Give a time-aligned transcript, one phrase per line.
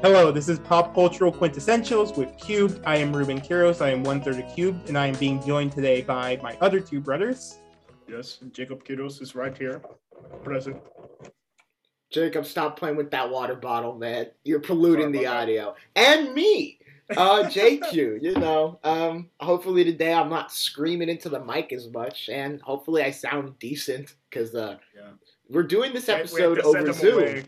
[0.00, 2.80] Hello, this is Pop Cultural Quintessentials with Qubed.
[2.86, 3.84] I am Ruben Quiros.
[3.84, 6.78] I am one third of Qubed, and I am being joined today by my other
[6.78, 7.58] two brothers.
[8.06, 9.82] Yes, Jacob Quiros is right here,
[10.44, 10.76] present.
[12.12, 14.28] Jacob, stop playing with that water bottle, man.
[14.44, 15.74] You're polluting the audio.
[15.96, 16.78] And me,
[17.16, 17.92] uh, JQ.
[18.22, 23.02] you know, um, hopefully today I'm not screaming into the mic as much, and hopefully
[23.02, 25.10] I sound decent because uh, yeah.
[25.48, 27.14] we're doing this episode over Zoom.
[27.14, 27.34] Away.
[27.34, 27.42] We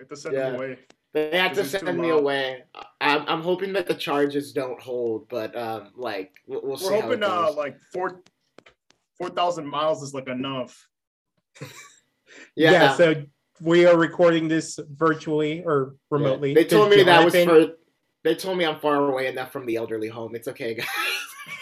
[0.00, 0.46] have to send yeah.
[0.46, 0.78] them away.
[1.14, 2.64] They had to send me away.
[3.00, 7.22] I'm, I'm hoping that the charges don't hold, but um, like we'll, we'll We're hoping
[7.22, 8.22] uh, like four
[9.16, 10.88] four thousand miles is like enough.
[12.56, 12.72] yeah.
[12.72, 12.96] yeah.
[12.96, 13.22] So
[13.60, 16.50] we are recording this virtually or remotely.
[16.50, 16.54] Yeah.
[16.56, 17.68] They told me that was for.
[18.24, 20.34] They told me I'm far away enough from the elderly home.
[20.34, 20.86] It's okay, guys.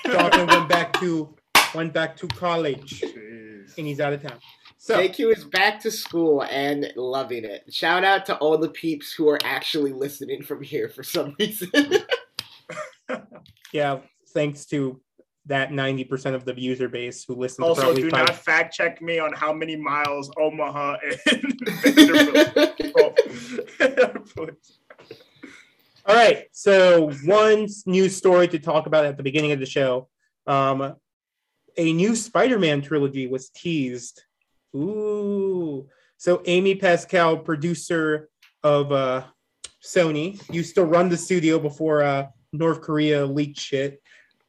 [0.07, 1.35] Jonathan went back to
[1.75, 3.77] went back to college, Jeez.
[3.77, 4.39] and he's out of town.
[4.83, 7.73] So JQ is back to school and loving it.
[7.73, 11.71] Shout out to all the peeps who are actually listening from here for some reason.
[13.73, 15.01] yeah, thanks to
[15.47, 18.27] that 90% of the user base who listen also do five...
[18.27, 20.97] not fact check me on how many miles omaha
[21.31, 21.71] and
[26.07, 30.09] all right so one news story to talk about at the beginning of the show
[30.47, 30.95] um,
[31.77, 34.23] a new spider-man trilogy was teased
[34.75, 35.87] Ooh.
[36.17, 38.29] So Amy Pascal, producer
[38.63, 39.25] of uh,
[39.83, 44.01] Sony, used to run the studio before uh, North Korea leaked shit.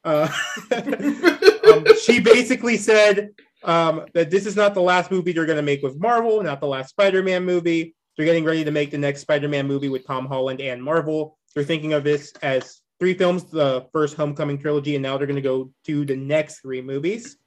[0.03, 0.27] Uh,
[0.71, 3.31] um, she basically said
[3.63, 6.59] um, that this is not the last movie they're going to make with Marvel, not
[6.59, 7.95] the last Spider-Man movie.
[8.15, 11.37] They're getting ready to make the next Spider-Man movie with Tom Holland and Marvel.
[11.55, 15.35] They're thinking of this as three films, the first Homecoming trilogy, and now they're going
[15.35, 17.37] to go to the next three movies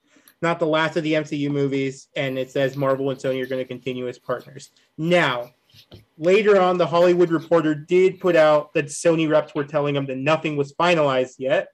[0.46, 3.62] not the last of the MCU movies, and it says Marvel and Sony are going
[3.62, 4.70] to continue as partners.
[4.96, 5.50] Now,
[6.16, 10.18] later on, the Hollywood Reporter did put out that Sony reps were telling them that
[10.18, 11.68] nothing was finalized yet.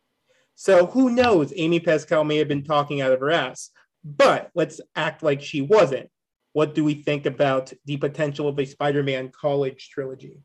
[0.54, 1.52] So who knows?
[1.56, 3.70] Amy Pascal may have been talking out of her ass.
[4.04, 6.10] But let's act like she wasn't.
[6.54, 10.40] What do we think about the potential of a Spider-Man college trilogy?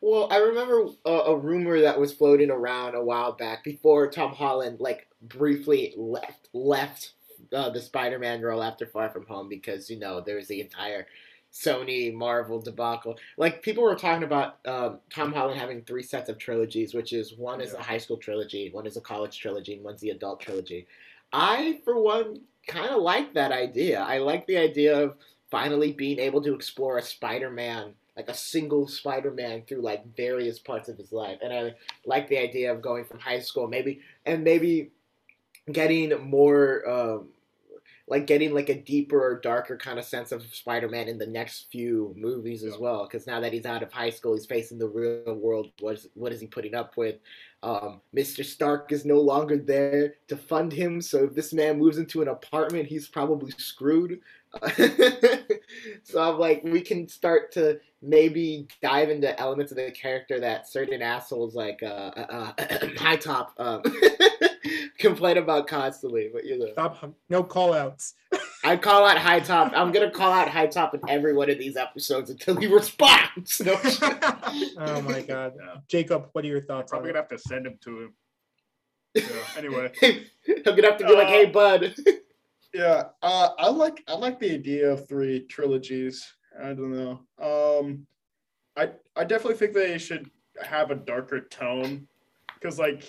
[0.00, 4.32] Well, I remember a, a rumor that was floating around a while back before Tom
[4.32, 7.12] Holland like briefly left left
[7.54, 11.06] uh, the Spider-Man role after Far From Home because you know there's the entire
[11.52, 13.18] Sony Marvel debacle.
[13.36, 17.34] Like people were talking about um, Tom Holland having three sets of trilogies, which is
[17.36, 20.40] one is a high school trilogy, one is a college trilogy, and one's the adult
[20.40, 20.86] trilogy.
[21.32, 24.00] I, for one, kind of like that idea.
[24.00, 25.16] I like the idea of
[25.50, 30.88] finally being able to explore a Spider-Man, like a single Spider-Man, through like various parts
[30.88, 31.74] of his life, and I
[32.04, 34.90] like the idea of going from high school, maybe, and maybe
[35.72, 36.88] getting more.
[36.88, 37.28] Um,
[38.10, 41.68] like getting like a deeper or darker kind of sense of Spider-Man in the next
[41.70, 43.04] few movies as well.
[43.06, 45.70] Because now that he's out of high school, he's facing the real world.
[45.78, 47.16] What is what is he putting up with?
[47.62, 48.44] Um, Mr.
[48.44, 52.28] Stark is no longer there to fund him, so if this man moves into an
[52.28, 54.20] apartment, he's probably screwed.
[56.02, 60.68] so I'm like, we can start to maybe dive into elements of the character that
[60.68, 63.82] certain assholes like uh, uh, uh High Top um,
[65.00, 66.30] complain about constantly.
[66.32, 67.12] But you know, stop.
[67.28, 68.14] No call outs.
[68.64, 69.72] I call out High Top.
[69.74, 73.60] I'm gonna call out High Top in every one of these episodes until he responds.
[73.60, 73.78] No.
[74.78, 75.80] oh my god, yeah.
[75.88, 76.92] Jacob, what are your thoughts?
[76.92, 78.14] I'm probably gonna have to send him to him.
[79.12, 79.24] Yeah,
[79.56, 81.96] anyway, he'll gonna have to be uh, like, "Hey, bud."
[82.72, 86.32] yeah, uh, I like I like the idea of three trilogies.
[86.62, 87.20] I don't know.
[87.42, 88.06] Um,
[88.76, 90.30] I I definitely think they should
[90.62, 92.06] have a darker tone
[92.54, 93.02] because like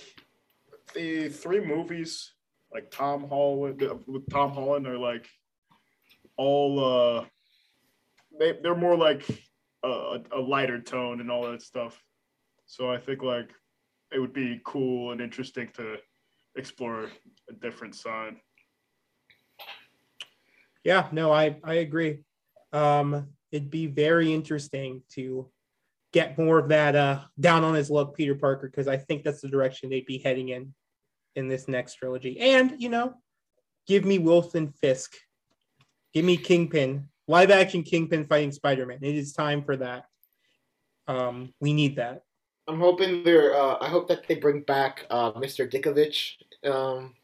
[0.93, 2.33] the three movies
[2.73, 5.27] like Tom Holland with Tom Holland are like
[6.37, 7.25] all uh
[8.39, 9.25] they they're more like
[9.83, 12.01] a, a lighter tone and all that stuff.
[12.65, 13.49] So I think like
[14.13, 15.97] it would be cool and interesting to
[16.55, 17.09] explore
[17.49, 18.35] a different side.
[20.83, 22.23] Yeah, no, I I agree.
[22.73, 25.49] Um, it'd be very interesting to
[26.13, 29.41] get more of that uh, down on his luck Peter Parker because I think that's
[29.41, 30.73] the direction they'd be heading in
[31.35, 32.39] in this next trilogy.
[32.39, 33.13] And you know,
[33.87, 35.15] give me Wilson Fisk,
[36.13, 38.99] give me Kingpin, live action Kingpin fighting Spider Man.
[39.01, 40.05] It is time for that.
[41.07, 42.23] Um, we need that.
[42.67, 43.55] I'm hoping they're.
[43.55, 45.69] Uh, I hope that they bring back uh, Mr.
[45.69, 46.35] Ditkovich.
[46.63, 47.15] Um,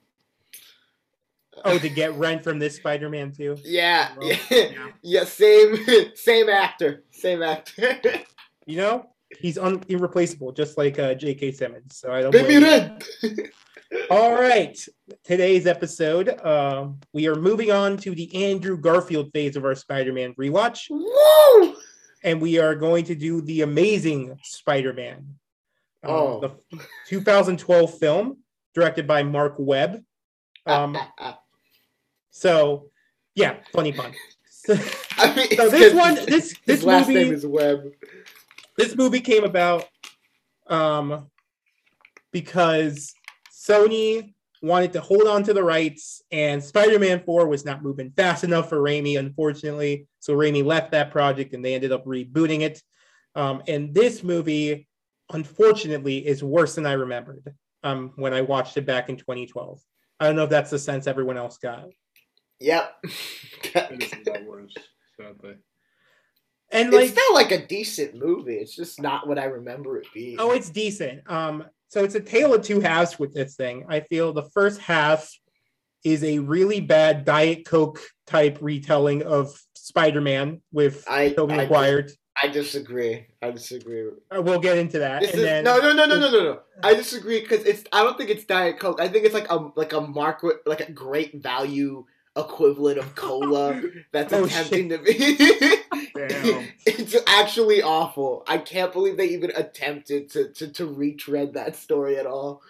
[1.63, 3.57] oh, to get rent from this Spider-Man too.
[3.63, 5.77] Yeah, yeah, yeah, yeah, same,
[6.15, 7.99] same actor, same actor.
[8.65, 11.51] you know, he's un- irreplaceable, just like uh, J.K.
[11.51, 11.97] Simmons.
[11.97, 12.31] So I don't.
[12.31, 13.03] Baby Red.
[14.09, 14.77] All right,
[15.23, 20.33] today's episode, uh, we are moving on to the Andrew Garfield phase of our Spider-Man
[20.35, 20.89] rewatch.
[20.89, 21.75] Woo!
[22.23, 25.17] and we are going to do the Amazing Spider-Man.
[26.03, 26.39] Um, Oh.
[26.71, 28.37] the 2012 film
[28.73, 30.03] directed by Marc Webb.
[30.65, 30.97] Um,
[32.31, 32.89] so,
[33.35, 34.11] yeah, funny pun.
[34.49, 34.73] So,
[35.17, 37.91] I mean, so this one, his- this his this last movie, name is Webb.
[38.77, 39.85] This movie came about
[40.67, 41.29] um,
[42.31, 43.13] because
[43.51, 48.43] Sony wanted to hold on to the rights, and Spider-Man 4 was not moving fast
[48.43, 50.07] enough for Raimi, unfortunately.
[50.19, 52.81] So Raimi left that project, and they ended up rebooting it.
[53.35, 54.87] Um, and this movie,
[55.31, 57.53] unfortunately, is worse than I remembered
[57.83, 59.79] um, when I watched it back in 2012.
[60.19, 61.85] I don't know if that's the sense everyone else got.
[62.59, 62.95] Yep.
[63.03, 64.73] It is a lot worse,
[65.19, 65.57] sadly.
[66.71, 68.55] And it's like, still like a decent movie.
[68.55, 70.35] It's just not what I remember it being.
[70.39, 71.29] Oh, it's decent.
[71.31, 73.85] Um, so it's a tale of two halves with this thing.
[73.87, 75.31] I feel the first half
[76.03, 82.07] is a really bad Diet Coke type retelling of Spider-Man with I, Tobey I, Maguire.
[82.41, 83.25] I disagree.
[83.41, 84.09] I disagree.
[84.29, 85.23] Uh, We'll get into that.
[85.23, 86.59] Is, then no, no, no, no, no, no, no.
[86.83, 87.83] I disagree because it's.
[87.91, 89.01] I don't think it's Diet Coke.
[89.01, 92.05] I think it's like a like a market like a great value
[92.37, 93.81] equivalent of cola
[94.11, 95.17] that's Oh, attempting to be.
[96.15, 96.67] Damn.
[96.85, 98.43] it's actually awful.
[98.47, 102.61] I can't believe they even attempted to, to to retread that story at all.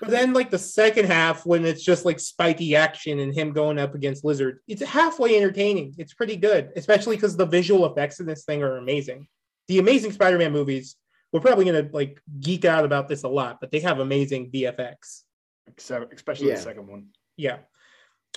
[0.00, 3.78] But then, like the second half, when it's just like spiky action and him going
[3.78, 5.94] up against Lizard, it's halfway entertaining.
[5.98, 9.28] It's pretty good, especially because the visual effects in this thing are amazing.
[9.68, 10.96] The Amazing Spider-Man movies,
[11.32, 15.22] we're probably gonna like geek out about this a lot, but they have amazing VFX.
[15.68, 16.56] Except, especially Yeah.
[16.56, 17.06] the second one.
[17.36, 17.58] Yeah.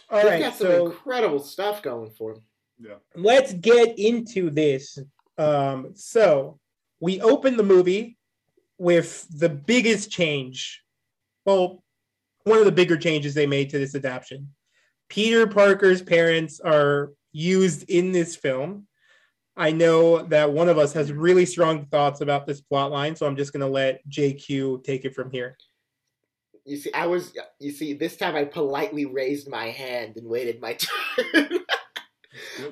[0.10, 2.42] All He's right, got some so incredible stuff going for him.
[2.80, 2.96] Yeah.
[3.16, 5.00] let's get into this.
[5.38, 6.60] Um, so
[7.00, 8.18] we open the movie
[8.78, 10.84] with the biggest change.
[11.46, 11.84] Well,
[12.44, 14.54] one of the bigger changes they made to this adaptation.
[15.10, 18.88] Peter Parker's parents are used in this film.
[19.56, 23.26] I know that one of us has really strong thoughts about this plot line, so
[23.26, 25.58] I'm just going to let JQ take it from here.
[26.68, 27.34] You see, I was.
[27.60, 30.74] You see, this time I politely raised my hand and waited my
[31.34, 31.60] turn.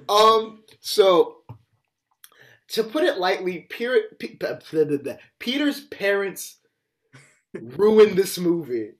[0.10, 0.64] um.
[0.82, 1.38] So,
[2.70, 4.02] to put it lightly, Peter.
[5.40, 6.58] Peter's parents
[7.54, 8.92] ruined this movie.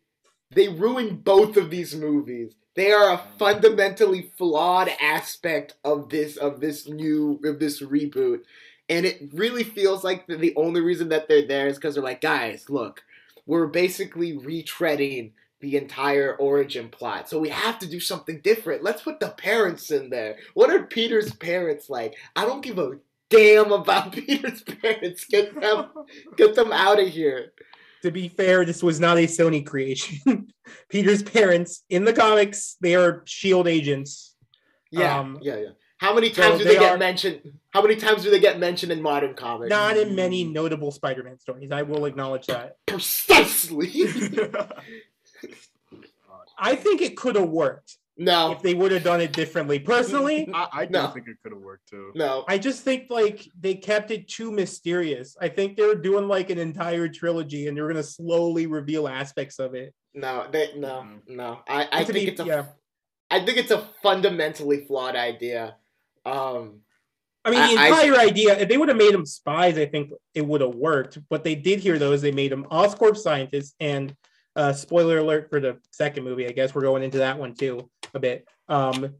[0.52, 2.56] They ruined both of these movies.
[2.76, 8.42] They are a fundamentally flawed aspect of this of this new of this reboot,
[8.88, 12.04] and it really feels like the, the only reason that they're there is because they're
[12.04, 13.04] like, guys, look,
[13.46, 15.32] we're basically retreading
[15.62, 17.30] the entire origin plot.
[17.30, 18.84] So we have to do something different.
[18.84, 20.38] Let's put the parents in there.
[20.54, 22.16] What are Peter's parents like?
[22.36, 22.98] I don't give a
[23.30, 25.26] damn about Peter's parents.
[25.26, 25.88] Get them
[26.38, 27.54] get them out of here.
[28.04, 30.48] To be fair, this was not a Sony creation.
[30.90, 34.36] Peter's parents in the comics, they are Shield agents.
[34.92, 35.70] Yeah, Um, yeah, yeah.
[35.98, 37.54] How many so times do they they get are- mentioned?
[37.72, 39.70] How many times do they get mentioned in modern comics?
[39.70, 41.72] Not in many notable Spider-Man stories.
[41.72, 42.78] I will acknowledge that.
[42.86, 43.92] Precisely.
[46.58, 49.78] I think it could have worked no, if they would have done it differently.
[49.78, 51.08] Personally, I, I do No.
[51.08, 52.12] think it could have worked too.
[52.16, 52.46] no.
[52.48, 55.36] I just think like they kept it too mysterious.
[55.42, 59.08] I think they were doing like an entire trilogy and they were gonna slowly reveal
[59.10, 59.94] aspects of it.
[60.14, 61.20] No, they, no, Mhm.
[61.28, 61.60] no.
[61.68, 62.66] I, I think be- it's a, yeah.
[63.30, 65.76] I think it's a fundamentally flawed idea.
[66.26, 66.82] Um,
[67.44, 69.86] I mean, the I- I- entire idea, if they would have made them spies, I
[69.86, 71.20] think it would have worked.
[71.28, 73.76] What they did here, though, is they made them Oscorp scientists.
[73.80, 74.16] And
[74.56, 77.90] uh, spoiler alert for the second movie, I guess we're going into that one too
[78.14, 78.48] a bit.
[78.70, 79.16] Um,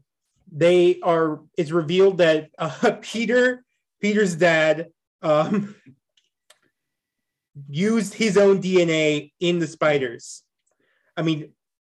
[0.50, 3.64] they are, it's revealed that uh, Peter,
[4.00, 4.88] Peter's dad,
[5.22, 5.74] um,
[7.68, 10.42] used his own DNA in the spiders.
[11.16, 11.52] I mean,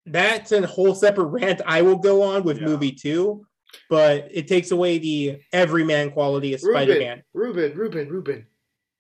[0.07, 2.67] that's a whole separate rant I will go on with Yeah.
[2.67, 3.47] movie two,
[3.91, 7.23] but it takes away the everyman quality of Spider Man.
[7.35, 8.47] Ruben, Ruben, Ruben.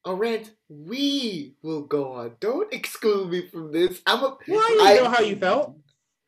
[0.04, 2.36] A rant we will go on.
[2.40, 4.00] Don't exclude me from this.
[4.06, 4.36] I'm a.
[4.48, 5.76] Well, I I- didn't know how you felt.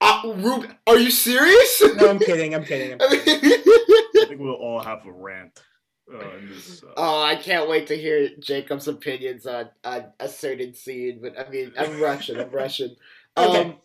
[0.02, 1.82] Uh, Ruben, are you serious?
[1.96, 2.54] No, I'm kidding.
[2.54, 2.92] I'm kidding.
[2.92, 3.50] I'm kidding.
[3.52, 5.62] I think we'll all have a rant
[6.12, 6.82] uh, in this.
[6.82, 11.20] Uh, oh, I can't wait to hear Jacob's opinions on, on a certain scene.
[11.22, 12.40] But I mean, I'm Russian.
[12.40, 12.96] I'm Russian.
[13.36, 13.60] Okay.
[13.60, 13.76] Um,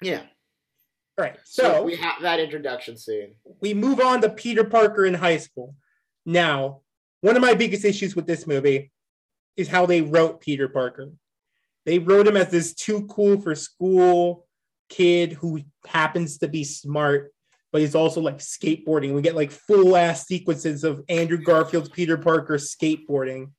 [0.00, 0.22] yeah.
[1.22, 1.38] Right.
[1.44, 3.34] So, So we have that introduction scene.
[3.60, 5.76] we move on to Peter Parker in high school.
[6.26, 6.80] Now,
[7.20, 8.90] one of my biggest issues with this movie
[9.56, 11.12] is how they wrote Peter Parker.
[11.86, 14.48] They wrote him as this too cool for school
[14.88, 17.32] kid who happens to be smart,
[17.70, 19.14] but he's also like skateboarding.
[19.14, 23.52] We get like full ass sequences of Andrew Garfield's Peter Parker skateboarding,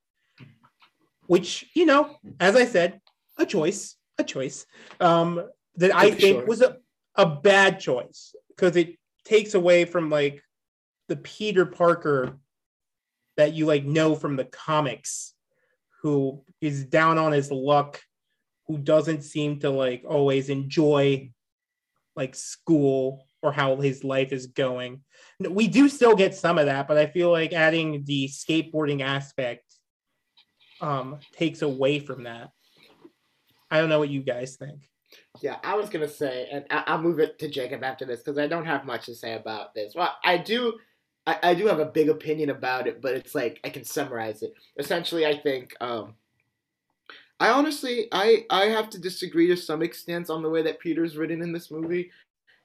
[1.28, 3.00] which, you know, as I said,
[3.38, 4.66] a choice, a choice
[5.00, 5.42] um,
[5.78, 6.46] that I think sure.
[6.46, 6.78] was a,
[7.16, 10.42] a bad choice because it takes away from like
[11.08, 12.38] the Peter Parker
[13.38, 15.34] that you like know from the comics
[16.02, 18.02] who is down on his luck
[18.68, 21.30] who doesn't seem to like always enjoy
[22.16, 25.02] like school or how his life is going.
[25.40, 29.66] We do still get some of that but i feel like adding the skateboarding aspect
[30.82, 32.50] um takes away from that.
[33.70, 34.88] I don't know what you guys think
[35.42, 38.38] Yeah, I was gonna say, and I- I'll move it to Jacob after this because
[38.38, 39.96] I don't have much to say about this.
[39.96, 40.80] Well, I do,
[41.26, 44.44] I, I do have a big opinion about it, but it's like I can summarize
[44.44, 44.54] it.
[44.78, 46.16] Essentially, I think, um,
[47.40, 51.18] I honestly, I I have to disagree to some extent on the way that Peter's
[51.18, 52.12] written in this movie,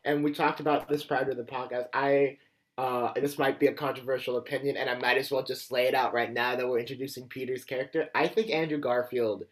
[0.05, 1.87] and we talked about this prior to the podcast.
[1.95, 2.39] I.
[2.77, 5.95] Uh, this might be a controversial opinion, and I might as well just lay it
[5.97, 8.07] out right now that we're introducing Peter's character.
[8.15, 9.43] I think Andrew Garfield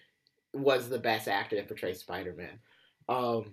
[0.55, 2.61] was the best actor to portray Spider-Man.
[3.09, 3.53] Um,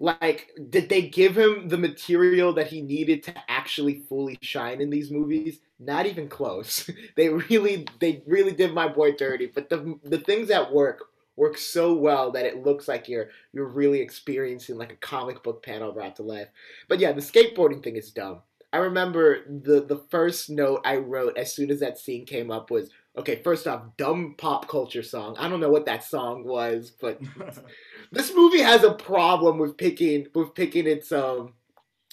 [0.00, 4.90] like, did they give him the material that he needed to actually fully shine in
[4.90, 5.60] these movies?
[5.80, 6.88] Not even close.
[7.16, 9.46] they really, they really did my boy dirty.
[9.46, 11.04] But the the things that work
[11.36, 15.62] work so well that it looks like you're you're really experiencing like a comic book
[15.64, 16.48] panel brought to life.
[16.88, 18.42] But yeah, the skateboarding thing is dumb.
[18.72, 22.70] I remember the the first note I wrote as soon as that scene came up
[22.70, 23.36] was okay.
[23.42, 25.36] First off, dumb pop culture song.
[25.38, 27.20] I don't know what that song was, but
[28.12, 31.54] this movie has a problem with picking with picking its um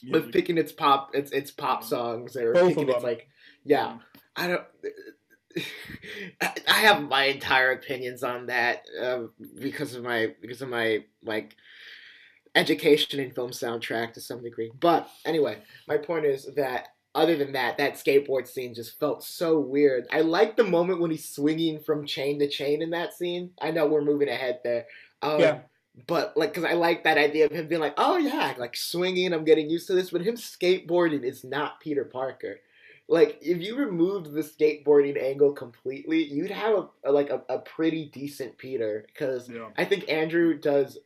[0.09, 3.03] with picking its pop its its pop songs or Both picking of its them.
[3.03, 3.29] like
[3.63, 3.97] yeah
[4.35, 4.63] I don't
[5.57, 5.61] I
[6.67, 11.55] I have my entire opinions on that um, because of my because of my like
[12.55, 14.71] education in film soundtrack to some degree.
[14.79, 19.59] But anyway, my point is that other than that, that skateboard scene just felt so
[19.59, 20.05] weird.
[20.11, 23.51] I like the moment when he's swinging from chain to chain in that scene.
[23.61, 24.85] I know we're moving ahead there.
[25.21, 25.59] Um, Yeah.
[26.07, 29.31] But like, cause I like that idea of him being like, "Oh yeah, like swinging,
[29.31, 32.59] I'm getting used to this." But him skateboarding is not Peter Parker.
[33.07, 37.59] Like, if you removed the skateboarding angle completely, you'd have a, a- like a, a
[37.59, 39.05] pretty decent Peter.
[39.07, 39.69] Because Yeah.
[39.77, 40.97] I think Andrew does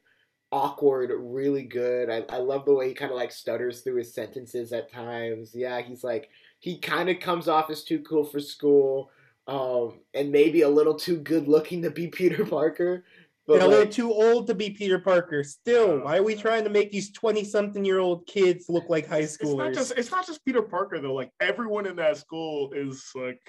[0.52, 2.10] awkward really good.
[2.10, 5.52] I, I love the way he kind of like stutters through his sentences at times.
[5.54, 6.30] Yeah, he's like
[6.60, 9.12] he kind of comes off as too cool for school,
[9.48, 13.06] um, and maybe a little too good looking to be Peter Parker.
[13.48, 15.44] But and a little like, too old to be Peter Parker.
[15.44, 19.50] Still, why are we trying to make these twenty-something-year-old kids look like high It's not
[19.50, 19.74] schoolers?
[19.74, 21.16] just it's not just Peter Parker though.
[21.16, 23.42] Like everyone in that school is like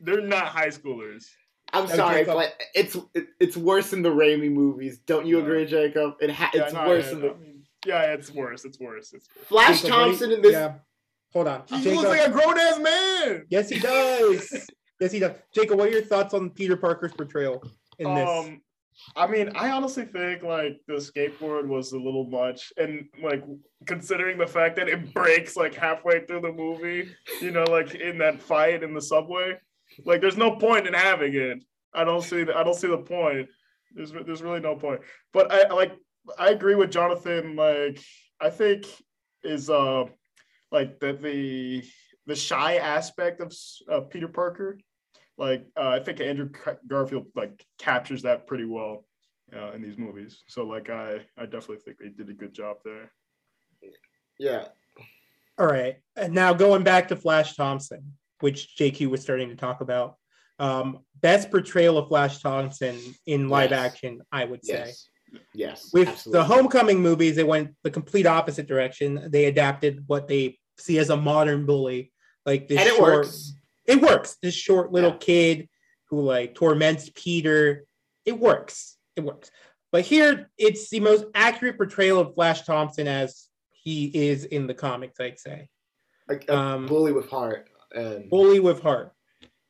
[0.00, 1.24] they're not high schoolers.
[1.82, 2.34] I'm No, sorry, Jacob.
[2.34, 4.98] but it's it, it's worse than the Raimi movies.
[5.06, 5.42] Don't you Yeah.
[5.44, 6.14] agree, Jacob?
[6.20, 8.64] It ha- Yeah, it's no, worse yeah, than I the mean, yeah, it's worse.
[8.64, 9.12] It's worse.
[9.12, 9.46] It's worse.
[9.46, 10.52] Flash Jacob, Thompson you- in this.
[10.52, 10.74] Yeah.
[11.32, 11.62] Hold on.
[11.68, 13.46] He Jacob- looks like a grown ass man.
[13.50, 14.68] Yes, he does.
[15.00, 15.32] yes, he does.
[15.54, 17.62] Jacob, what are your thoughts on Peter Parker's portrayal
[17.98, 18.28] in this?
[18.28, 18.62] Um,
[19.14, 23.44] I mean, I honestly think like the skateboard was a little much, and like
[23.86, 27.10] considering the fact that it breaks like halfway through the movie,
[27.42, 29.58] you know, like in that fight in the subway,
[30.04, 31.58] like there's no point in having it.
[31.94, 33.48] I don't see the, I don't see the point.
[33.94, 35.00] There's there's really no point.
[35.32, 35.92] But I I like
[36.38, 37.56] I agree with Jonathan.
[37.56, 38.00] Like
[38.40, 38.86] I think
[39.42, 40.04] is uh
[40.70, 41.84] like that the
[42.26, 43.54] the shy aspect of
[43.90, 44.78] uh, Peter Parker
[45.38, 46.50] like uh, I think Andrew
[46.86, 49.04] Garfield like captures that pretty well
[49.54, 50.42] uh, in these movies.
[50.48, 53.12] So like I I definitely think they did a good job there.
[54.38, 54.66] Yeah,
[55.58, 55.96] All right.
[56.16, 60.16] And now going back to Flash Thompson, which JQ was starting to talk about.
[60.58, 63.80] Um, best portrayal of Flash Thompson in live Yes.
[63.94, 64.86] action, I would say.
[64.86, 65.08] yes,
[65.54, 65.90] yes.
[65.92, 66.40] With absolutely.
[66.40, 69.28] the Homecoming movies, they went the complete opposite direction.
[69.30, 72.12] They adapted what they see as a modern bully,
[72.46, 73.12] like this and it short.
[73.14, 73.52] works.
[73.86, 74.36] It works.
[74.42, 75.18] This short little Yeah.
[75.18, 75.68] kid
[76.10, 77.84] who like torments Peter.
[78.24, 78.96] It works.
[79.14, 79.50] It works.
[79.92, 84.74] But here, it's the most accurate portrayal of Flash Thompson as he is in the
[84.74, 85.20] comics.
[85.20, 85.68] I'd say
[86.28, 87.68] Like a um, bully with heart.
[87.96, 89.12] And bully with heart.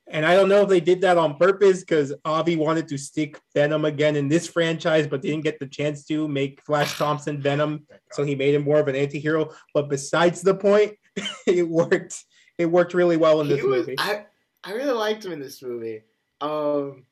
[0.09, 3.40] And I don't know if they did that on purpose because Avi wanted to stick
[3.54, 7.87] Venom again in this franchise, but didn't get the chance to make Flash Thompson Venom,
[8.12, 9.50] so he made him more of an anti-hero.
[9.75, 10.95] But besides the point,
[11.47, 12.25] it worked.
[12.59, 13.97] It worked really well in this was, movie.
[13.99, 14.26] I
[14.64, 16.02] I really liked him in this movie.
[16.40, 17.04] Um,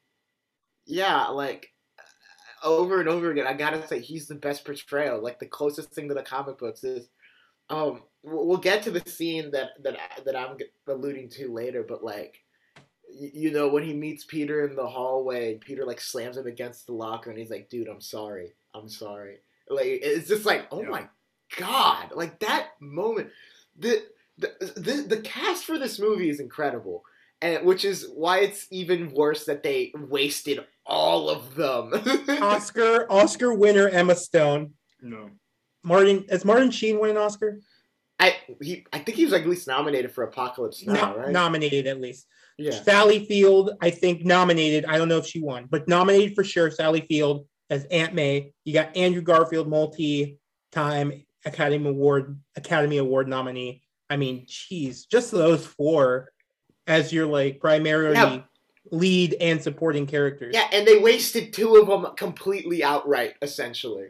[0.86, 1.68] yeah, like
[2.62, 5.20] over and over again, I gotta say he's the best portrayal.
[5.20, 7.08] Like the closest thing to the comic books is.
[7.70, 10.56] Um, we'll we'll get to the scene that that that I'm
[10.88, 12.40] alluding to later, but like.
[13.16, 16.86] You know when he meets Peter in the hallway, and Peter like slams him against
[16.86, 19.36] the locker, and he's like, "Dude, I'm sorry, I'm sorry."
[19.68, 20.88] Like it's just like, oh Yeah.
[20.88, 21.08] my
[21.56, 23.28] god, like that moment.
[23.78, 24.02] The
[24.38, 27.04] the, the the cast for this movie is incredible,
[27.40, 31.92] and which is why it's even worse that they wasted all of them.
[32.42, 34.72] Oscar Oscar winner Emma Stone.
[35.02, 35.30] No.
[35.84, 37.60] Martin has Martin Sheen won an Oscar?
[38.18, 41.30] I he I think he was like at least nominated for Apocalypse Now, No- right?
[41.30, 42.26] Nominated at least.
[42.58, 42.70] yeah.
[42.70, 44.84] Sally Field, I think, nominated.
[44.86, 46.70] I don't know if she won, but nominated for sure.
[46.70, 48.52] Sally Field as Aunt May.
[48.64, 53.82] You got Andrew Garfield, multi-time Academy Award Academy Award nominee.
[54.08, 56.30] I mean, geez, just those four
[56.86, 58.42] as your like primarily Yeah.
[58.92, 60.54] lead and supporting characters.
[60.54, 64.08] Yeah, and they wasted two of them completely outright, essentially.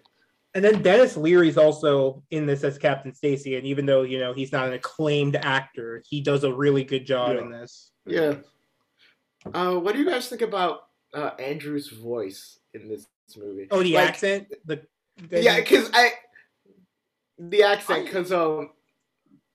[0.54, 4.32] And then Denis Leary's also in this as Captain Stacy, and even though you know
[4.32, 7.40] he's not an acclaimed actor, he does a really good job Yeah.
[7.42, 7.90] in this.
[8.06, 8.34] Yeah.
[9.52, 13.06] Uh, what do you guys think about uh, Andrew's voice in this
[13.36, 13.66] movie?
[13.70, 14.86] Oh, the Like, accent, the
[15.30, 16.12] Yeah, because I
[17.38, 18.70] the accent, because um,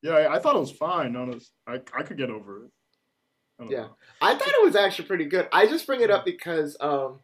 [0.01, 1.15] Yeah, I, I thought it was fine.
[1.15, 2.71] Honest, I I could get over it.
[3.59, 3.77] I Yeah.
[3.83, 3.95] know.
[4.21, 5.47] I thought it was actually pretty good.
[5.53, 7.21] I just bring it up because um,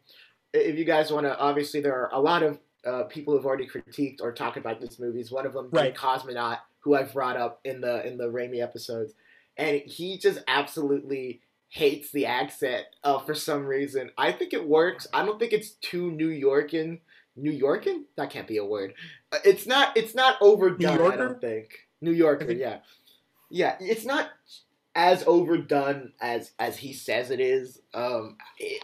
[0.54, 3.66] if you guys want to, obviously there are a lot of uh, people who've already
[3.66, 5.30] critiqued or talked about this movies.
[5.32, 5.94] One of them, Right.
[5.94, 9.12] Cosmonaut, who I've brought up in the in the Raimi episodes,
[9.56, 14.10] and he just absolutely hates the accent uh, for some reason.
[14.16, 15.06] I think it works.
[15.12, 17.00] I don't think it's too New Yorkin.
[17.38, 18.04] New Yorkin?
[18.16, 18.94] That can't be a word.
[19.32, 19.96] Uh, It's not.
[19.96, 20.92] It's not overdone.
[20.92, 21.16] I Yorker?
[21.18, 21.68] don't think.
[22.00, 22.46] New Yorker.
[22.48, 22.78] I Yeah.
[23.50, 23.76] Yeah.
[23.80, 24.30] It's not
[24.96, 27.80] as overdone as as he says it is.
[27.94, 28.38] Um,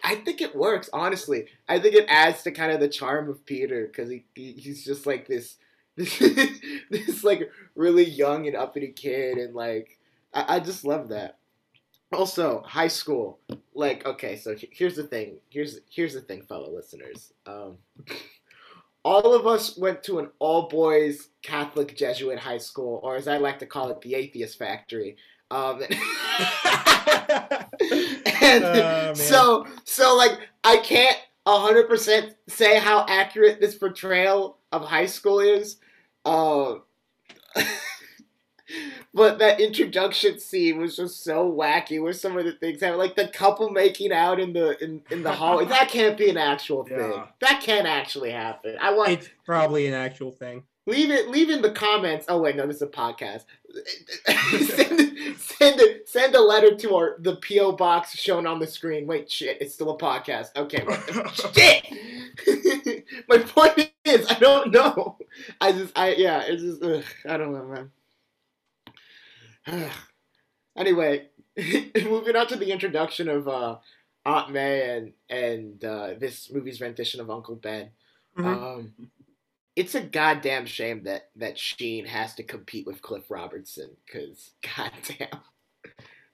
[0.04, 0.90] I- think it works.
[0.92, 4.52] Honestly, I think it adds to kind of the charm of Peter because he, he
[4.52, 5.56] he's just like this
[5.96, 6.18] this
[6.90, 9.98] this like really young and uppity kid, and like
[10.32, 11.38] I, I just love that.
[12.12, 13.40] Also, high school.
[13.74, 15.38] Like, okay, so here's the thing.
[15.48, 17.32] Here's here's the thing, fellow listeners.
[17.46, 17.78] Um,
[19.04, 23.38] all of us went to an all boys Catholic Jesuit high school, or as I
[23.38, 25.16] like to call it, the Atheist Factory.
[25.52, 25.82] Um,
[28.40, 34.82] and Oh, so so like I can't hundred percent say how accurate this portrayal of
[34.82, 35.76] high school is.
[36.24, 36.84] Um,
[39.12, 43.00] but that introduction scene was just so wacky with some of the things happening.
[43.00, 45.64] Like the couple making out in the in, in the hallway.
[45.72, 46.98] That can't be an actual thing.
[46.98, 47.26] Yeah.
[47.40, 48.78] That can't actually happen.
[48.80, 50.62] I want it's probably an actual thing.
[50.86, 51.28] Leave it.
[51.28, 52.26] Leave in the comments.
[52.28, 53.44] Oh wait, no, this is a podcast.
[54.26, 59.06] send, send, a, send a letter to our the PO box shown on the screen.
[59.06, 60.48] Wait, shit, it's still a podcast.
[60.56, 60.84] Okay,
[61.54, 63.04] shit.
[63.28, 65.18] My point is, I don't know.
[65.60, 67.90] I just, I yeah, it's just, ugh, I don't know,
[69.66, 69.90] man.
[70.76, 71.28] anyway,
[72.02, 73.76] moving on to the introduction of uh,
[74.26, 77.90] Aunt May and and uh, this movie's rendition of Uncle Ben.
[78.36, 78.46] Mhm.
[78.46, 78.94] Um,
[79.76, 85.40] it's a goddamn shame that that Sheen has to compete with Cliff Robertson because goddamn,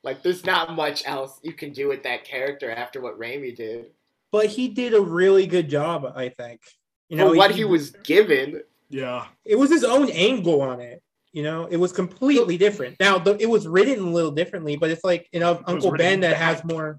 [0.02, 3.86] like there's not much else you can do with that character after what Raimi did.
[4.32, 6.60] But he did a really good job, I think.
[7.08, 8.62] You You know know, what he was given.
[8.90, 11.02] yeah, It was his own angle on it.
[11.32, 12.96] You know, it was completely different.
[13.00, 16.20] Now, the, it was written a little differently, but it's like you know Uncle Ben
[16.20, 16.98] that has more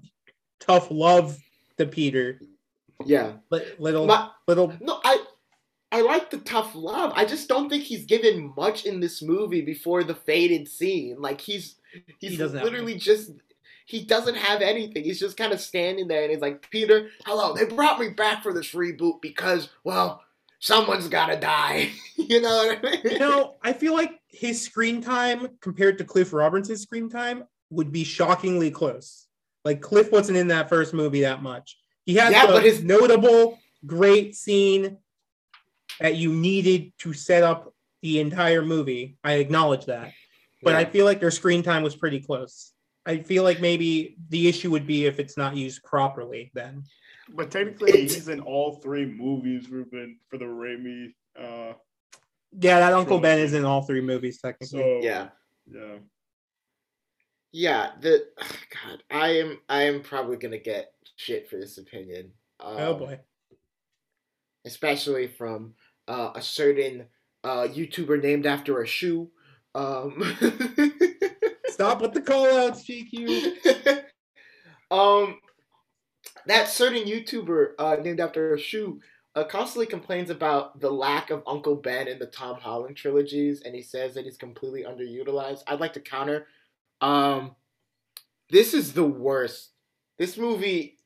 [0.60, 1.36] tough love
[1.78, 2.40] to Peter.
[3.04, 4.72] Yeah, Li- Little, My- little.
[4.80, 5.24] no, I.
[5.92, 7.12] I like the tough love.
[7.16, 11.16] I just don't think he's given much in this movie before the faded scene.
[11.20, 11.76] Like he's
[12.18, 13.32] he's He literally just
[13.86, 15.02] he doesn't have anything.
[15.02, 18.42] He's just kind of standing there and he's like, Peter, hello, they brought me back
[18.44, 20.22] for this reboot because, well,
[20.60, 21.90] someone's gotta die.
[22.16, 23.00] you know what I mean?
[23.04, 27.90] You know, I feel like his screen time compared to Cliff Robertson's screen time would
[27.90, 29.26] be shockingly close.
[29.64, 31.76] Like Cliff wasn't in that first movie that much.
[32.06, 34.98] He had Yeah, a but his- notable, great scene
[36.00, 39.18] that you needed to set up the entire movie.
[39.22, 40.12] I acknowledge that,
[40.62, 42.72] but I feel like their screen time was pretty close.
[43.06, 46.50] I feel like maybe the issue would be if it's not used properly.
[46.54, 46.84] Then
[47.32, 51.14] but technically It's- he's in all three movies, Ruben, for the Raimi.
[51.38, 51.74] Uh,
[52.58, 54.78] yeah, that Uncle Ben is in all three movies technically.
[54.78, 55.28] so yeah.
[55.70, 55.98] yeah.
[57.52, 62.32] Yeah, the God, I am I am probably gonna get shit for this opinion.
[62.58, 63.20] Um, oh boy.
[64.64, 65.74] especially from
[66.10, 67.06] uh, a certain
[67.44, 69.30] uh, YouTuber named after a shoe.
[69.76, 70.20] Um,
[71.68, 74.02] Stop with the callouts, JQ.
[74.90, 75.38] um,
[76.46, 79.00] that certain YouTuber uh, named after a shoe
[79.36, 83.72] uh, constantly complains about the lack of Uncle Ben in the Tom Holland trilogies, and
[83.72, 85.62] he says that he's completely underutilized.
[85.68, 86.48] I'd like to counter.
[87.00, 87.54] Um,
[88.50, 89.70] this is the worst.
[90.18, 90.98] This movie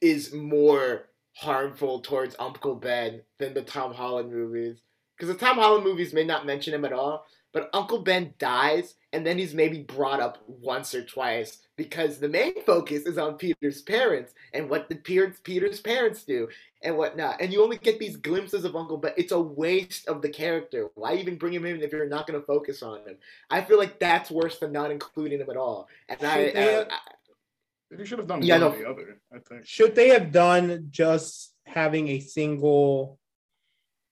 [0.00, 4.78] is more harmful towards Uncle Ben than the Tom Holland movies.
[5.16, 8.94] Because the Tom Holland movies may not mention him at all, but Uncle Ben dies,
[9.12, 13.34] and then he's maybe brought up once or twice because the main focus is on
[13.34, 16.48] Peter's parents and what the Peter's, Peter's parents do
[16.82, 17.40] and whatnot.
[17.40, 19.12] And you only get these glimpses of Uncle Ben.
[19.16, 20.88] It's a waste of the character.
[20.96, 23.16] Why even bring him in if you're not going to focus on him?
[23.48, 25.88] I feel like that's worse than not including him at all.
[26.08, 26.98] And I, uh, I, I
[27.90, 28.68] They should have done Yeah, one no.
[28.76, 29.20] or the other.
[29.32, 29.66] I think.
[29.66, 33.18] Should they have done just having a single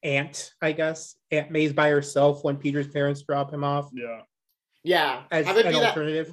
[0.03, 1.17] aunt, I guess?
[1.31, 4.23] Aunt May's by herself when Peter's parents drop him off Yeah.
[4.83, 5.89] yeah, as have it an be that.
[5.89, 6.33] alternative.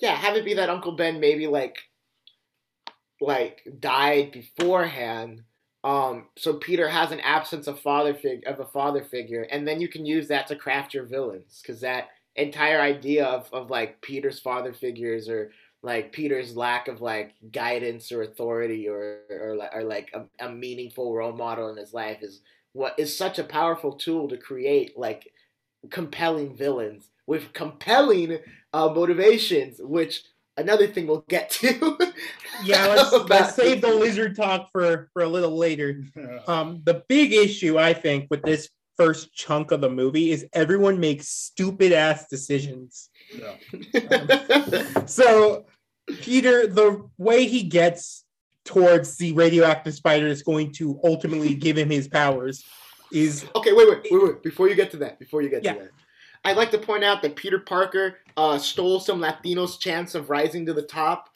[0.00, 1.76] Yeah, have it be that Uncle Ben maybe like
[3.20, 5.42] like died beforehand.
[5.84, 9.80] Um, so Peter has an absence of father fig of a father figure, and then
[9.80, 14.00] you can use that to craft your villains because that entire idea of, of like
[14.02, 15.52] Peter's father figures or
[15.86, 20.50] like Peter's lack of like guidance or authority or or, li- or like a, a
[20.50, 22.40] meaningful role model in his life is
[22.72, 25.32] what is such a powerful tool to create like
[25.90, 28.38] compelling villains with compelling
[28.72, 30.24] uh, motivations, which
[30.56, 31.96] another thing we'll get to.
[32.64, 36.02] Yeah, let's, let's save the lizard talk for, for a little later.
[36.16, 36.38] Yeah.
[36.48, 40.98] Um, the big issue I think with this first chunk of the movie is everyone
[40.98, 43.10] makes stupid ass decisions.
[43.38, 43.54] yeah.
[45.06, 45.66] So
[46.06, 48.24] Peter, the way he gets
[48.64, 52.64] towards the radioactive spider is going to ultimately give him his powers
[53.12, 54.42] is Okay, wait, wait, wait, wait.
[54.42, 55.74] Before you get to that, before you get Yeah.
[55.74, 55.90] to that,
[56.44, 60.66] I'd like to point out that Peter Parker uh, stole some Latinos' chance of rising
[60.66, 61.30] to the top.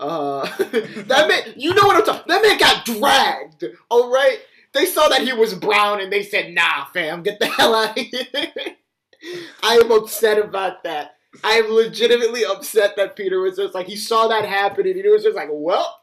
[0.00, 2.24] Uh, that man, you know what I'm talking.
[2.28, 3.64] That man got dragged.
[3.90, 4.38] All right,
[4.72, 7.98] they saw that he was brown and they said, "Nah, fam, get the hell out
[7.98, 8.26] of here."
[9.62, 11.13] I am upset about that.
[11.42, 15.08] I am legitimately upset that Peter was just like he saw that happen and he
[15.08, 16.00] was just like, "Well."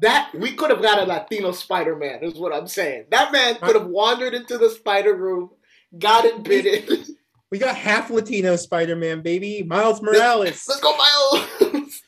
[0.00, 3.04] That we could have got a Latino Spider Man, is what I'm saying.
[3.10, 5.50] That man could have wandered into the spider room,
[5.96, 7.04] got it bitten.
[7.52, 10.64] we got half Latino Spider-Man, baby, Miles Morales.
[10.66, 12.02] Let's go, Miles.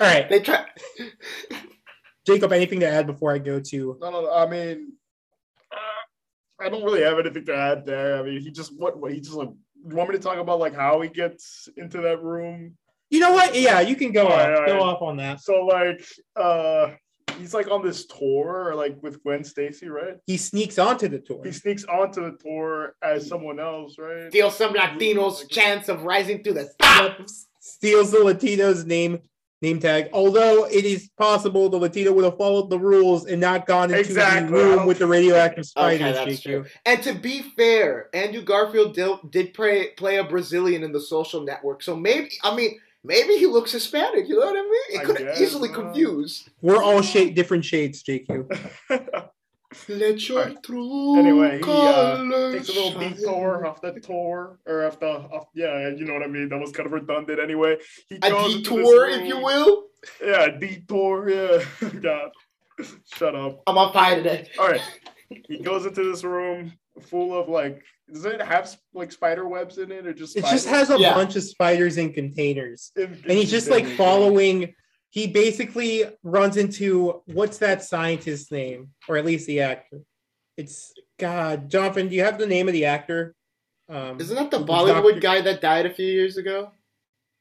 [0.00, 0.64] All right, they try.
[2.24, 3.98] Jacob, anything to add before I go to?
[4.00, 4.92] No, no, I mean,
[6.60, 8.18] I don't really have anything to add there.
[8.18, 9.50] I mean, he just what, what he just like.
[9.86, 12.76] You want me to talk about like how he gets into that room?
[13.10, 13.54] You know what?
[13.54, 14.58] Yeah, you can go All right, off.
[14.60, 14.82] all Go right.
[14.82, 15.40] off on that.
[15.40, 16.04] So like,
[16.36, 16.92] uh,
[17.38, 20.16] he's like on this tour, like with Gwen Stacy, right?
[20.26, 21.42] He sneaks onto the tour.
[21.44, 24.30] He sneaks onto the tour as someone else, right?
[24.30, 27.18] Steals some Latinos' chance of rising to the top.
[27.60, 29.20] Steals the Latino's name
[29.62, 30.08] name tag.
[30.12, 34.00] Although it is possible the Latino would have followed the rules and not gone into
[34.00, 34.46] Exactly.
[34.46, 36.16] the room with the radioactive Okay, spiders.
[36.16, 36.64] that's true.
[36.84, 41.40] And to be fair, Andrew Garfield did, did play, play a Brazilian in the social
[41.42, 41.82] network.
[41.82, 44.28] So maybe, I mean, maybe he looks Hispanic.
[44.28, 45.00] You know what I mean?
[45.00, 46.48] It could guess, easily uh, confuse.
[46.60, 49.28] We're all shade different shades, JQ.
[49.88, 50.62] Let your Alright.
[50.62, 55.48] true Anyway, he, uh, Takes a little detour off the tour, or off the, off,
[55.54, 56.48] yeah, you know what I mean.
[56.48, 57.76] That was kind of redundant anyway.
[58.08, 59.84] He A goes into detour, if you will.
[60.24, 61.28] Yeah, detour.
[61.30, 61.64] Yeah,
[62.00, 62.30] God,
[63.14, 63.62] shut up.
[63.66, 64.48] I'm on fire today.
[64.58, 64.82] All right,
[65.48, 67.82] he goes into this room full of like.
[68.12, 70.36] Does it have like spider webs in it, or just?
[70.36, 70.88] It just spiders?
[70.90, 71.14] has a Yeah.
[71.14, 72.92] bunch of spiders in containers.
[72.96, 74.74] In- And he's just like following.
[75.14, 80.00] He basically runs into what's that scientist's name, or at least the actor.
[80.56, 82.08] It's God, Jonathan.
[82.08, 83.36] Do you have the name of the actor?
[83.88, 85.20] Um, Isn't that the Bollywood Dr.
[85.20, 86.72] guy that died a few years ago?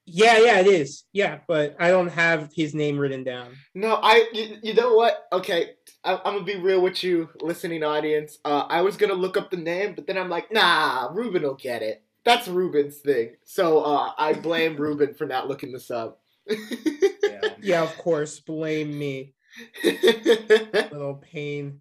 [0.06, 1.06] Yeah, yeah, it is.
[1.14, 3.56] Yeah, but I don't have his name written down.
[3.74, 4.30] No, I.
[4.34, 5.26] You, you know what?
[5.34, 5.72] Okay,
[6.04, 8.38] I, I'm gonna be real with you, listening audience.
[8.46, 11.56] Uh, I was gonna look up the name, but then I'm like, nah, Ruben will
[11.56, 12.04] get it.
[12.24, 13.32] That's Ruben's thing.
[13.46, 16.20] So uh, I blame Ruben for not looking this up.
[16.48, 17.50] Yeah.
[17.62, 18.40] Yeah, of course.
[18.40, 19.34] Blame me,
[19.84, 21.80] little pain.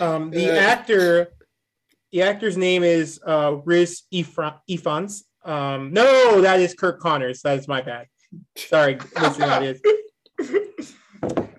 [0.00, 0.54] Um, the Uh.
[0.60, 1.32] actor,
[2.12, 5.22] the actor's name is uh, Riz Ifra- Ifans.
[5.44, 7.42] Um, no, that is Curt Connors.
[7.42, 8.06] That is my bad.
[8.56, 9.80] Sorry, listening audience.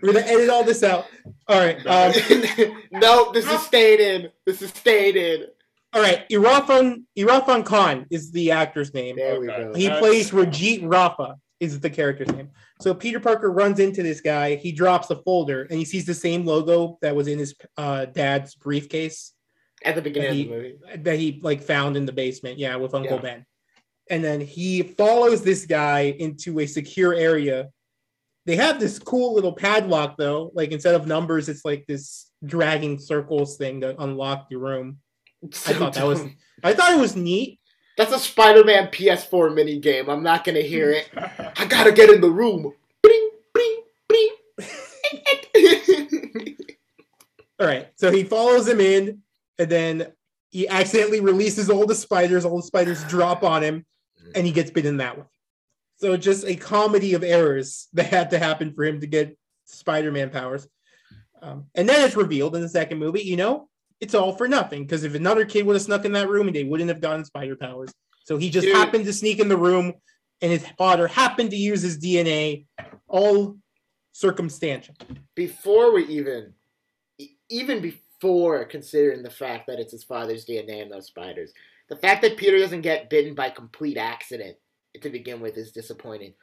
[0.01, 1.05] We're gonna edit all this out.
[1.47, 1.77] All right.
[1.85, 2.13] Um,
[2.91, 4.29] no, this is stayed in.
[4.45, 5.45] This is stayed in.
[5.93, 6.27] all right.
[6.29, 9.17] Irrfan Irrfan Khan is the actor's name.
[9.17, 9.63] There we Okay.
[9.63, 9.73] go.
[9.73, 12.49] He That's- plays Rajit Rafa is the character's name.
[12.81, 14.55] So Peter Parker runs into this guy.
[14.55, 18.05] He drops a folder and he sees the same logo that was in his uh,
[18.05, 19.33] dad's briefcase
[19.83, 20.77] At the beginning He- of the movie.
[21.03, 22.57] that he like found in the basement.
[22.59, 23.21] Yeah, with Uncle Yeah.
[23.21, 23.45] Ben.
[24.09, 27.69] And then he follows this guy into a secure area.
[28.45, 30.51] They have this cool little padlock though.
[30.55, 34.99] Like instead of numbers, it's like this dragging circles thing to unlock the room.
[35.43, 36.21] I thought that was
[36.63, 37.58] I thought it was neat.
[37.99, 40.09] That's a Spider-Man PS4 mini game.
[40.09, 41.09] I'm not gonna hear it.
[41.57, 42.63] I gotta get in the room.
[47.59, 47.89] All right.
[47.97, 49.21] So he follows him in,
[49.57, 50.13] and then
[50.49, 53.85] he accidentally releases all the spiders, all the spiders drop on him,
[54.33, 55.25] and he gets bitten that way.
[55.97, 60.29] So just a comedy of errors that had to happen for him to get Spider-Man
[60.29, 60.65] powers.
[61.41, 63.67] Um, and then it's revealed in the second movie, you know,
[64.01, 66.63] it's all for nothing because if another kid would have snuck in that room, they
[66.63, 67.91] wouldn't have gotten spider powers.
[68.25, 68.75] So he just Dude.
[68.75, 69.93] happened to sneak in the room,
[70.41, 72.65] and his father happened to use his DNA,
[73.07, 73.57] all
[74.11, 74.95] circumstantial.
[75.35, 76.53] before we even
[77.49, 81.51] even before considering the fact that it's his father's DNA in those spiders,
[81.89, 84.55] the fact that Peter doesn't get bitten by complete accident
[85.01, 86.33] to begin with is disappointing.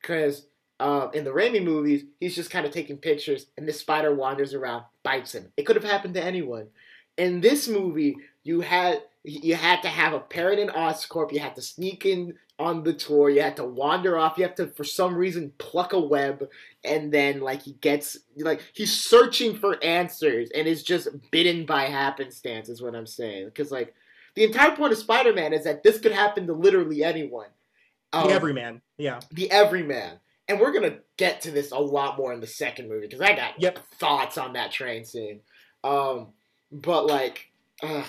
[0.00, 0.46] Because
[0.80, 4.54] um, in the Raimi movies, he's just kind of taking pictures, and this spider wanders
[4.54, 5.52] around, bites him.
[5.56, 6.68] It could have happened to anyone.
[7.16, 11.32] In this movie, you had you had to have a parent in Oscorp.
[11.32, 13.28] You had to sneak in on the tour.
[13.28, 14.38] You had to wander off.
[14.38, 16.48] You have to, for some reason, pluck a web
[16.84, 21.82] and then like he gets like he's searching for answers and is just bitten by
[21.84, 23.92] happenstance is what i'm saying because like
[24.36, 27.48] the entire point of spider-man is that this could happen to literally anyone
[28.12, 29.18] The Um, everyman, yeah.
[29.32, 33.06] the everyman and we're gonna get to this a lot more in the second movie
[33.06, 33.78] because i got Yep.
[33.98, 35.40] thoughts on that train scene
[35.82, 36.28] um
[36.72, 37.50] but like
[37.82, 38.04] uh,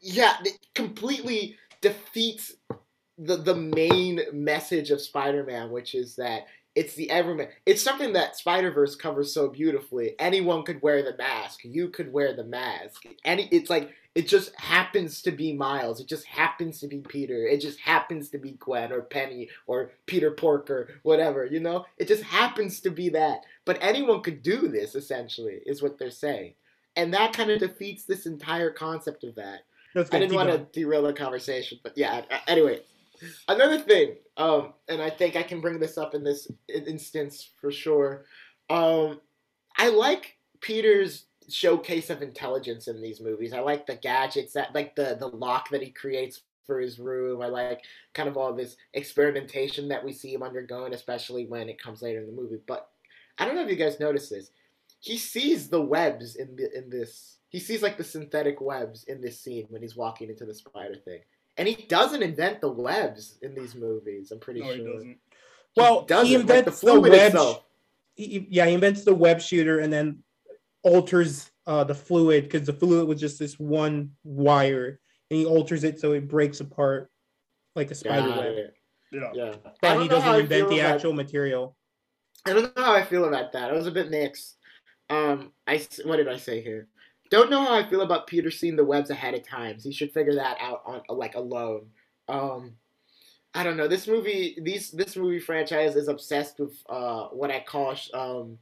[0.00, 2.54] yeah it completely defeats
[3.18, 8.36] the the main message of spider-man which is that it's the everyman it's something that
[8.36, 10.14] spider-verse covers so beautifully.
[10.18, 11.60] Anyone could wear the mask.
[11.64, 13.02] You could wear the mask.
[13.24, 16.00] Any it's like it just happens to be miles.
[16.00, 17.46] It just happens to be peter.
[17.46, 21.86] It just happens to be gwen or penny or peter porker whatever you know?
[21.98, 23.40] It just happens to be that.
[23.64, 26.54] But anyone could do this essentially is what they're saying
[26.96, 29.60] and that kind of defeats this entire concept of that
[29.94, 32.22] That's I didn't want to derail the conversation, but yeah.
[32.46, 32.80] Anyway,
[33.48, 37.70] another thing, um, and I think I can bring this up in this instance for
[37.70, 38.24] sure.
[38.68, 39.20] Um,
[39.76, 43.52] I like Peter's showcase of intelligence in these movies.
[43.52, 47.42] I like the gadgets that, like the the lock that he creates for his room.
[47.42, 47.82] I like
[48.14, 52.20] kind of all this experimentation that we see him undergoing, especially when it comes later
[52.20, 52.60] in the movie.
[52.66, 52.88] But
[53.38, 54.50] I don't know if you guys notice this.
[55.00, 57.38] He sees the webs in the in this.
[57.48, 60.94] He sees like the synthetic webs in this scene when he's walking into the spider
[60.94, 61.20] thing.
[61.56, 64.30] And he doesn't invent the webs in these movies.
[64.30, 64.76] I'm pretty No, sure.
[64.76, 65.16] he doesn't.
[65.76, 67.56] Well, doesn't, he like the invents the, fluid web.
[68.14, 70.22] he- he- yeah, he invents the web shooter and then
[70.82, 75.84] alters uh, the fluid because the fluid was just this one wire, and he alters
[75.84, 77.10] it so it breaks apart
[77.76, 78.54] like a spider Got web.
[78.56, 78.74] it.
[79.12, 79.30] Yeah.
[79.34, 79.54] Yeah.
[79.82, 81.76] But he doesn't invent the about- actual material.
[82.46, 83.70] I don't know how I feel about that.
[83.70, 84.56] I was a bit mixed.
[85.10, 86.86] Um, I what did I say here?
[87.30, 89.78] Don't know how I feel about Peter seeing the webs ahead of time.
[89.78, 91.86] He should figure that out on like alone.
[92.28, 92.74] Um,
[93.54, 93.88] I don't know.
[93.88, 98.58] This movie, these this movie franchise is obsessed with uh what I call um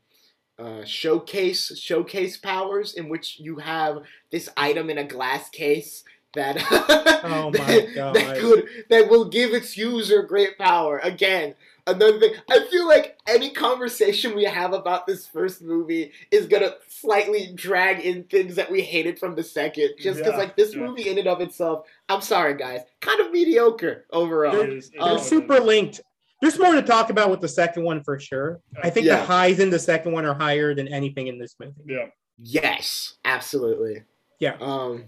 [0.58, 3.98] uh showcase showcase powers, in which you have
[4.30, 6.56] this item in a glass case that
[7.24, 8.16] Oh my that, God.
[8.16, 10.98] that could that will give its user great power.
[10.98, 11.54] Again,
[11.88, 12.34] another thing.
[12.50, 18.00] I feel like any conversation we have about this first movie is gonna slightly drag
[18.04, 19.90] in things that we hated from the second.
[19.98, 20.80] Just because, Yeah, like, this yeah.
[20.82, 24.60] movie in and of itself, I'm sorry, guys, kind of mediocre overall.
[24.60, 26.00] It is- it Um, They're super linked.
[26.40, 28.60] There's more to talk about with the second one for sure.
[28.82, 31.74] I think the highs in the second one are higher than anything in this movie.
[31.84, 32.06] Yeah.
[32.40, 34.04] Yes, absolutely.
[34.38, 34.56] Yeah.
[34.60, 35.06] Um,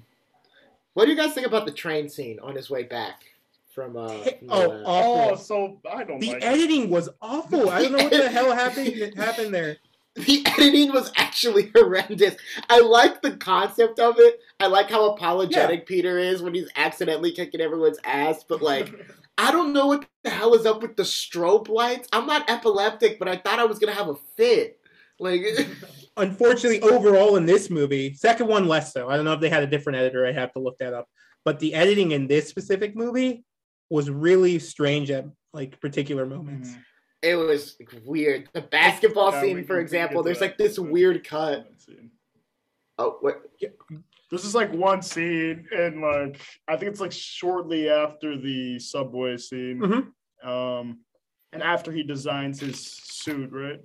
[0.94, 3.22] what do you guys think about the train scene on his way back
[3.74, 3.96] from?
[3.96, 4.82] Uh, from Oh.
[4.84, 6.44] Oh, so I don't The like.
[6.44, 7.70] editing was awful.
[7.70, 9.76] I don't know what the hell happened happened there.
[10.16, 12.36] the editing was actually horrendous.
[12.68, 14.40] I like the concept of it.
[14.58, 18.92] I like how apologetic Peter is when he's accidentally kicking everyone's ass, but like
[19.38, 22.08] I don't know what the hell is up with the strobe lights.
[22.12, 24.78] I'm not epileptic, but I thought I was gonna have a fit.
[25.18, 25.42] Like
[26.16, 29.08] Unfortunately, overall in this movie, second one less so.
[29.08, 30.26] I don't know if they had a different editor.
[30.26, 31.08] I have to look that up.
[31.44, 33.44] But the editing in this specific movie
[33.90, 36.70] was really strange at like particular moments.
[36.70, 36.84] Mhm.
[37.22, 37.76] it was
[38.06, 38.48] weird.
[38.54, 41.68] The basketball Yeah, scene, for example, there's like this weird cut.
[42.98, 43.42] Oh, what?
[43.60, 49.36] There's just like one scene, and like I think it's like shortly after the subway
[49.36, 50.46] scene, Mhm.
[50.48, 51.00] um,
[51.52, 53.80] and after he designs his suit, right?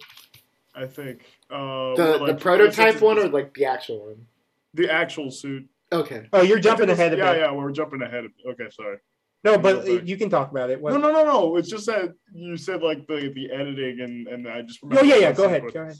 [0.75, 4.27] I think uh, The where, the prototype one or like the actual one?
[4.73, 5.67] the actual suit.
[5.91, 6.27] Okay.
[6.33, 7.39] Oh, you're jumping ahead of Yeah, it.
[7.39, 8.31] yeah, we're jumping ahead of.
[8.45, 8.97] Okay, sorry.
[9.45, 10.07] No, but Go back.
[10.07, 10.81] you can talk about it.
[10.81, 11.55] What- No, no, no, no.
[11.57, 15.15] It's just that you said like the the editing, and and I just Oh yeah,
[15.17, 15.31] yeah.
[15.31, 15.61] Go ahead.
[15.71, 15.95] Go ahead.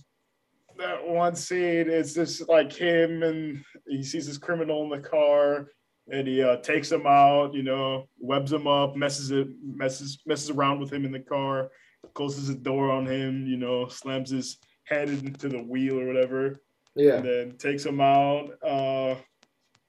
[0.77, 5.67] that one scene it's just like him and he sees this criminal in the car
[6.11, 10.49] and he uh, takes him out you know webs him up messes it messes messes
[10.49, 11.69] around with him in the car
[12.13, 16.59] closes the door on him you know slams his head into the wheel or whatever
[16.93, 17.15] Yeah.
[17.19, 19.15] and then takes him out uh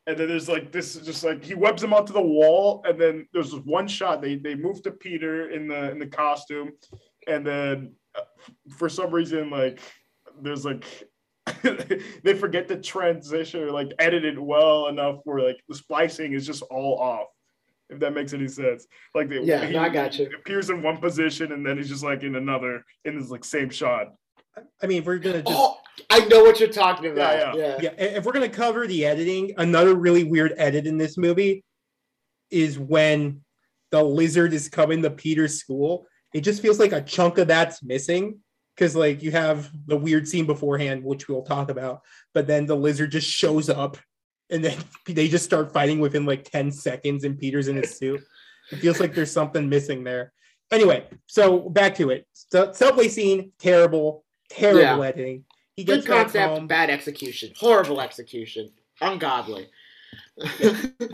[0.07, 3.01] and then there's like this is just like he webs him onto the wall, and
[3.01, 4.23] then there's this one shot.
[4.23, 6.73] They they move to Peter in the in the costume,
[7.27, 8.21] and then uh,
[8.77, 9.81] for some reason like
[10.41, 10.85] there's like
[12.23, 16.47] they forget to transition or like edit it well enough where like the splicing is
[16.47, 17.29] just all off.
[17.89, 20.29] If that makes any sense, like they, Yeah, no, I got you.
[20.37, 23.71] Appears in one position and then he's just like in another in this like same
[23.71, 24.09] shot.
[24.83, 25.77] I mean, if we're gonna just Oh,
[26.11, 27.57] I know what you're talking about.
[27.57, 31.17] Yeah, Yeah, yeah, if we're gonna cover the editing, another really weird edit in this
[31.17, 31.65] movie
[32.51, 33.43] is when
[33.91, 36.07] the lizard is coming to Peter's school.
[36.35, 38.39] It just feels like a chunk of that's missing
[38.77, 42.03] because like you have the weird scene beforehand, which we'll talk about,
[42.35, 43.97] but then the lizard just shows up
[44.51, 48.23] and then they just start fighting within like 10 seconds and Peter's in his suit.
[48.71, 50.33] It feels like there's something missing there.
[50.73, 52.27] Anyway, so back to it.
[52.33, 55.01] So, subway scene, terrible, terrible Yeah.
[55.09, 55.45] editing.
[55.77, 56.67] He Good gets back concept, home.
[56.67, 59.69] bad execution, horrible execution, ungodly.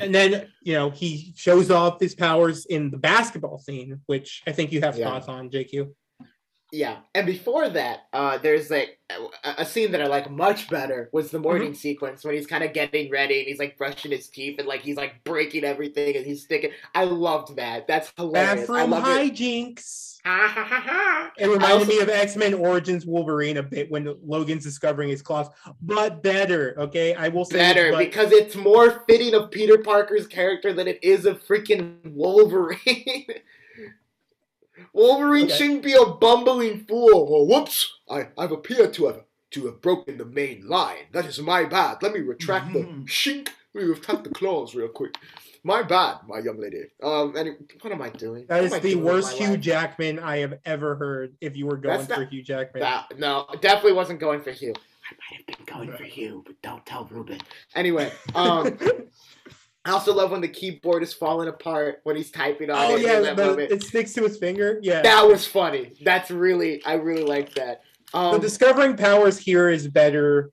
[0.01, 4.53] and then you know he shows off his powers in the basketball scene, which I
[4.53, 5.11] think you have Yeah.
[5.11, 5.93] thoughts on, JQ.
[6.75, 11.11] Yeah, and before that, uh, there's like a, a scene that I like much better
[11.13, 11.77] was the morning Mm-hmm.
[11.77, 14.81] sequence when he's kind of getting ready and he's like brushing his teeth and like
[14.81, 16.71] he's like breaking everything and he's sticking.
[16.95, 17.87] I loved that.
[17.87, 18.67] That's hilarious.
[18.67, 19.03] Bathroom it.
[19.03, 20.19] hijinks.
[20.25, 21.31] Ha ha ha ha.
[21.37, 25.21] It reminded also- me of X Men Origins Wolverine a bit when Logan's discovering his
[25.21, 25.49] claws,
[25.83, 26.75] but better.
[26.79, 30.89] Okay, I will say better but- because it's more fitting of Peter Parker's character than
[30.89, 33.27] it is of freaking Wolverine.
[34.93, 35.55] Wolverine Okay.
[35.57, 37.29] shouldn't be a bumbling fool.
[37.31, 37.93] Oh, whoops!
[38.11, 41.07] I, I've appeared to have to have broken the main line.
[41.13, 42.03] That is my bad.
[42.03, 43.49] Let me retract the shink.
[43.75, 45.15] Let me retract the claws real quick.
[45.65, 46.85] My bad, my young lady.
[47.03, 48.47] Um, and what am I doing?
[48.49, 49.61] that is the worst Hugh life?
[49.61, 51.35] Jackman I have ever heard.
[51.41, 54.51] If you were going That's for not- Hugh Jackman, That, no, definitely wasn't going for
[54.51, 54.73] Hugh.
[54.75, 57.39] I might have been going for Hugh, but don't tell Ruben.
[57.77, 58.77] Anyway, um,
[59.85, 63.03] I also love when the keyboard is falling apart when he's typing on oh it.
[63.03, 64.79] yeah, the, it sticks to his finger.
[64.83, 65.93] Yeah, That was funny.
[66.05, 67.83] That's really, I really like that.
[68.13, 70.51] the Um, discovering powers here is better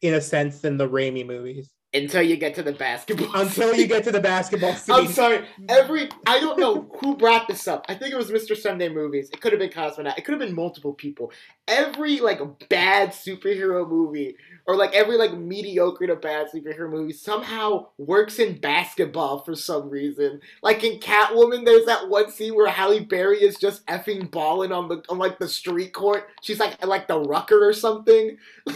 [0.00, 1.70] in a sense than the Raimi movies.
[1.92, 3.28] until you get to the basketball.
[3.40, 4.94] Until you get to the basketball scene.
[4.96, 5.44] I'm sorry.
[5.68, 7.84] Every I don't know who brought this up.
[7.88, 8.56] I think it was Mr.
[8.56, 9.30] Sunday Movies.
[9.32, 10.18] It could have been Cosmonaut.
[10.18, 11.30] It could have been multiple people.
[11.68, 14.34] Every like bad superhero movie
[14.66, 19.90] or like every like mediocre to bad superhero movie somehow works in basketball for some
[19.90, 20.40] reason.
[20.62, 24.88] Like in Catwoman, there's that one scene where Halle Berry is just effing balling on
[24.88, 26.28] the on like the street court.
[26.42, 28.38] She's like like the rucker or something.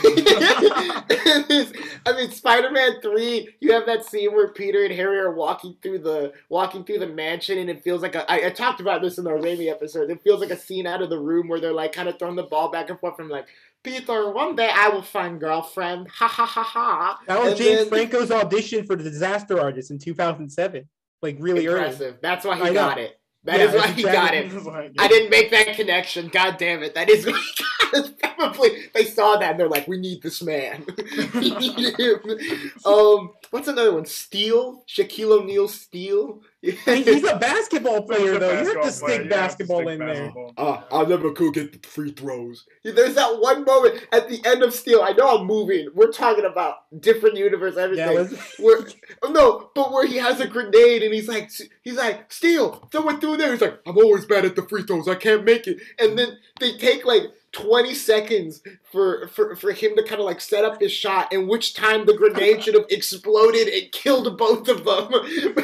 [2.07, 3.49] I mean, Spider-Man Three.
[3.61, 7.07] You have that scene where Peter and Harry are walking through the walking through the
[7.07, 8.31] mansion, and it feels like a.
[8.31, 10.11] I, I talked about this in the Raimi episode.
[10.11, 12.37] It feels like a scene out of the room where they're like kind of throwing
[12.37, 13.47] the ball back and forth from like.
[13.83, 16.09] Peter, one day I will find girlfriend.
[16.09, 17.21] Ha ha ha ha.
[17.27, 20.89] That was And James then- Franco's audition for the Disaster Artist in 2007,
[21.23, 21.81] like really early.
[21.81, 22.17] Impressive.
[22.21, 22.73] That's why he I know.
[22.75, 23.19] got it.
[23.45, 24.93] That Yeah, is why that's he got it.
[24.99, 26.29] I didn't make that connection.
[26.29, 26.95] God damn it.
[26.95, 27.65] That is what he got.
[27.95, 30.85] It's Probably they saw that and they're like, we need this man.
[31.35, 32.21] we need him.
[32.87, 34.05] Um, what's another one?
[34.07, 34.85] Steel?
[34.87, 36.43] Shaquille O'Neal Steel?
[36.61, 38.51] He- He's a basketball player, a though.
[38.61, 40.09] You have to stick You have to basketball stick in there.
[40.09, 40.55] basketball.
[40.57, 42.67] Uh, I never could get the free throws.
[42.83, 45.03] There's that one moment at the end of Steel.
[45.03, 45.89] I know I'm moving.
[45.95, 48.13] We're talking about different universe, everything.
[48.13, 48.25] Yeah,
[48.59, 48.81] where
[49.23, 51.51] oh, no, but where he has a grenade and he's like
[51.83, 53.53] he's like, Steal, throw it through there.
[53.53, 55.07] He's like, I'm always bad at the free throws.
[55.07, 55.79] I can't make it.
[56.01, 60.41] And then they take like 20 seconds for for, for him to kind of like
[60.41, 64.67] set up his shot, in which time the grenade should have exploded and killed both
[64.69, 65.13] of them.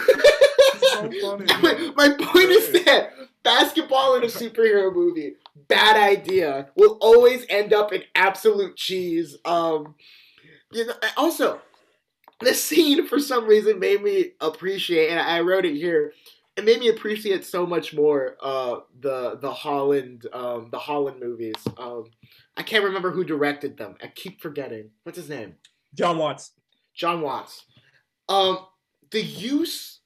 [0.93, 1.47] so funny.
[1.63, 5.35] my, my point is that basketball in a superhero movie,
[5.69, 9.37] bad idea, will always end up in absolute cheese.
[9.45, 9.95] Um,
[10.73, 11.61] you know, also,
[12.41, 16.13] the scene for some reason made me appreciate, and I wrote it here.
[16.57, 21.57] It made me appreciate so much more uh, the the Holland um, the Holland movies.
[21.79, 22.11] Um,
[22.57, 23.97] I can't remember who directed them.
[24.03, 24.91] I keep forgetting.
[25.03, 25.55] What's his name?
[25.95, 26.53] Jon Watts.
[26.95, 27.65] Jon Watts.
[28.29, 28.59] Um,
[29.11, 30.01] the use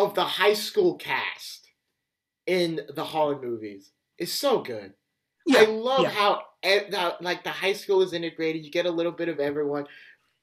[0.00, 1.68] of the high school cast
[2.46, 4.94] in the Holland movies is so good.
[5.46, 6.10] Yeah, I love yeah.
[6.10, 6.42] how,
[6.92, 8.64] how like the high school is integrated.
[8.64, 9.86] You get a little bit of everyone.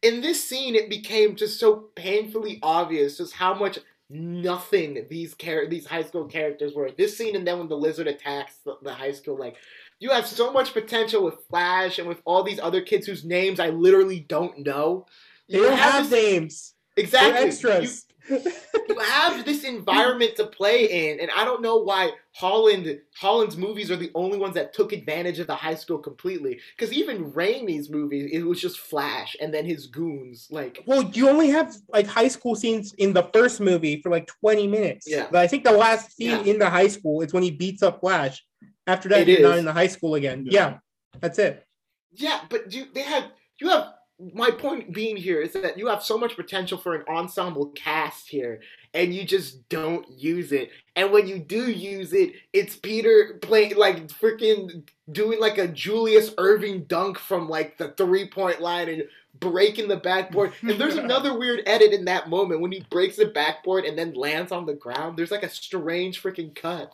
[0.02, 3.80] In this scene, it became just so painfully obvious just how much
[4.10, 6.92] nothing these char- these high school characters were.
[6.92, 9.58] This scene, and then when the lizard attacks the, the high school, like
[10.00, 13.60] you have so much potential with Flash and with all these other kids whose names
[13.60, 15.06] I literally don't know.
[15.50, 16.74] They You don't have this- names.
[16.96, 18.06] exactly They're extras.
[18.07, 23.90] you have this environment to play in, and I don't know why Holland Holland's movies
[23.92, 26.60] are the only ones that took advantage of the high school completely.
[26.78, 30.48] Because even Raimi's movies, it was just Flash and then his goons.
[30.52, 34.28] Like, Well, you only have like high school scenes in the first movie for like
[34.42, 35.08] 20 minutes.
[35.10, 35.28] Yeah.
[35.32, 36.52] But I think the last scene Yeah.
[36.54, 38.44] in the high school is when he beats up Flash.
[38.86, 40.46] After that, It he's not in the high school again.
[40.50, 40.52] Yeah.
[40.70, 40.78] Yeah.
[41.20, 41.66] That's it.
[42.14, 43.94] yeah, but you they had you have.
[44.20, 48.28] My point being here is that you have so much potential for an ensemble cast
[48.28, 48.62] here,
[48.96, 50.72] and you just don't use it.
[50.96, 56.32] And when you do use it, it's Peter playing like freaking doing like a Julius
[56.32, 59.04] Erving dunk from like the three point line and
[59.40, 60.52] breaking the backboard.
[60.64, 64.14] And there's another weird edit in that moment when he breaks the backboard and then
[64.16, 65.16] lands on the ground.
[65.16, 66.92] There's like a strange freaking cut.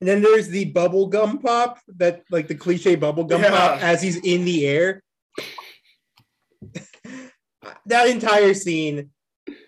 [0.00, 3.50] And then there's the bubble gum pop that like the cliche bubble gum Yeah.
[3.50, 5.02] pop as he's in the air.
[7.86, 9.10] that entire scene,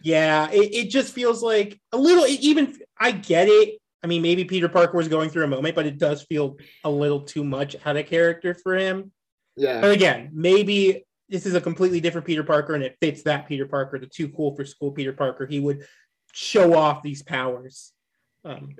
[0.03, 3.79] yeah, it, it just feels like a little it even I get it.
[4.03, 6.91] I mean, maybe Peter Parker was going through a moment, but it does feel a
[6.91, 9.11] little too much out of character for him.
[9.57, 9.81] Yeah.
[9.81, 13.67] But again, maybe this is a completely different Peter Parker and it fits that Peter
[13.67, 15.47] Parker, the too cool for school Peter Parker.
[15.47, 15.85] He would
[16.33, 17.93] show off these powers.
[18.45, 18.77] Um,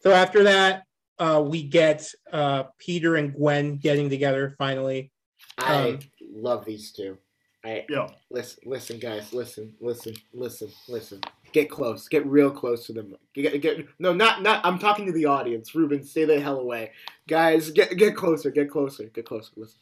[0.00, 0.82] so after that,
[1.18, 5.10] uh, we get uh, Peter and Gwen getting together finally.
[5.56, 5.98] I Um,
[6.34, 7.16] love these two.
[7.66, 8.08] I Yeah.
[8.30, 11.20] listen, listen, guys, listen, listen, listen, listen.
[11.52, 13.14] Get close, get real close to them.
[13.34, 14.64] Get, get no, not not.
[14.64, 15.74] I'm talking to the audience.
[15.74, 16.92] Ruben, stay the hell away,
[17.28, 17.70] guys.
[17.70, 19.52] Get get closer, get closer, get closer.
[19.56, 19.78] Listen.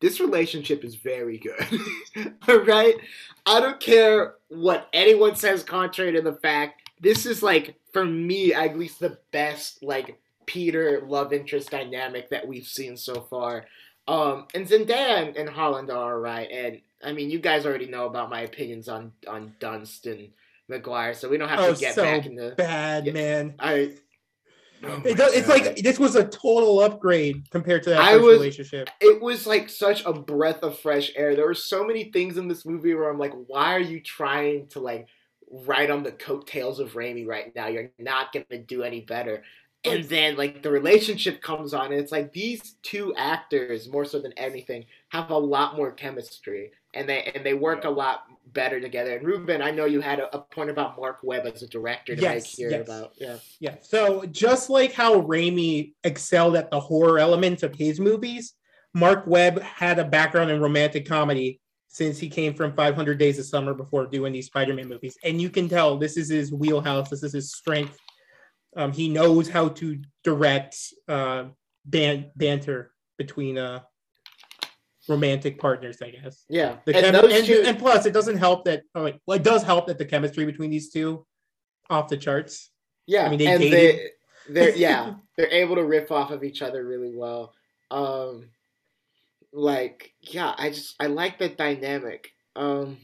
[0.00, 2.32] This relationship is very good.
[2.48, 2.94] All right,
[3.46, 6.82] I don't care what anyone says, contrary to the fact.
[7.00, 12.46] This is like for me at least the best like Peter love interest dynamic that
[12.46, 13.66] we've seen so far.
[14.08, 18.06] Um, and Zendaya and, and Holland are alright, and I mean, you guys already know
[18.06, 20.30] about my opinions on on Dunst and
[20.68, 22.54] Maguire, so we don't have Oh, to get so back into.
[22.56, 23.12] Bad Yeah.
[23.12, 23.54] man.
[23.58, 23.94] I.
[24.84, 28.38] Oh It does, it's like this was a total upgrade compared to that I was-
[28.38, 28.88] relationship.
[29.00, 31.34] it was like such a breath of fresh air.
[31.34, 34.68] There were so many things in this movie where I'm like, why are you trying
[34.68, 35.08] to like
[35.50, 37.66] ride on the coattails of Raimi right now?
[37.66, 39.42] You're not gonna do any better.
[39.84, 44.20] And then like the relationship comes on, and it's like these two actors, more so
[44.20, 48.80] than anything, have a lot more chemistry, and they and they work a lot better
[48.80, 49.16] together.
[49.16, 52.16] And Ruben, I know you had a, a point about Marc Webb as a director
[52.16, 52.88] to Yes, make here yes.
[52.88, 53.36] about yeah.
[53.60, 53.76] Yeah.
[53.80, 58.54] So just like how Raimi excelled at the horror elements of his movies,
[58.94, 63.46] Marc Webb had a background in romantic comedy since he came from 500 Days of
[63.46, 67.08] Summer before doing these Spider-Man movies, and you can tell this is his wheelhouse.
[67.10, 67.98] This is his strength.
[68.76, 70.76] Um, he knows how to direct
[71.08, 71.46] uh,
[71.84, 73.80] ban- banter between uh,
[75.08, 76.44] romantic partners, I guess.
[76.48, 78.82] Yeah, The and and, two, and plus, it doesn't help that.
[78.94, 81.26] Oh, wait, well, it does help that the chemistry between these two
[81.90, 82.70] off the charts.
[83.06, 83.72] Yeah, I mean, they and dated.
[83.72, 84.10] they
[84.52, 87.54] they're yeah they're able to riff off of each other really well.
[87.90, 88.50] Um,
[89.52, 92.30] like yeah, I just I like the dynamic.
[92.54, 92.98] Um,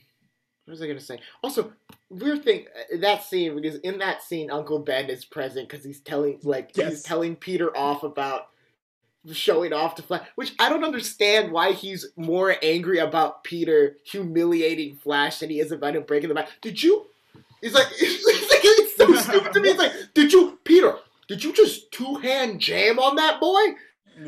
[0.65, 1.19] what was I gonna say?
[1.43, 1.73] Also,
[2.09, 6.01] weird thing uh, that scene because in that scene, Uncle Ben is present because he's
[6.01, 6.91] telling like Yes.
[6.91, 8.49] he's telling Peter off about
[9.33, 14.97] showing off to Flash, which I don't understand why he's more angry about Peter humiliating
[14.97, 16.49] Flash than he is about him breaking the back.
[16.61, 17.07] Did you?
[17.63, 19.71] He's like, it's, like, it's so stupid to me.
[19.71, 20.97] It's like, did you, Peter?
[21.29, 23.63] Did you just two hand jam on that boy?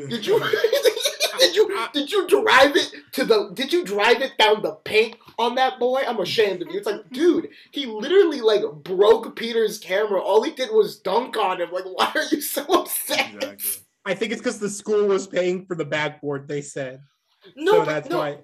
[0.09, 0.39] Did you?
[1.39, 1.87] did you?
[1.93, 3.51] Did you drive it to the?
[3.55, 6.03] Did you drive it down the paint on that boy?
[6.07, 6.79] I'm ashamed of you.
[6.79, 10.21] It's like, dude, he literally like broke Peter's camera.
[10.21, 11.71] All he did was dunk on him.
[11.73, 13.35] Like, why are you so upset?
[13.35, 13.83] Exactly.
[14.05, 16.47] I think it's because the school was paying for the backboard.
[16.47, 17.01] They said
[17.57, 17.79] No, so.
[17.81, 18.19] but That's no.
[18.19, 18.39] why.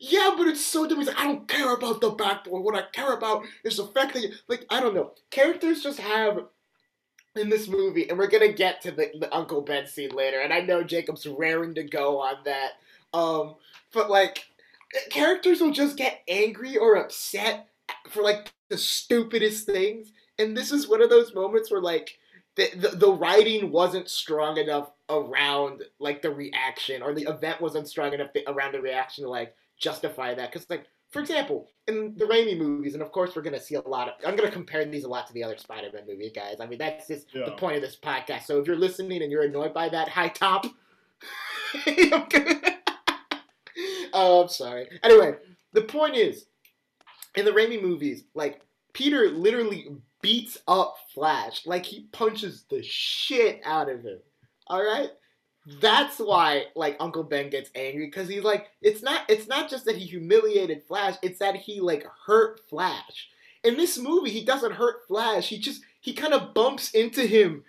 [0.00, 0.98] Yeah, but it's so dumb.
[0.98, 2.62] He's like, I don't care about the backboard.
[2.64, 5.12] What I care about is the fact that, you, like, I don't know.
[5.30, 6.40] Characters just have
[7.36, 10.40] in this movie, and we're gonna get to the, the Uncle Ben scene later.
[10.40, 12.72] And I know Jacob's raring to go on that.
[13.12, 13.56] Um,
[13.92, 14.44] but like,
[15.10, 17.68] characters will just get angry or upset
[18.08, 20.12] for like the stupidest things.
[20.38, 22.18] And this is one of those moments where like
[22.56, 27.88] the, the, the writing wasn't strong enough around like the reaction or the event wasn't
[27.88, 32.24] strong enough around the reaction to like justify that because like for example in the
[32.24, 35.04] Raimi movies and of course we're gonna see a lot of I'm gonna compare these
[35.04, 36.56] a lot to the other Spider-Man movie guys.
[36.58, 38.42] I mean that's just the point of this podcast.
[38.42, 40.66] So if you're listening and you're annoyed by that high top.
[44.16, 44.88] Oh I'm sorry.
[45.02, 45.34] Anyway
[45.72, 46.46] the point is
[47.36, 48.60] in the Raimi movies like
[48.92, 49.88] Peter literally
[50.20, 51.66] beats up Flash.
[51.66, 54.18] Like he punches the shit out of him.
[54.68, 55.10] All right
[55.80, 59.86] that's why like uncle ben gets angry because he's like it's not it's not just
[59.86, 63.28] that he humiliated flash it's that he like hurt flash
[63.64, 65.48] in this movie, he doesn't hurt Flash.
[65.48, 67.64] He just he kind of bumps into him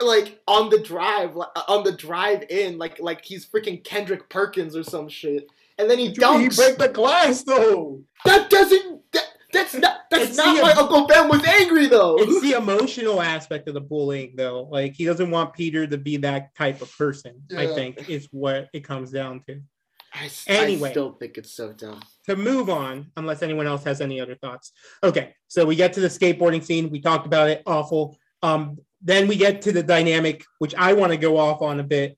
[0.00, 4.28] like on the drive like, uh, on the drive in like like he's freaking Kendrick
[4.28, 5.46] Perkins or some shit.
[5.78, 6.40] And then he Dude, dunks.
[6.40, 8.02] he break the glass though.
[8.24, 12.16] that doesn't that, that's not that's It's not the- why Uncle Ben was angry though.
[12.18, 14.62] It's the emotional aspect of the bullying, though.
[14.70, 17.42] Like he doesn't want Peter to be that type of person.
[17.56, 19.60] I think is what it comes down to.
[20.12, 20.88] I, Anyway.
[20.88, 22.00] I still think it's so dumb.
[22.26, 24.72] to move on, unless anyone else has any other thoughts.
[25.04, 26.88] Okay, so we get to the skateboarding scene.
[26.90, 27.62] We talked about it.
[27.66, 28.16] Awful.
[28.42, 31.82] Um, then we get to the dynamic, which I want to go off on a
[31.82, 32.16] bit.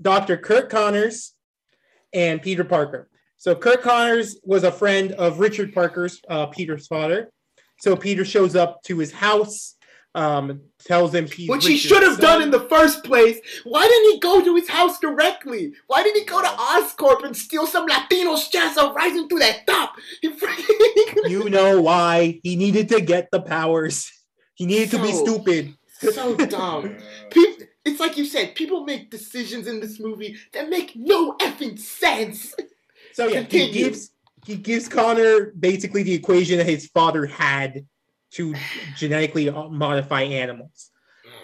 [0.00, 0.36] Dr.
[0.36, 1.32] Curt Connors
[2.12, 3.08] and Peter Parker.
[3.42, 7.32] So Curt Connors was a friend of Richard Parker's, uh, Peter's father.
[7.80, 9.74] So Peter shows up to his house,
[10.14, 13.40] um, tells him he's Which he should have done in the first place.
[13.64, 15.72] Why didn't he go to his house directly?
[15.88, 19.54] Why didn't he go to Oscorp and steal some Latinos chance of rising to the
[19.66, 19.96] top?
[20.20, 20.28] He
[21.28, 24.08] you know why he needed to get the powers.
[24.54, 25.74] He needed to be stupid.
[25.98, 26.96] so dumb.
[27.30, 31.76] People, it's like you said, people make decisions in this movie that make no effing
[31.76, 32.54] sense.
[33.12, 34.10] So yeah, he gives
[34.44, 37.86] he gives Connor basically the equation that his father had
[38.32, 38.54] to
[38.96, 40.90] genetically modify animals,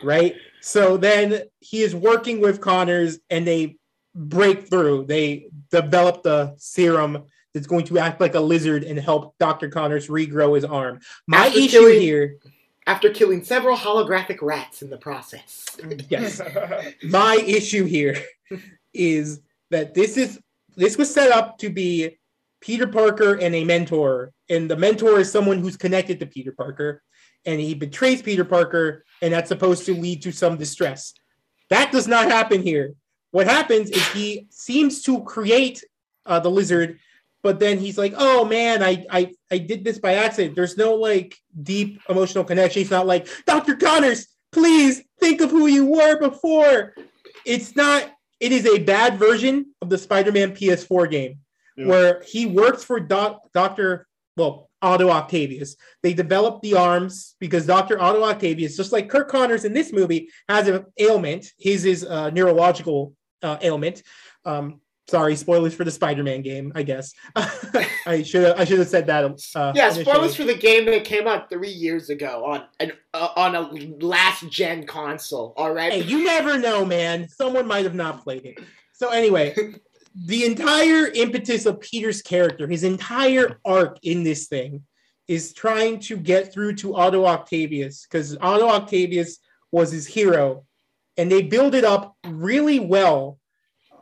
[0.02, 0.34] right?
[0.60, 3.76] So then he is working with Connors, and they
[4.14, 5.04] break through.
[5.06, 10.08] They develop the serum that's going to act like a lizard and help Doctor Connors
[10.08, 10.98] regrow his arm.
[11.26, 12.36] My After issue killing- here,
[12.86, 15.66] After killing several holographic rats in the process.
[16.08, 16.40] yes,
[17.04, 18.16] my issue here
[18.94, 19.40] is
[19.70, 20.40] that this is
[20.78, 22.18] this was set up to be
[22.60, 27.02] Peter Parker and a mentor, and the mentor is someone who's connected to Peter Parker,
[27.44, 31.14] and he betrays Peter Parker, and that's supposed to lead to some distress.
[31.70, 32.94] That does not happen here.
[33.32, 35.84] What happens is he seems to create
[36.24, 36.98] uh, the lizard,
[37.42, 40.94] but then he's like, "Oh man, I, I I did this by accident." There's no
[40.94, 42.80] like deep emotional connection.
[42.80, 46.94] He's not like, "Doctor Connors, please think of who you were before."
[47.44, 48.10] It's not.
[48.40, 51.38] It is a bad version of the Spider-Man PS4 game
[51.76, 51.86] Yeah.
[51.86, 54.06] where he works for Doc, Doctor.
[54.36, 55.74] Well, Otto Octavius.
[56.04, 58.00] They developed the arms because Dr.
[58.00, 61.46] Otto Octavius, just like Curt Connors in this movie, has an ailment.
[61.58, 64.04] His is a neurological uh, ailment.
[64.44, 66.72] Um, sorry, spoilers for the Spider-Man game.
[66.74, 67.12] I guess
[68.06, 69.24] I should have I should have said that.
[69.54, 70.04] Uh, Yeah, initially.
[70.04, 73.62] spoilers for the game that came out three years ago on an uh, on a
[74.04, 75.54] last gen console.
[75.56, 75.92] All right.
[75.92, 77.28] Hey, you never know, man.
[77.28, 78.58] Someone might have not played it.
[78.92, 79.54] So anyway,
[80.26, 84.82] the entire impetus of Peter's character, his entire arc in this thing,
[85.26, 89.38] is trying to get through to Otto Octavius because Otto Octavius
[89.70, 90.64] was his hero,
[91.16, 93.38] and they build it up really well.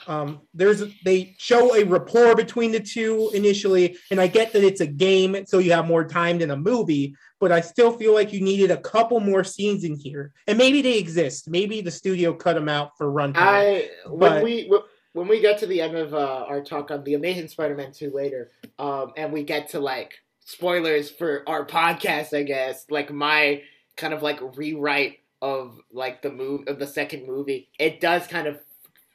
[0.06, 4.80] Um, there's they show a rapport between the two initially, and I get that it's
[4.80, 7.14] a game, so you have more time than a movie.
[7.38, 10.80] But I still feel like you needed a couple more scenes in here, and maybe
[10.82, 11.48] they exist.
[11.50, 13.36] Maybe the studio cut them out for runtime.
[13.36, 14.70] I when But- we
[15.12, 18.10] when we get to the end of uh, our talk on the Amazing Spider-Man two
[18.10, 23.62] later, um, and we get to like spoilers for our podcast, I guess like my
[23.96, 28.46] kind of like rewrite of like the move of the second movie, it does kind
[28.46, 28.58] of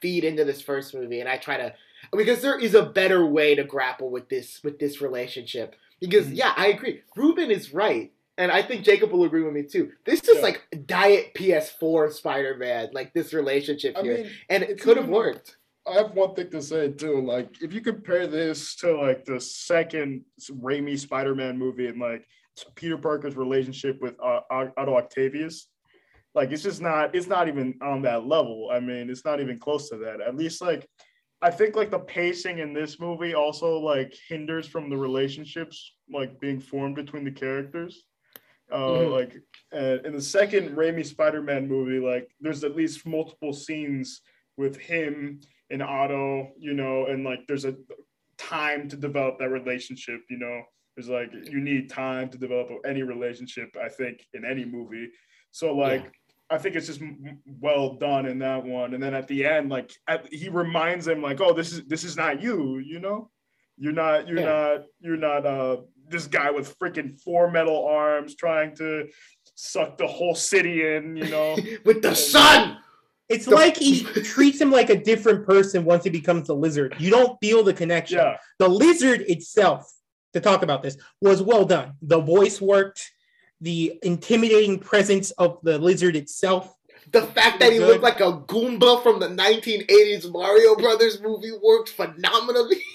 [0.02, 1.74] feed into this first movie, and I try to
[2.12, 5.76] because there is a better way to grapple with this with this relationship.
[6.00, 6.36] Because Mhm.
[6.38, 7.02] yeah, I agree.
[7.16, 8.12] Ruben is right.
[8.38, 9.92] And I think Jacob will agree with me too.
[10.04, 10.42] This is Yeah.
[10.42, 15.58] like diet PS4 Spider-Man, like this relationship I here mean, and it could have worked.
[15.86, 17.22] I have one thing to say too.
[17.22, 22.26] Like, if you compare this to like the second Raimi Spider-Man movie and like
[22.76, 25.68] Peter Parker's relationship with uh, Otto Octavius,
[26.34, 27.16] like it's just not.
[27.16, 28.70] It's not even on that level.
[28.72, 30.22] I mean, it's not even close to that.
[30.22, 30.88] At least like,
[31.42, 36.40] I think like the pacing in this movie also like hinders from the relationships like
[36.40, 38.04] being formed between the characters.
[38.72, 39.12] Uh, Mhm.
[39.12, 39.42] Like
[39.74, 44.22] uh, in the second Raimi Spider-Man movie, like there's at least multiple scenes
[44.56, 47.76] with him and Otto, you know, and like there's a
[48.38, 50.62] time to develop that relationship, you know.
[50.96, 55.10] There's like you need time to develop any relationship, I think, in any movie.
[55.52, 56.14] So like
[56.52, 58.94] I think it's just m- m- well done in that one.
[58.94, 62.04] And then at the end, like at, he reminds him, like, "Oh, this is this
[62.04, 62.78] is not you.
[62.80, 63.30] You know,
[63.78, 64.46] you're not you're Yeah.
[64.46, 65.78] not you're not uh
[66.10, 69.08] this guy with freaking four metal arms trying to
[69.56, 71.16] suck the whole city in.
[71.16, 72.78] You know, With the sun!
[73.30, 76.96] It's The- like he treats him like a different person once he becomes the lizard.
[77.00, 78.18] You don't feel the connection.
[78.18, 79.90] yeah, The lizard itself,
[80.34, 81.94] to talk about this, was well done.
[82.02, 83.10] The voice worked,
[83.62, 86.76] the intimidating presence of the lizard itself.
[87.12, 87.88] The fact that he Good.
[87.88, 92.82] looked like a Goomba from the 1980s Mario Brothers movie worked phenomenally.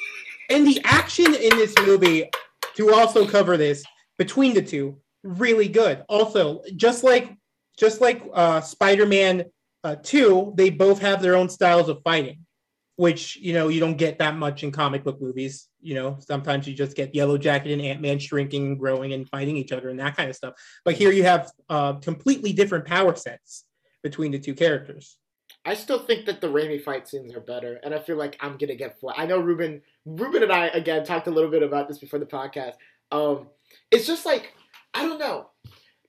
[0.49, 2.31] And the action in this movie,
[2.77, 3.83] to also cover this,
[4.17, 6.05] between the two, really good.
[6.09, 7.35] Also, just like
[7.77, 9.45] just like uh, Spider-Man
[9.85, 12.46] uh, Two, they both have their own styles of fighting,
[12.97, 15.69] which you know you don't get that much in comic book movies.
[15.81, 19.29] You know, sometimes you just get Yellow Jacket and Ant Man shrinking and growing and
[19.29, 20.55] fighting each other and that kind of stuff.
[20.85, 23.65] But here you have uh, completely different power sets
[24.03, 25.19] between the two characters.
[25.65, 28.57] I still think that the Raimi fight scenes are better, and I feel like I'm
[28.57, 29.19] gonna get flat.
[29.19, 32.27] I know Ruben, Ruben and I again talked a little bit about this before the
[32.27, 32.75] podcast.
[33.13, 33.49] Um,
[33.91, 34.53] it's just like
[34.95, 35.51] I don't know,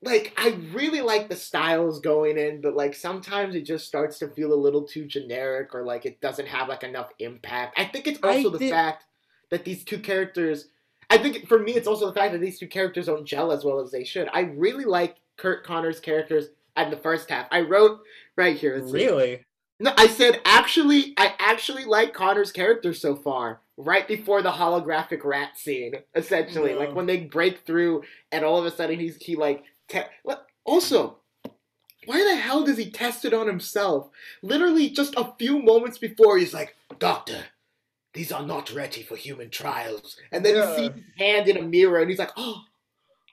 [0.04, 4.28] like I really like the styles going in, but like sometimes it just starts to
[4.28, 7.80] feel a little too generic, or like it doesn't have like enough impact.
[7.80, 9.06] I think it's also I the did- fact
[9.50, 10.70] that these two characters.
[11.10, 13.64] I think for me, it's also the fact that these two characters don't gel as
[13.64, 14.28] well as they should.
[14.34, 17.48] I really like Curt Connor's characters in the first half.
[17.50, 18.02] I wrote
[18.36, 18.84] right here.
[18.84, 19.46] Really?
[19.80, 23.62] No, I said actually, I actually like Connor's character so far.
[23.78, 28.66] Right before the holographic rat scene, essentially, like when they break through, and all of
[28.66, 29.64] a sudden he's he like.
[30.66, 31.18] Also,
[32.06, 34.10] why the hell does he test it on himself?
[34.42, 37.46] Literally, just a few moments before, he's like, "Doctor,
[38.14, 40.70] these are not ready for human trials," and then Yeah.
[40.72, 42.64] you see his hand in a mirror, and he's like, "Oh,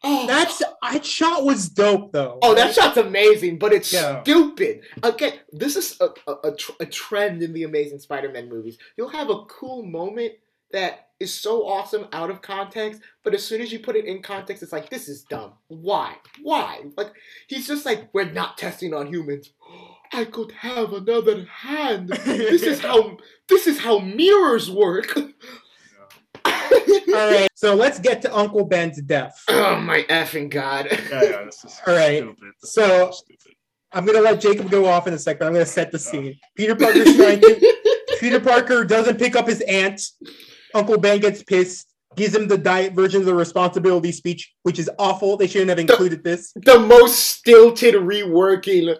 [0.04, 2.38] oh." That's that shot was dope though.
[2.42, 4.22] Oh, that shot's amazing, but it's Yeah.
[4.22, 4.82] stupid.
[5.02, 8.78] Again, this is a, a, a, tr- a trend in the Amazing Spider-Man movies.
[8.96, 10.34] You'll have a cool moment
[10.74, 14.20] that is so awesome out of context, but as soon as you put it in
[14.20, 15.52] context, it's like, this is dumb.
[15.68, 16.16] Why?
[16.42, 16.82] Why?
[16.96, 17.12] Like,
[17.46, 19.50] he's just like, we're not testing on humans.
[20.12, 22.08] I could have another hand.
[22.24, 23.16] This is how
[23.48, 25.16] this is how mirrors work.
[26.46, 29.42] All right, so let's get to Uncle Ben's death.
[29.48, 30.88] oh my effing god.
[30.90, 32.18] Yeah, yeah, this is All right.
[32.18, 32.36] stupid.
[32.60, 33.52] This is So- stupid.
[33.92, 35.46] I'm gonna let Jacob go off in a second.
[35.46, 36.36] I'm gonna set the scene.
[36.56, 37.74] Peter Parker's trying to.
[38.18, 40.00] Peter Parker doesn't pick up his aunt.
[40.74, 41.88] Uncle Ben gets pissed.
[42.16, 45.36] Gives him the diet version of the responsibility speech, which is awful.
[45.36, 46.52] They shouldn't have included this.
[46.54, 48.96] the most stilted reworking.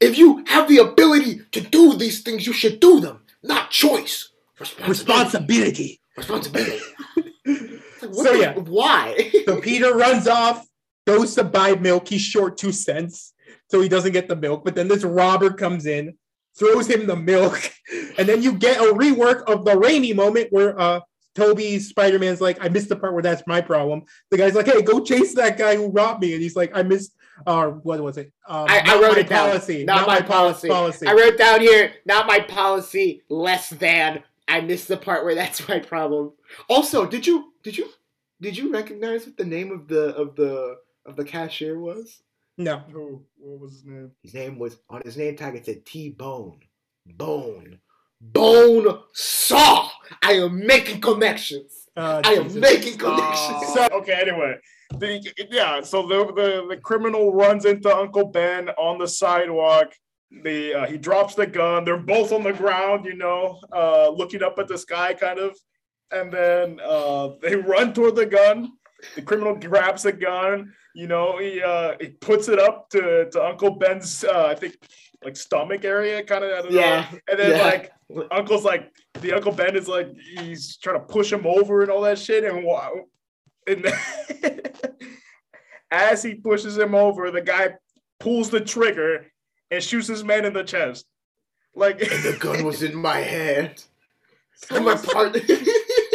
[0.00, 4.30] If you have the ability to do these things, you should do them, not choice.
[4.58, 6.00] Responsibility.
[6.16, 6.80] Responsibility.
[7.16, 7.72] Responsibility.
[8.00, 8.54] So, the- yeah.
[8.54, 9.30] Why?
[9.46, 10.66] So Peter runs off,
[11.06, 12.08] goes to buy milk.
[12.08, 13.32] He's short two cents,
[13.70, 14.64] so he doesn't get the milk.
[14.64, 16.14] But then this robber comes in,
[16.58, 17.72] throws him the milk,
[18.18, 21.00] and then you get a rework of the Raimi moment where uh
[21.36, 24.02] Tobey Spider Man's like, I missed the part where that's my problem.
[24.30, 26.82] The guy's like, Hey, go chase that guy who robbed me, and he's like, I
[26.82, 27.12] missed.
[27.46, 28.32] Uh, what was it?
[28.48, 29.50] Uh, I- I wrote my it down.
[29.50, 29.84] policy.
[29.84, 30.68] Not my po- policy.
[30.68, 31.06] policy.
[31.06, 34.22] I wrote down here, not my policy, less than.
[34.48, 36.32] I missed the part where that's my problem.
[36.70, 37.90] Also, did you did you
[38.40, 42.22] did you recognize what the name of the of the of the cashier was?
[42.56, 42.78] no.
[42.90, 43.22] Who?
[43.36, 44.12] What was his name?
[44.22, 45.56] His name was on his name tag.
[45.56, 46.60] It said T Bone,
[47.04, 47.78] Bone,
[48.20, 49.88] Bone Saw.
[50.22, 51.88] I am making connections.
[51.96, 53.76] Uh, I am making connections.
[53.76, 54.56] Uh, So okay, anyway,
[54.98, 55.80] the, yeah.
[55.82, 59.92] So the, the the criminal runs into Uncle Ben on the sidewalk.
[60.42, 61.84] The uh, he drops the gun.
[61.84, 65.56] They're both on the ground, you know, uh, looking up at the sky, kind of.
[66.10, 68.72] And then uh, they run toward the gun.
[69.14, 70.72] The criminal grabs the gun.
[70.94, 74.76] You know, he uh, he puts it up to, to Uncle Ben's, uh, I think,
[75.24, 76.50] like stomach area, kind of.
[76.52, 77.18] I don't Yeah, know.
[77.28, 77.62] And then yeah.
[77.62, 77.92] like
[78.30, 80.08] Uncle's like the Uncle Ben is like
[80.38, 82.92] he's trying to push him over and all that shit, and wow,
[83.66, 84.60] and then,
[85.90, 87.74] as he pushes him over, the guy
[88.20, 89.26] pulls the trigger
[89.70, 91.06] and shoots his man in the chest.
[91.74, 93.84] Like the gun was in my hand.
[94.54, 95.40] so, my partner.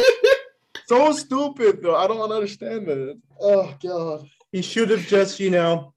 [0.87, 1.95] so stupid though.
[1.95, 3.19] I don't understand that.
[3.39, 4.27] Oh god.
[4.51, 5.93] He should have just, you know,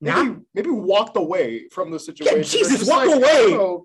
[0.00, 2.42] Maybe not maybe walked away from the situation.
[2.42, 3.54] Jesus, walk like, away.
[3.54, 3.78] I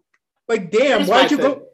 [0.48, 1.46] like, damn, Here's why'd you thing.
[1.46, 1.68] go?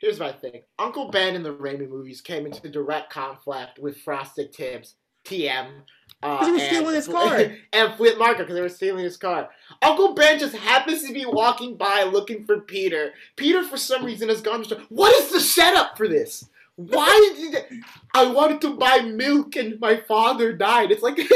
[0.00, 0.62] Here's my thing.
[0.78, 4.94] Uncle Ben in the Raimi movies came into direct conflict with Frosted Tips,
[5.24, 5.82] TM.
[6.22, 7.36] Uh, he was and- stealing his car.
[7.72, 9.48] and Flint Marko because they were stealing his car.
[9.82, 13.12] Uncle Ben just happens to be walking by looking for Peter.
[13.36, 14.80] Peter, for some reason, has gone to.
[14.88, 16.48] What is the setup for this?
[16.76, 17.82] Why did
[18.14, 20.92] I wanted to buy milk and my father died?
[20.92, 21.18] It's like.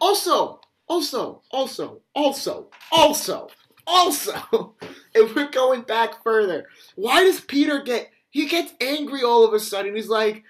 [0.00, 3.48] also, also, also, also, also,
[3.86, 4.74] also,
[5.14, 8.10] if we're going back further, why does Peter get.
[8.30, 9.96] He gets angry all of a sudden.
[9.96, 10.44] He's like.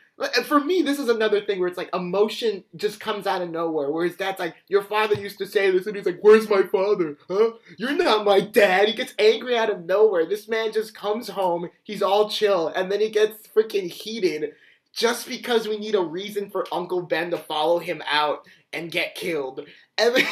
[0.47, 3.91] For me, this is another thing where it's like emotion just comes out of nowhere.
[3.91, 6.63] Where his dad's like, Your father used to say this, and he's like, Where's my
[6.63, 7.19] father?
[7.29, 7.51] Huh?
[7.77, 8.89] You're not my dad.
[8.89, 10.25] He gets angry out of nowhere.
[10.25, 14.55] This man just comes home, he's all chill, and then he gets freaking heated
[14.97, 19.15] just because we need a reason for Uncle Ben to follow him out and get
[19.15, 19.67] killed.
[19.99, 20.15] And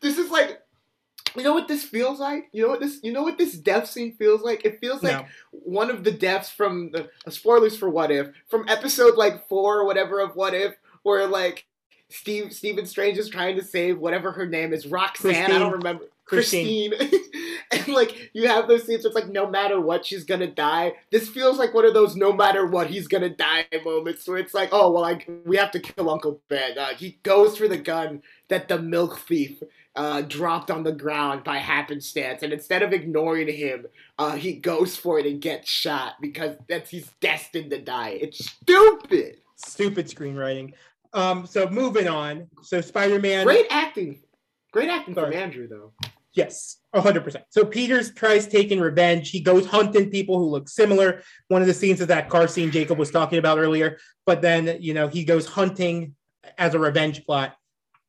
[0.00, 0.60] this is like
[1.36, 2.48] You know what this feels like?
[2.52, 3.00] You know what this?
[3.02, 4.64] You know what this death scene feels like?
[4.64, 5.26] It feels like No.
[5.50, 9.78] one of the deaths from the uh, spoilers for What If from episode like four
[9.80, 11.66] or whatever of What If, where like
[12.10, 15.50] Steve Stephen Strange is trying to save whatever her name is, Roxanne.
[15.50, 16.04] I don't remember.
[16.32, 16.96] Christine.
[16.96, 17.20] Christine.
[17.72, 20.94] and like you have those scenes where it's like no matter what she's gonna die.
[21.10, 24.54] This feels like one of those no matter what he's gonna die moments where it's
[24.54, 26.78] like, oh well, like we have to kill Uncle Ben.
[26.78, 29.62] Uh, he goes for the gun that the milk thief
[29.94, 33.86] uh, dropped on the ground by happenstance, and instead of ignoring him,
[34.18, 38.18] uh, he goes for it and gets shot because that's he's destined to die.
[38.20, 39.38] It's stupid.
[39.56, 40.72] Stupid screenwriting.
[41.12, 42.48] Um, so moving on.
[42.62, 43.44] So Spider-Man.
[43.44, 44.20] Great acting,
[44.72, 45.92] great acting from Andrew though.
[46.34, 47.44] Yes, hundred percent.
[47.50, 49.30] So Peters tries taking revenge.
[49.30, 51.22] He goes hunting people who look similar.
[51.48, 53.98] One of the scenes is that car scene Jacob was talking about earlier.
[54.24, 56.14] But then you know he goes hunting
[56.56, 57.54] as a revenge plot.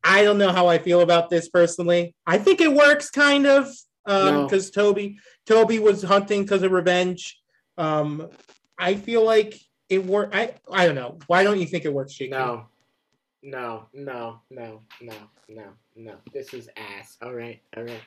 [0.03, 2.15] I don't know how I feel about this personally.
[2.25, 3.69] I think it works kind of
[4.07, 4.43] No.
[4.43, 7.39] because Tobey Tobey was hunting because of revenge.
[7.77, 8.29] Um,
[8.77, 9.59] I feel like
[9.89, 10.33] it worked.
[10.33, 11.19] I I don't know.
[11.27, 12.31] Why don't you think it works, Jacob?
[12.37, 12.65] No.
[13.43, 15.13] No, no, no, no,
[15.49, 15.65] no,
[15.97, 16.15] no.
[16.33, 17.17] This is ass.
[17.21, 18.01] All right, all right.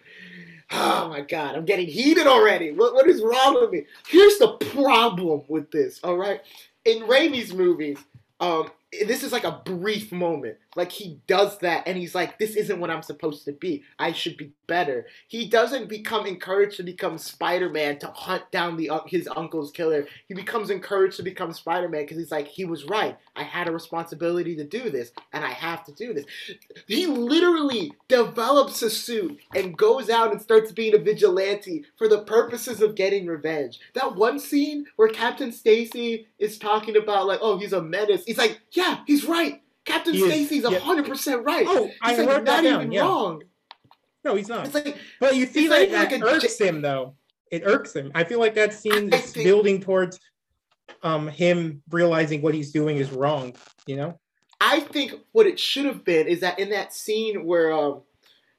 [0.71, 2.73] Oh my god, I'm getting heated already.
[2.73, 3.85] What, what is wrong with me?
[4.09, 6.41] Here's the problem with this, all right?
[6.87, 7.99] In Raimi's movies,
[8.41, 8.71] um,
[9.07, 10.57] this is like a brief moment.
[10.77, 13.83] Like he does that and he's like, this isn't what I'm supposed to be.
[13.99, 15.07] I should be better.
[15.27, 20.07] He doesn't become encouraged to become Spider-Man to hunt down the uh, his uncle's killer.
[20.29, 23.17] He becomes encouraged to become Spider-Man because he's like, he was right.
[23.35, 26.27] I had a responsibility to do this and I have to do this.
[26.87, 32.23] He literally develops a suit and goes out and starts being a vigilante for the
[32.23, 33.81] purposes of getting revenge.
[33.95, 38.25] That one scene where Captain Stacy is talking about like, oh, he's a menace.
[38.27, 39.63] He's like, yeah, he's right.
[39.87, 40.79] Captain He is, Stacy's yeah.
[40.79, 41.65] hundred percent right.
[41.69, 42.81] Oh, I he's like wrote not that down.
[42.83, 43.01] even Yeah.
[43.03, 43.43] wrong.
[44.25, 44.67] No, he's not.
[44.67, 47.15] It's like But you feel like that like irks him though.
[47.51, 48.11] It irks him.
[48.15, 50.21] I feel like that scene I is think- building towards
[51.03, 53.55] um him realizing what he's doing is wrong,
[53.87, 54.19] you know?
[54.61, 58.01] I think what it should have been is that in that scene where, um,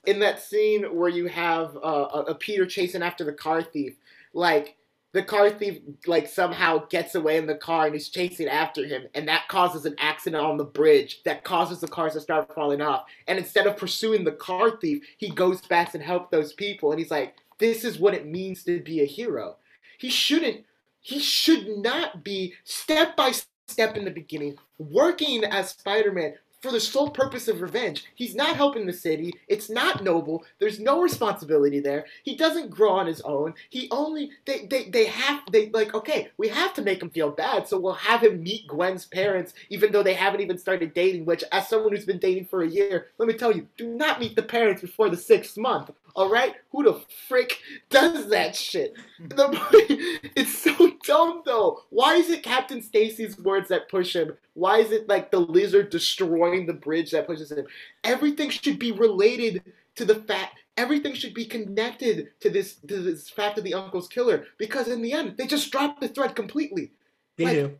[0.05, 1.79] in that scene where you have uh,
[2.13, 3.97] a, a Peter chasing after the car thief,
[4.33, 4.77] like
[5.13, 9.07] the car thief like somehow gets away in the car and he's chasing after him,
[9.15, 12.81] and that causes an accident on the bridge that causes the cars to start falling
[12.81, 13.05] off.
[13.27, 16.99] And instead of pursuing the car thief, he goes back and helps those people, and
[16.99, 19.57] he's like, "This is what it means to be a hero."
[19.97, 20.65] He shouldn't.
[20.99, 23.31] He should not be step by
[23.67, 28.05] step in the beginning working as Spider-Man for the sole purpose of revenge.
[28.15, 29.33] He's not helping the city.
[29.47, 30.43] It's not noble.
[30.59, 32.05] There's no responsibility there.
[32.23, 33.53] He doesn't grow on his own.
[33.69, 37.29] He only they they, they have they like okay, we have to make him feel
[37.29, 41.25] bad, so we'll have him meet Gwen's parents even though they haven't even started dating,
[41.25, 44.19] which as someone who's been dating for a year, let me tell you, do not
[44.19, 45.91] meet the parents before the sixth month.
[46.17, 46.55] All right?
[46.71, 47.59] Who the frick
[47.91, 48.95] does that shit?
[49.19, 49.27] Hmm.
[49.27, 51.81] The, it's so dumb though.
[51.91, 54.33] Why is it Captain Stacy's words that push him?
[54.55, 57.67] Why is it like the lizard destroying the bridge that pushes him?
[58.03, 59.61] Everything should be related
[59.95, 60.57] to the fact.
[60.75, 65.03] Everything should be connected to this to this fact of the uncle's killer because in
[65.03, 66.91] the end they just dropped the thread completely,
[67.37, 67.77] They Like- do.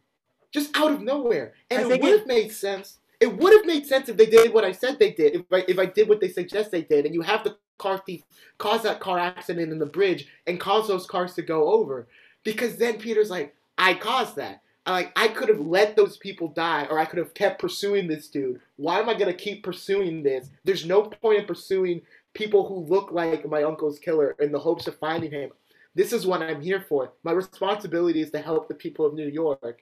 [0.51, 1.55] just out of nowhere.
[1.71, 2.99] And it would have made sense.
[3.19, 5.33] It would have made sense if they did what I said they did.
[5.33, 8.01] If I, if I did what they suggest they did, and you have the car
[8.05, 8.23] thief
[8.57, 12.07] cause that car accident in the bridge and cause those cars to go over,
[12.43, 14.61] because then Peter's like, I caused that.
[14.86, 18.07] I Like I could have let those people die, or I could have kept pursuing
[18.07, 18.61] this dude.
[18.78, 20.49] Why am I gonna keep pursuing this?
[20.63, 22.01] There's no point in pursuing
[22.34, 25.51] people who look like my uncle's killer in the hopes of finding him.
[25.93, 27.11] This is what I'm here for.
[27.23, 29.82] My responsibility is to help the people of New York.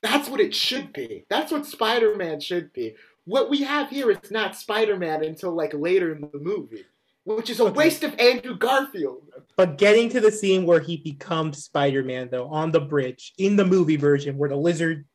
[0.00, 1.24] That's what it should be.
[1.28, 2.94] That's what Spider Man should be.
[3.24, 6.84] What we have here is not Spider Man until like later in the movie,
[7.24, 7.72] which is a Okay.
[7.72, 9.28] waste of Andrew Garfield.
[9.56, 13.64] But getting to the scene where he becomes Spider-Man though, on the bridge, in the
[13.64, 15.06] movie version, where the lizard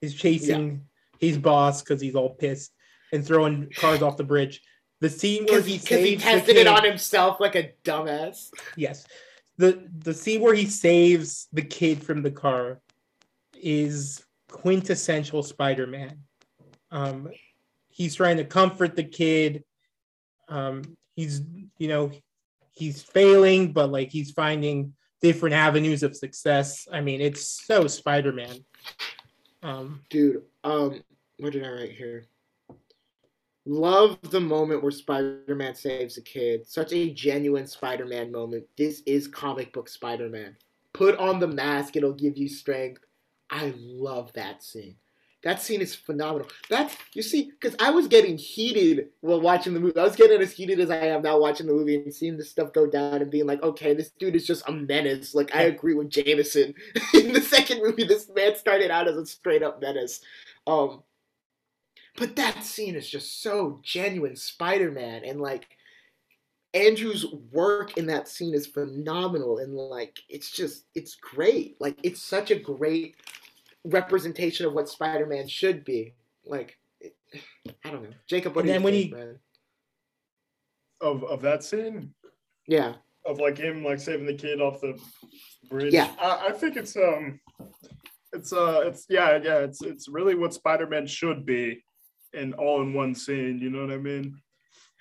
[0.00, 0.86] is chasing
[1.20, 2.72] his boss because he's all pissed
[3.12, 4.62] and throwing cars off the bridge.
[5.00, 8.50] The scene where he he, 'cause he tested it on himself like a dumbass.
[8.76, 9.06] Yes.
[9.56, 12.80] The the scene where he saves the kid from the car
[13.54, 16.18] is quintessential Spider-Man.
[16.90, 17.30] Um,
[17.88, 19.64] he's trying to comfort the kid.
[20.48, 21.42] Um, he's
[21.78, 22.10] you know
[22.72, 26.86] he's failing, but like he's finding different avenues of success.
[26.92, 28.64] I mean, it's so Spider-Man.
[29.62, 31.02] Um, Dude, um,
[31.38, 32.26] what did I write here?
[33.66, 36.66] Love the moment where Spider Man saves a kid.
[36.66, 38.64] Such a genuine Spider Man moment.
[38.76, 40.54] This is comic book Spider Man.
[40.92, 43.02] Put on the mask, it'll give you strength.
[43.48, 44.96] I love that scene.
[45.44, 46.48] That scene is phenomenal.
[46.70, 49.98] That's you see, because I was getting heated while watching the movie.
[49.98, 52.50] I was getting as heated as I am now watching the movie and seeing this
[52.50, 55.34] stuff go down and being like, okay, this dude is just a menace.
[55.34, 56.74] Like I agree with Jameson.
[57.14, 60.22] In the second movie, this man started out as a straight up menace.
[60.66, 61.02] Um,
[62.16, 65.66] but that scene is just so genuine Spider-Man and like
[66.72, 71.76] Andrew's work in that scene is phenomenal and like it's just it's great.
[71.80, 73.16] Like it's such a great
[73.84, 76.14] representation of what Spider-Man should be.
[76.44, 76.78] Like
[77.84, 78.10] I don't know.
[78.26, 79.38] Jacob, what And do then you when think, he- man?
[81.00, 82.14] Of of that scene
[82.66, 82.94] Yeah.
[83.26, 84.98] of like him like saving the kid off the
[85.68, 85.92] bridge.
[85.92, 86.14] Yeah.
[86.20, 87.40] I, I think it's um
[88.32, 91.84] it's uh it's yeah yeah it's it's really what Spider-Man should be
[92.32, 94.36] and all in one scene, you know what I mean?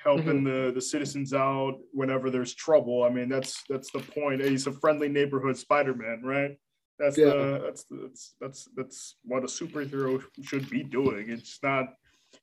[0.03, 3.03] Helping the the citizens out whenever there's trouble.
[3.03, 4.43] I mean that's that's the point.
[4.43, 6.57] He's a friendly neighborhood Spider-Man, right?
[6.99, 7.25] That's Yeah.
[7.33, 11.29] the that's that's that's that's what a superhero should be doing.
[11.29, 11.93] It's not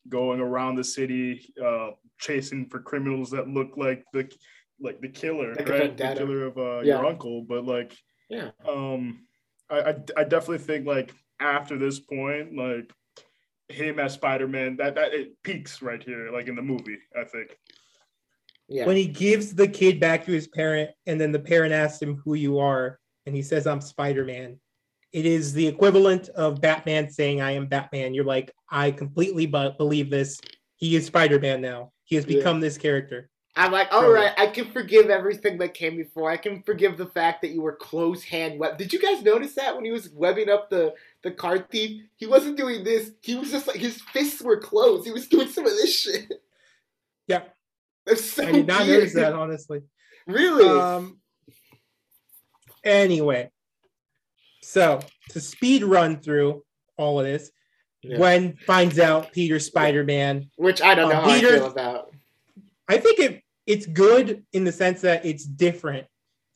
[0.09, 4.31] going around the city uh chasing for criminals that look like the
[4.81, 5.97] like the killer, Like right?
[5.97, 6.97] The killer of uh, Yeah.
[6.97, 7.97] your uncle, but like
[8.29, 8.51] Yeah.
[8.69, 9.27] um
[9.69, 12.93] I, I I definitely think like after this point, like
[13.69, 17.57] him as Spider-Man, that that it peaks right here, like in the movie, I think.
[18.69, 18.87] Yeah.
[18.87, 22.23] when he gives the kid back to his parent and then the parent asks him
[22.25, 24.59] who you are and he says i'm spider-man
[25.13, 29.71] it is the equivalent of batman saying i am batman you're like i completely bu-
[29.79, 30.41] believe this
[30.75, 32.39] he is spider-man now he has Yeah.
[32.39, 34.27] become this character I'm like, all Right.
[34.37, 36.31] right, I can forgive everything that came before.
[36.31, 38.79] I can forgive the fact that you were close hand web.
[38.79, 42.01] Did you guys notice that when he was webbing up the the car thief?
[42.15, 43.11] He wasn't doing this.
[43.23, 45.05] He was just like his fists were closed.
[45.05, 46.33] He was doing some of this shit.
[47.27, 47.43] Yeah.
[48.07, 48.99] That's so i did not weird.
[49.01, 49.83] notice that honestly
[50.29, 50.69] Really?
[50.69, 51.19] um
[52.85, 53.51] anyway
[54.63, 55.01] so
[55.31, 56.63] to speed run through
[56.97, 57.51] all of this
[58.03, 58.17] Yeah.
[58.17, 62.15] gwen finds out peter's spider-man Which I don't know uh, how Peter- I feel about.
[62.89, 66.07] I think it it's good in the sense that it's different.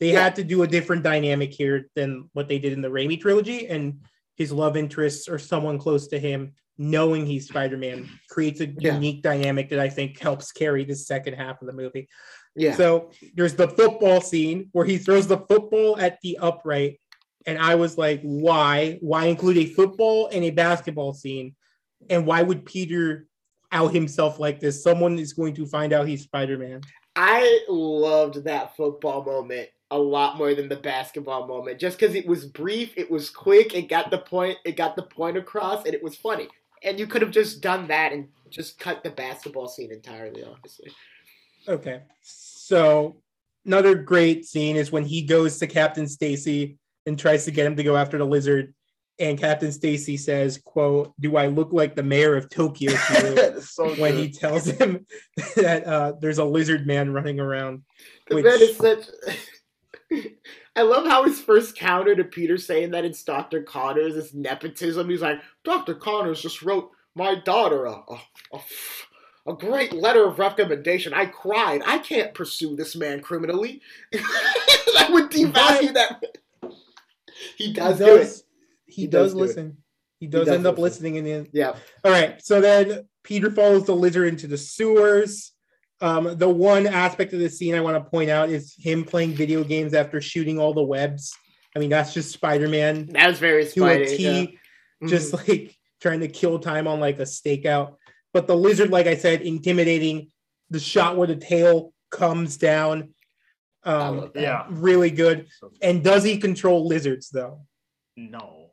[0.01, 0.23] They Yeah.
[0.23, 3.67] had to do a different dynamic here than what they did in the Raimi trilogy,
[3.67, 4.01] and
[4.35, 8.95] his love interests or someone close to him, knowing he's Spider-Man, creates a Yeah.
[8.95, 12.09] unique dynamic that I think helps carry the second half of the movie.
[12.55, 12.75] Yeah.
[12.75, 16.99] So there's the football scene where he throws the football at the upright,
[17.45, 18.97] and I was like, why?
[19.01, 21.55] Why include a football and a basketball scene?
[22.09, 23.27] And why would Peter
[23.71, 24.81] out himself like this?
[24.81, 26.81] Someone is going to find out he's Spider-Man.
[27.15, 32.25] I loved that football moment a lot more than the basketball moment, just because it
[32.25, 35.93] was brief, it was quick, it got the point, it got the point across, and
[35.93, 36.47] it was funny.
[36.83, 40.91] And you could have just done that and just cut the basketball scene entirely, honestly.
[41.67, 42.01] Okay.
[42.21, 43.17] So
[43.65, 47.75] another great scene is when he goes to Captain Stacy and tries to get him
[47.75, 48.73] to go after the lizard.
[49.17, 53.61] And Captain Stacy says, quote, Do I look like the mayor of Tokyo to you?
[53.61, 54.25] So when good.
[54.25, 55.05] he tells him
[55.55, 57.83] that uh, there's a lizard man running around.
[58.29, 59.05] The Which- man is such.
[60.75, 63.63] I love how his first counter to Peter saying that it's Dr.
[63.63, 65.09] Connors is nepotism.
[65.09, 65.95] He's like, Dr.
[65.95, 68.19] Connors just wrote my daughter a, a,
[68.53, 68.59] a,
[69.47, 71.13] a great letter of recommendation.
[71.13, 71.81] I cried.
[71.85, 73.81] I can't pursue this man criminally.
[74.13, 76.21] I would devalue that.
[77.57, 78.43] He He does, does, do it.
[78.87, 79.41] he, He does, does do it.
[79.47, 79.77] listen.
[80.19, 80.83] He does, does end up listen.
[81.05, 81.49] listening in the end.
[81.51, 81.75] Yeah.
[82.03, 82.41] All right.
[82.43, 85.51] So then Peter follows the lizard into the sewers.
[86.01, 89.33] Um, the one aspect of the scene I want to point out is him playing
[89.33, 91.35] video games after shooting all the webs.
[91.75, 94.05] I mean, that's just Spider Man That was very to a.
[94.05, 94.59] T,
[95.01, 95.07] yeah.
[95.09, 95.47] just Mhm.
[95.47, 97.95] like trying to kill time on like a stakeout.
[98.35, 100.27] But the lizard, like I said, intimidating.
[100.69, 103.13] The shot where the tail comes down,
[103.83, 104.65] um, yeah.
[104.69, 105.47] really good.
[105.81, 107.61] And does he control lizards though?
[108.17, 108.71] no.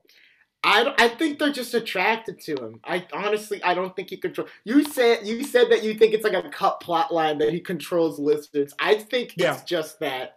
[0.64, 2.80] I, I think they're just attracted to him.
[2.84, 4.48] I honestly I don't think he control.
[4.64, 7.60] You said you said that you think it's like a cut plot line that he
[7.60, 8.72] controls lizards.
[8.80, 9.54] I think Yeah.
[9.54, 10.36] it's just that.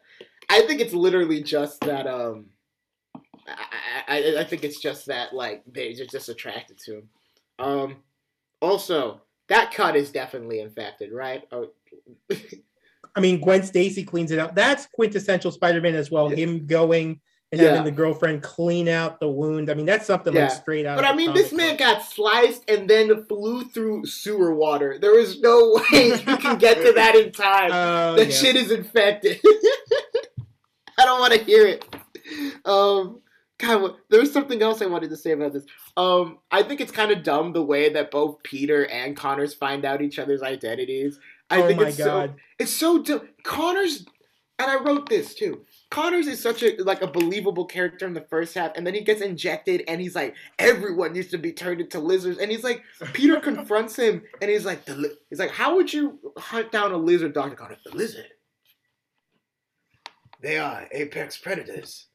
[0.50, 2.06] I think it's literally just that.
[2.08, 2.48] Um,
[3.48, 3.64] I,
[4.08, 7.10] I I think it's just that like they're just attracted to him.
[7.60, 7.98] Um,
[8.66, 11.43] also that cut is definitely infected, right?
[11.51, 11.70] Oh,
[13.16, 14.55] I mean, Gwen Stacy cleans it out.
[14.55, 16.30] That's quintessential Spider-Man as well.
[16.30, 16.38] Yeah.
[16.38, 17.70] Him going and Yeah.
[17.70, 19.70] having the girlfriend clean out the wound.
[19.70, 20.45] I mean, that's something Yeah.
[20.47, 20.97] like straight out.
[20.97, 21.80] But I mean, this man book.
[21.80, 24.97] got sliced and then flew through sewer water.
[24.99, 27.72] There is no way you can get to that in time.
[27.72, 29.39] Oh, that shit is infected.
[30.97, 31.86] I don't want to hear it.
[32.66, 33.22] Um,
[33.58, 35.66] God, what, there was something else I wanted to say about this.
[35.95, 39.86] Um, I think it's kind of dumb the way that both Peter and Connors find
[39.86, 41.20] out each other's identities.
[41.49, 42.30] I oh think my it's god!
[42.30, 43.30] so it's so dumb.
[43.43, 44.06] Connors
[44.58, 45.66] and I wrote this too.
[45.91, 49.01] Connors is such a like a believable character in the first half, and then he
[49.01, 52.82] gets injected, and he's like, everyone needs to be turned into lizards, and he's like,
[53.14, 56.91] Peter confronts him, and he's like, the li-, he's like, how would you hunt down
[56.91, 57.80] a lizard, Doctor Connors?
[57.86, 58.28] The lizard.
[60.41, 62.08] They are apex predators.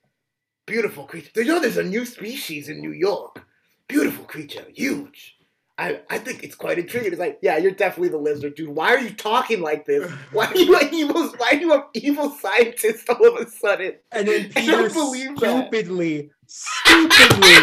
[0.71, 1.31] Beautiful creature.
[1.35, 3.45] You know, there's a new species in New York.
[3.89, 5.37] Beautiful creature, huge.
[5.77, 7.11] I, I think it's quite intriguing.
[7.11, 8.69] It's like, yeah, you're definitely the lizard, dude.
[8.69, 10.09] Why are you talking like this?
[10.31, 11.27] Why are you an evil?
[11.39, 13.95] Why are you an evil scientist all of a sudden?
[14.13, 15.39] And then Peter don't that.
[15.39, 17.55] stupidly, stupidly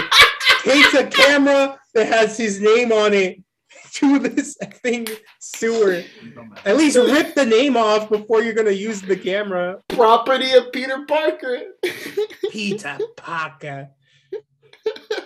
[0.63, 3.41] takes a camera that has his name on it
[3.99, 5.07] to this thing
[5.39, 6.03] sewer.
[6.65, 9.81] At least rip the name off before you're gonna use the camera.
[9.87, 11.63] Property of Peter Parker.
[12.51, 13.89] Peter Parker.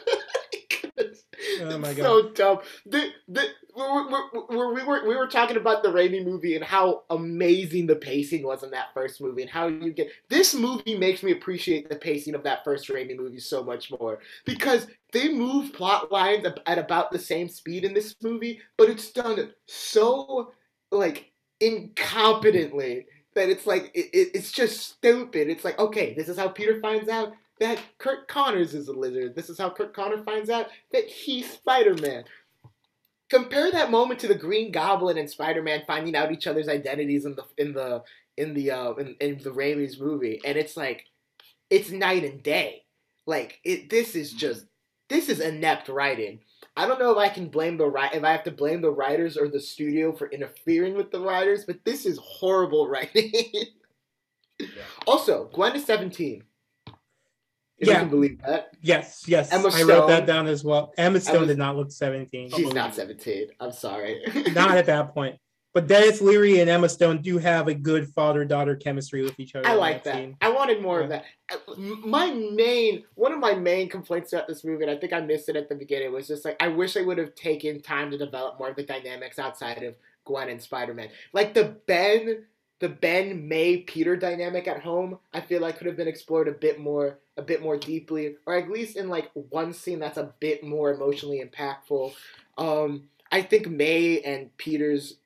[1.62, 2.04] Oh my god.
[2.04, 2.60] So dumb.
[2.86, 7.04] The, the, we, we, we, were, we were talking about the Raimi movie and how
[7.10, 11.24] amazing the pacing was in that first movie and how you get this movie makes
[11.24, 15.74] me appreciate the pacing of that first Raimi movie so much more because they move
[15.74, 20.52] plot lines at about the same speed in this movie, but it's done so
[20.92, 21.32] like
[21.62, 25.50] incompetently that it's like it, it, it's just stupid.
[25.50, 29.36] It's like okay, this is how Peter finds out that Curt Connors is a lizard.
[29.36, 32.24] This is how Curt Connor finds out that he's Spider Man.
[33.30, 37.24] Compare that moment to the Green Goblin and Spider Man finding out each other's identities
[37.24, 38.04] in the in the
[38.36, 41.06] in the uh in, in the Raimi's movie, and it's like
[41.70, 42.82] it's night and day.
[43.28, 44.66] Like it, this is just
[45.08, 46.40] this is inept writing.
[46.76, 49.38] I don't know if I can blame the if I have to blame the writers
[49.38, 53.32] or the studio for interfering with the writers, but this is horrible writing.
[55.06, 56.44] Also, Gwen is seventeen.
[57.82, 58.00] If you Yeah.
[58.02, 58.70] can believe that.
[58.82, 59.52] Yes, yes.
[59.52, 60.94] Emma Stone, I wrote that down as well.
[60.98, 62.52] Emma Stone Emma- did not look 17.
[62.52, 63.48] She's not 17.
[63.60, 64.22] I'm sorry.
[64.54, 65.38] not at that point.
[65.74, 69.68] But Denis Leary and Emma Stone do have a good father-daughter chemistry with each other.
[69.68, 70.16] I like that.
[70.16, 70.36] scene.
[70.42, 71.24] I wanted more of that.
[71.52, 75.22] Uh, My main, one of my main complaints about this movie, and I think I
[75.22, 78.12] missed it at the beginning, was just like I wish they would have taken time
[78.12, 81.08] to develop more of the dynamics outside of Gwen and Spider Man.
[81.34, 82.44] Like the Ben,
[82.80, 86.52] the Ben May Peter dynamic at home, I feel like could have been explored a
[86.52, 90.34] bit more, a bit more deeply, or at least in like one scene that's a
[90.40, 92.14] bit more emotionally impactful.
[92.58, 95.18] Um, I think May and Peter's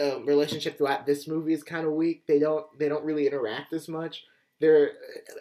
[0.00, 2.26] uh, relationship throughout this movie is kind of weak.
[2.26, 4.24] They don't they don't really interact as much.
[4.60, 4.92] They're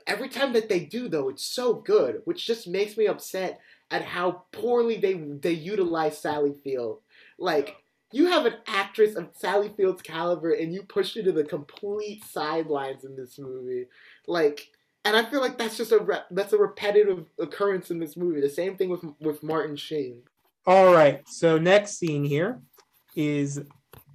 [0.08, 3.60] every time that they do though, it's so good, which just makes me upset
[3.92, 7.00] at how poorly they they utilize Sally Field.
[7.38, 7.78] Like
[8.12, 12.24] you have an actress of Sally Field's caliber, and you push her to the complete
[12.26, 13.88] sidelines in this movie.
[14.28, 14.70] Like,
[15.06, 18.42] and I feel like that's just a re- that's a repetitive occurrence in this movie.
[18.42, 20.22] The same thing with with Martin Sheen.
[20.66, 21.28] All right.
[21.28, 22.62] So next scene here
[23.16, 23.62] is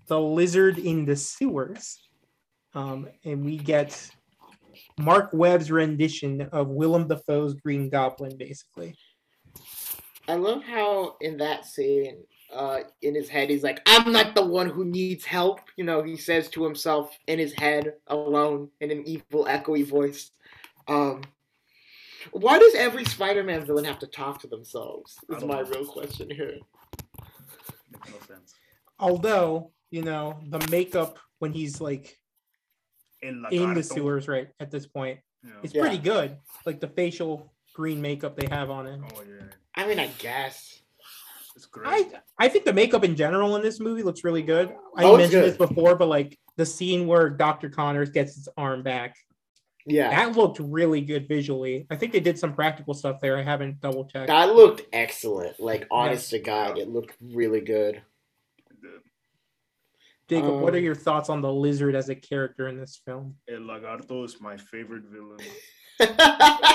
[0.07, 2.09] the lizard in the sewers,
[2.74, 4.09] um, and we get
[4.99, 8.97] Marc Webb's rendition of Willem Dafoe's Green Goblin, basically.
[10.28, 14.45] I love how in that scene, uh, in his head, he's like, "I'm not the
[14.45, 18.91] one who needs help." You know, he says to himself in his head, alone, in
[18.93, 20.30] an evil, echoey voice.
[20.89, 21.22] Um,
[22.32, 25.16] why does every Spider-Man villain have to talk to themselves?
[25.30, 25.68] Is my know.
[25.68, 26.57] real question here.
[27.93, 28.55] Makes no sense.
[28.99, 32.18] Although, you know, the makeup when he's like
[33.22, 35.51] In, in the sewers, right at this point, Yeah.
[35.62, 35.82] it's Yeah.
[35.82, 36.37] pretty good.
[36.64, 39.01] Like the facial green makeup they have on it.
[39.14, 40.80] Oh yeah, I mean, I guess.
[41.55, 41.89] it's great.
[42.39, 44.70] I I think the makeup in general in this movie looks really good.
[44.97, 45.51] I Oh, it's mentioned good.
[45.51, 47.68] this before, but like the scene where Dr.
[47.70, 49.16] Connors gets his arm back,
[49.87, 51.87] Yeah, that looked really good visually.
[51.91, 53.39] I think they did some practical stuff there.
[53.39, 54.26] I haven't double checked.
[54.26, 55.61] that looked excellent.
[55.61, 58.03] Like, honest to God, it looked really good.
[60.28, 63.37] Jacob, what are um, your thoughts on the lizard as a character in this film?
[63.49, 65.39] El Lagarto is my favorite villain.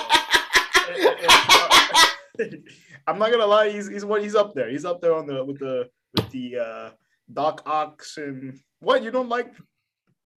[3.08, 4.70] I'm not gonna lie, he's he's what he's up there.
[4.70, 6.90] He's up there on the with the with the uh
[7.34, 9.54] Doc Ox and what you don't like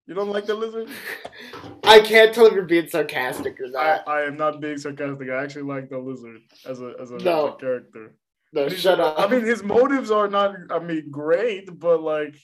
[0.07, 0.89] you don't like the lizard?
[1.83, 4.07] I can't tell if you're being sarcastic or not.
[4.07, 5.29] I am not being sarcastic.
[5.29, 7.47] I actually like the lizard as a as a, No.
[7.49, 8.15] as a character.
[8.53, 9.19] No, shut up.
[9.19, 12.35] I mean his motives are not I mean great, but like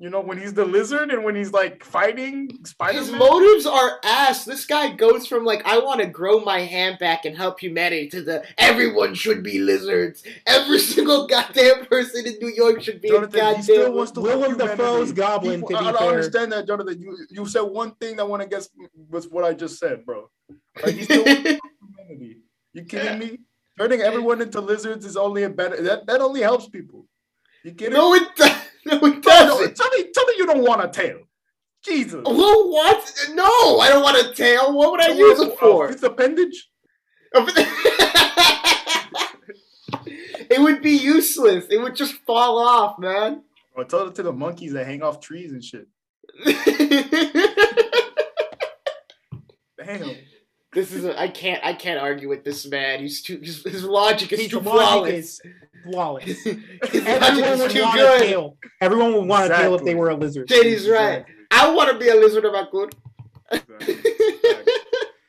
[0.00, 3.98] you know when he's the lizard and when he's like fighting Spider His motives are
[4.02, 4.44] ass.
[4.46, 8.08] This guy goes from like I want to grow my hand back and help humanity
[8.10, 10.22] to the everyone should be lizards.
[10.46, 13.94] Every single goddamn person in New York should be Jonathan, a he still goddamn.
[13.96, 14.76] wants to Willem help humanity.
[14.82, 16.08] Dafoe's Goblin, He- to be I, I fair.
[16.08, 17.00] understand that, Jonathan.
[17.02, 18.70] You you said one thing that went against
[19.10, 20.30] was what I just said, bro.
[20.82, 21.60] Like, he still wants to help
[21.98, 22.38] humanity.
[22.72, 23.38] You kidding me?
[23.78, 25.82] Turning everyone into lizards is only a better.
[25.82, 27.06] That that only helps people.
[27.64, 27.92] You kidding?
[27.94, 28.50] no, it does.
[28.92, 28.98] No?
[28.98, 29.76] No, doesn't.
[29.76, 31.20] tell me, tell me you don't want a tail.
[31.84, 32.22] Jesus.
[32.26, 33.12] Who what?
[33.32, 34.76] No, I don't want a tail.
[34.76, 35.90] What would I use it for?
[35.90, 36.70] It's appendage.
[40.50, 41.66] it would be useless.
[41.70, 43.42] It would just fall off, man.
[43.74, 45.86] Or tell it to the monkeys that hang off trees and shit.
[49.84, 50.16] Damn.
[50.74, 53.00] This is a, I can't I can't argue with this man.
[53.00, 55.14] He's too his, his logic is His too logic flawless.
[55.14, 55.40] is
[55.84, 56.24] flawless.
[56.44, 58.20] his Everyone logic is would too want a good.
[58.22, 58.56] tail.
[58.80, 60.48] Everyone would want a tail if they were a lizard.
[60.48, 61.18] JD's right.
[61.20, 61.34] Exactly.
[61.50, 62.94] I want to be a lizard if I could.
[63.52, 63.94] Exactly.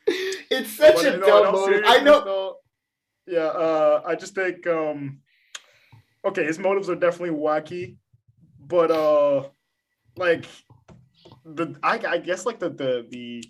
[0.06, 1.82] it's such But a no, dumb all motive.
[1.86, 2.24] I know.
[2.24, 2.56] though,
[3.26, 5.20] yeah, uh, I just think um,
[6.24, 7.96] okay, his motives are definitely wacky,
[8.60, 9.48] but uh,
[10.16, 10.46] like
[11.44, 13.44] the I, I guess like the the the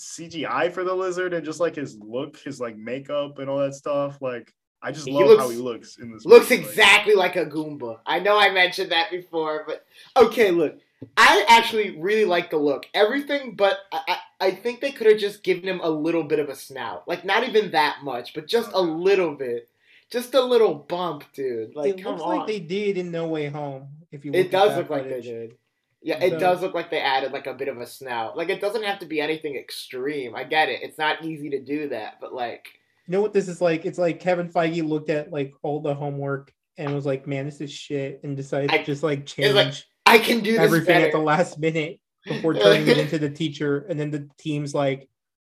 [0.00, 3.74] CGI for the lizard and just like his look, his like makeup and all that
[3.74, 4.52] stuff, like.
[4.82, 6.24] I just He love looks- how he looks in this.
[6.24, 7.98] Looks movie, exactly like a Goomba.
[8.06, 9.84] I know I mentioned that before, but
[10.16, 10.78] okay, look.
[11.18, 12.86] I actually really like the look.
[12.94, 14.00] Everything, but I,
[14.40, 17.06] I, I think they could have just given him a little bit of a snout.
[17.06, 19.68] Like, not even that much, but just a little bit.
[20.10, 21.76] Just a little bump, dude.
[21.76, 22.38] Like, it come looks on.
[22.38, 23.88] like they did in No Way Home.
[24.10, 25.56] If you it does that look like they did.
[26.02, 28.36] Yeah, it So- does look like they added like a bit of a snout.
[28.36, 30.34] Like, it doesn't have to be anything extreme.
[30.34, 30.80] I get it.
[30.82, 32.68] It's not easy to do that, but like,
[33.06, 33.84] You know what this is like?
[33.86, 37.60] It's like Kevin Feige looked at like all the homework and was like, "Man, this
[37.60, 39.74] is shit," and decided I- to just like change like,
[40.06, 41.06] I can do this everything better.
[41.06, 43.84] at the last minute before turning it into the teacher.
[43.88, 45.08] And then the team's like,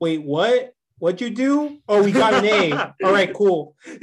[0.00, 0.74] "Wait, what?
[0.98, 1.78] What'd you do?
[1.88, 2.72] Oh, we got an A.
[3.04, 3.76] All right, cool."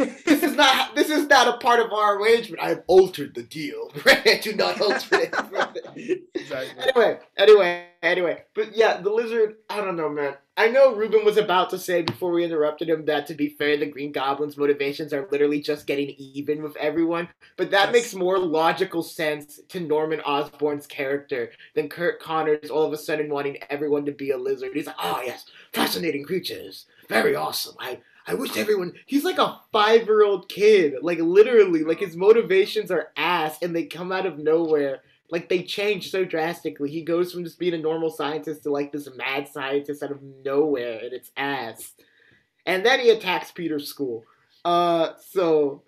[0.59, 2.61] this is not this is not a part of our arrangement.
[2.61, 3.91] I have altered the deal.
[4.05, 4.41] Right?
[4.41, 6.23] Do not alter it.
[6.33, 6.83] Exactly.
[6.87, 8.43] anyway, anyway, anyway.
[8.55, 10.35] But yeah, the lizard, I don't know, man.
[10.57, 13.77] I know Ruben was about to say before we interrupted him that to be fair,
[13.77, 17.29] the Green Goblin's motivations are literally just getting even with everyone.
[17.55, 17.93] But that Yes.
[17.93, 23.29] makes more logical sense to Norman Osborn's character than Curt Connors all of a sudden
[23.29, 24.71] wanting everyone to be a lizard.
[24.73, 26.85] He's like, oh yes, fascinating creatures.
[27.07, 27.75] Very awesome.
[27.79, 28.93] I I wish everyone.
[29.05, 30.95] He's like a five year old kid.
[31.01, 31.83] Like, literally.
[31.83, 35.01] Like, his motivations are ass and they come out of nowhere.
[35.31, 36.89] Like, they change so drastically.
[36.89, 40.21] He goes from just being a normal scientist to like this mad scientist out of
[40.43, 41.93] nowhere and it's ass.
[42.65, 44.23] And then he attacks Peter's school.
[44.65, 45.83] Uh, so,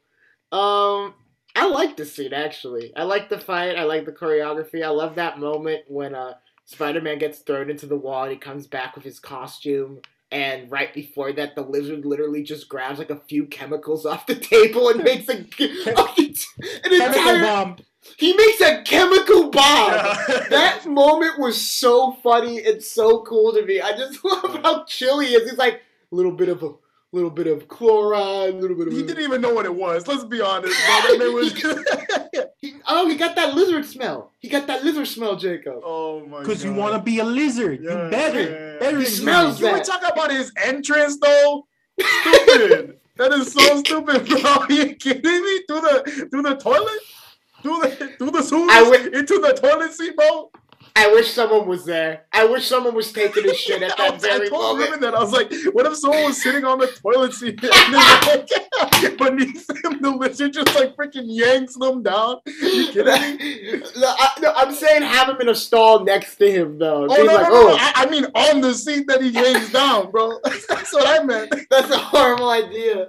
[0.52, 1.14] um,
[1.56, 2.94] I like the scene actually.
[2.96, 3.78] I like the fight.
[3.78, 4.84] I like the choreography.
[4.84, 8.38] I love that moment when, uh, Spider Man gets thrown into the wall and he
[8.38, 10.00] comes back with his costume
[10.32, 14.36] and right before that, the lizard literally just grabs like a few chemicals off the
[14.36, 17.42] table and makes a, an Chemical entire.
[17.42, 17.76] bomb.
[18.18, 19.92] He makes a chemical bomb.
[19.92, 20.18] Yeah.
[20.50, 23.80] That moment was so funny and so cool to me.
[23.80, 25.50] I just love how chill he is.
[25.50, 26.72] He's like a little bit of a
[27.14, 28.94] little bit of chloride, a little bit of.
[28.94, 30.08] he didn't even know what it was.
[30.08, 30.74] Let's be honest.
[30.88, 31.18] Bro.
[31.18, 32.46] That was.
[32.62, 34.32] He- oh, he got that lizard smell.
[34.40, 35.82] He got that lizard smell, Jacob.
[35.84, 36.40] oh my god.
[36.44, 37.80] Because you want to be a lizard.
[37.84, 38.42] Yeah, you better.
[38.42, 38.80] yeah.
[38.80, 39.66] Better He than smells you.
[39.66, 39.86] You were that.
[39.88, 41.66] talking about his entrance though.
[42.00, 42.98] Stupid.
[43.18, 44.42] that is so stupid, bro.
[44.44, 45.62] Are you kidding me?
[45.68, 47.00] Through the through the toilet?
[47.64, 47.90] Through the
[48.20, 48.70] through the sewers?
[48.72, 50.52] I went- into the toilet seat, bro.
[50.96, 52.26] I wish someone was there.
[52.34, 55.02] I wish someone was taking his shit at I, that was- I very told moment.
[55.02, 57.94] That I was like, what if someone was sitting on the toilet seat and then
[57.94, 62.38] like, beneath them the lizard just like freaking yanks them down?
[62.46, 63.78] You kidding me?
[63.98, 67.08] no, I, no, I'm saying have him in a stall next to him though.
[67.10, 67.74] Oh He's no, like, no, no, no.
[67.74, 70.40] oh, I, I mean on the seat that he yanks down, bro.
[70.44, 71.54] That's what I meant.
[71.70, 73.08] that's a horrible idea.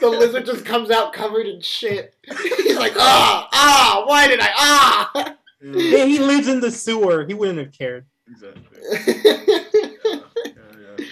[0.00, 2.14] The lizard just comes out covered in shit.
[2.58, 5.34] He's like, ah, ah, why did I, ah?
[5.60, 7.24] Yeah, he lives in the sewer.
[7.26, 8.06] He wouldn't have cared.
[8.30, 8.62] Exactly.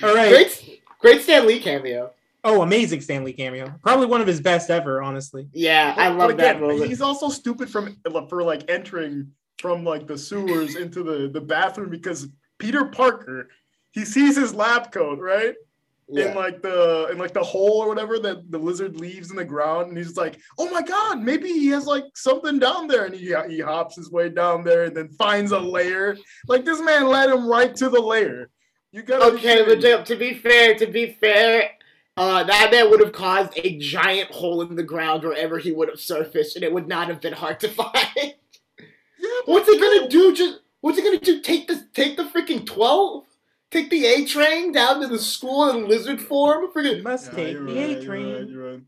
[0.02, 0.28] All right.
[0.28, 2.10] great, great Stan Lee cameo.
[2.44, 3.74] Oh, amazing Stan Lee cameo.
[3.82, 5.48] Probably one of his best ever, honestly.
[5.52, 6.86] Yeah, I But love that moment.
[6.86, 7.96] He's also stupid from
[8.28, 12.28] for like entering from like the sewers into the the bathroom because
[12.58, 13.48] Peter Parker
[13.90, 15.54] he sees his lab coat right
[16.08, 16.30] Yeah.
[16.30, 19.44] in like the in like the hole or whatever that the lizard leaves in the
[19.44, 23.14] ground and he's like oh my god maybe he has like something down there and
[23.14, 26.16] he he hops his way down there and then finds a layer
[26.46, 28.50] like this man led him right to the layer.
[28.92, 29.80] You gotta Okay, but.
[29.80, 31.70] Jacob, to be fair, to be fair,
[32.16, 35.88] uh, that man would have caused a giant hole in the ground wherever he would
[35.88, 37.92] have surfaced, and it would not have been hard to find.
[38.16, 40.34] Yeah, what's he gonna do?
[40.34, 41.42] Just what's he gonna do?
[41.42, 43.25] Take the take the freaking twelve?
[43.76, 46.66] Take the A train down to the school in lizard form?
[46.76, 48.34] You must Yeah, take you're the right, A you're train.
[48.34, 48.80] right, you're right.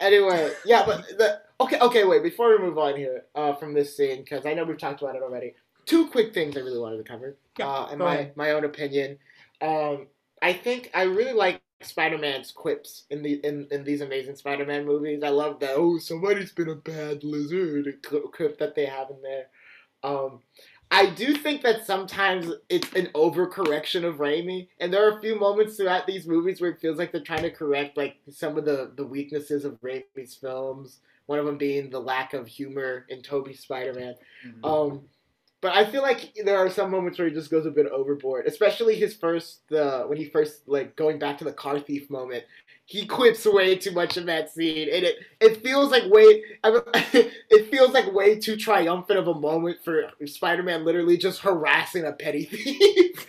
[0.00, 2.24] Anyway, yeah, but the okay, okay, wait.
[2.24, 5.14] Before we move on here uh, from this scene, because I know we've talked about
[5.14, 5.54] it already.
[5.84, 7.36] Two quick things I really wanted to cover.
[7.56, 8.36] Yeah, uh, in my ahead.
[8.36, 9.16] my own opinion,
[9.62, 10.08] um,
[10.42, 15.22] I think I really like Spider-Man's quips in the in, in these Amazing Spider-Man movies.
[15.22, 15.76] I love that.
[15.76, 19.46] Oh, somebody's been a bad lizard quip that they have in there.
[20.02, 20.40] Um,
[20.90, 25.38] I do think that sometimes it's an overcorrection of Raimi, and there are a few
[25.38, 28.64] moments throughout these movies where it feels like they're trying to correct like some of
[28.64, 31.00] the the weaknesses of Raimi's films.
[31.26, 34.14] One of them being the lack of humor in Tobey's Spider-Man.
[34.46, 34.64] Mhm.
[34.64, 35.08] Um,
[35.60, 38.46] but I feel like there are some moments where he just goes a bit overboard,
[38.46, 42.44] especially his first the when he first like going back to the car thief moment.
[42.88, 46.70] He quips way too much in that scene, and it it feels like way I
[46.70, 52.04] mean, it feels like way too triumphant of a moment for Spider-Man literally just harassing
[52.04, 53.26] a petty thief.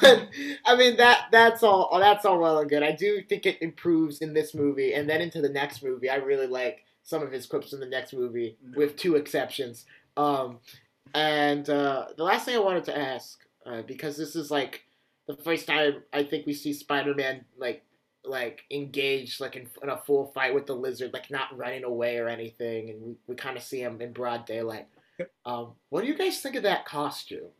[0.00, 0.28] but
[0.66, 2.82] I mean that that's all that's all well and good.
[2.82, 6.10] I do think it improves in this movie, and then into the next movie.
[6.10, 9.86] I really like some of his quips in the next movie, with two exceptions.
[10.16, 10.58] Um,
[11.14, 14.82] and uh, the last thing I wanted to ask, uh, because this is like
[15.28, 17.84] the first time I think we see Spider-Man like
[18.24, 22.18] like engaged like in, in a full fight with the lizard, like not running away
[22.18, 24.86] or anything, and we, we kind of see him in broad daylight.
[25.44, 27.50] Um, what do you guys think of that costume?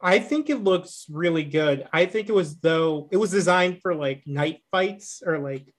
[0.00, 1.86] I think it looks really good.
[1.92, 5.72] I think it was though it was designed for like night fights or like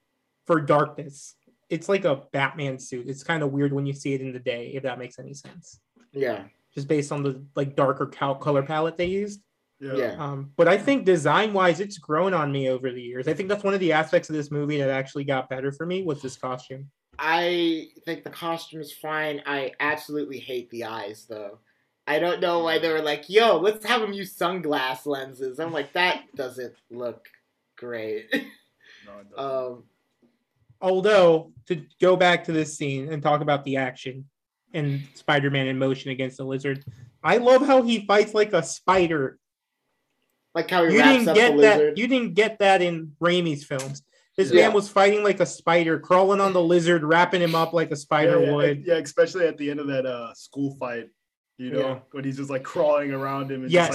[0.46, 1.36] for darkness.
[1.70, 3.08] It's like a Batman suit.
[3.08, 5.34] It's kind of weird when you see it in the day, if that makes any
[5.34, 5.80] sense.
[6.12, 6.44] Yeah,
[6.76, 9.42] Just based on the like darker color palette they used.
[9.82, 9.96] Yeah.
[9.96, 10.16] yeah.
[10.24, 13.28] Um, but I think design wise, it's grown on me over the years.
[13.28, 15.86] I think that's one of the aspects of this movie that actually got better for
[15.86, 16.90] me was this costume.
[17.18, 19.42] I think the costume is fine.
[19.46, 21.60] I absolutely hate the eyes though.
[22.08, 25.72] I don't know why they were like, "Yo, let's have him use sunglass lenses." I'm
[25.74, 27.28] like, that doesn't look
[27.76, 28.28] great.
[28.34, 29.40] No, it doesn't.
[29.40, 29.84] um,
[30.84, 34.26] Although to go back to this scene and talk about the action
[34.74, 36.84] and Spider-Man in motion against the lizard,
[37.24, 39.38] I love how he fights like a spider
[40.56, 41.78] like how he you wraps didn't up get the that.
[41.80, 41.98] lizard.
[42.00, 44.04] You didn't get that in Raimi's films.
[44.38, 44.68] This Yeah.
[44.68, 47.96] man was fighting like a spider, crawling on the lizard, wrapping him up like a
[47.96, 48.84] spider yeah, yeah, would.
[48.88, 51.10] yeah, especially at the end of that uh, school fight,
[51.58, 52.00] you know, Yeah.
[52.12, 53.92] when he's just like crawling around him and just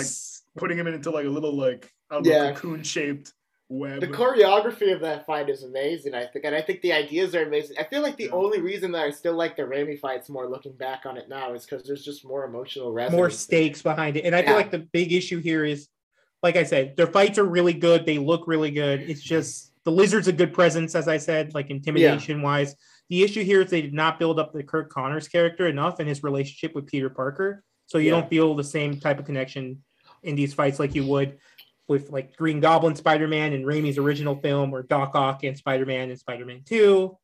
[0.56, 2.52] like putting him into like a little like I Yeah.
[2.52, 3.32] cocoon shaped
[3.68, 4.00] web.
[4.00, 7.42] The choreography of that fight is amazing, I think, and I think the ideas are
[7.44, 7.76] amazing.
[7.80, 8.30] I feel like the Yeah.
[8.32, 11.52] only reason that I still like the Raimi fights more, looking back on it now,
[11.54, 13.16] is because there's just more emotional resonance.
[13.18, 15.88] more stakes behind it, and I feel like the big issue here is,
[16.46, 18.06] like I said, their fights are really good.
[18.06, 19.00] They look really good.
[19.10, 22.76] It's just the lizard's a good presence, as I said, like intimidation wise.
[23.10, 26.08] The issue here is they did not build up the Curt Connors character enough and
[26.08, 28.20] his relationship with Peter Parker, so you Yeah.
[28.20, 29.82] don't feel the same type of connection
[30.22, 31.38] in these fights like you would
[31.88, 35.84] with like Green Goblin Spider Man and Raimi's original film, or Doc Ock and Spider
[35.84, 37.18] Man and Spider Man Two.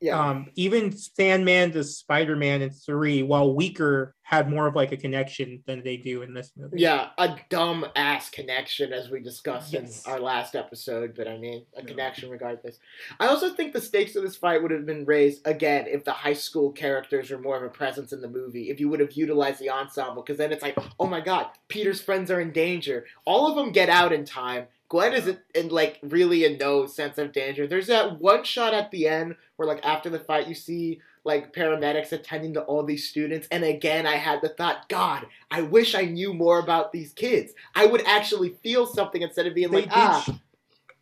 [0.00, 4.92] Yeah, Um, even Sandman to Spider Man in three, while weaker, had more of like
[4.92, 6.78] a connection than they do in this movie.
[6.78, 10.04] yeah, a dumb ass connection, as we discussed Yes.
[10.06, 11.14] in our last episode.
[11.16, 11.86] But I mean, a Yeah.
[11.88, 12.78] connection regardless.
[13.18, 16.12] I also think the stakes of this fight would have been raised again if the
[16.12, 18.68] high school characters were more of a presence in the movie.
[18.70, 22.00] If you would have utilized the ensemble, because then it's like, oh my god, Peter's
[22.00, 23.06] friends are in danger.
[23.24, 24.66] All of them get out in time.
[24.88, 27.66] Gwen is in, like really in no sense of danger.
[27.66, 31.52] There's that one shot at the end where like after the fight you see like
[31.52, 35.94] paramedics attending to all these students and again I had the thought, God, I wish
[35.94, 37.52] I knew more about these kids.
[37.74, 40.40] I would actually feel something instead of being They like, ah,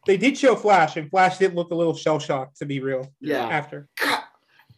[0.06, 3.12] they did show Flash, and Flash did look a little shell shocked, to be real.
[3.20, 3.46] yeah.
[3.48, 4.22] After God,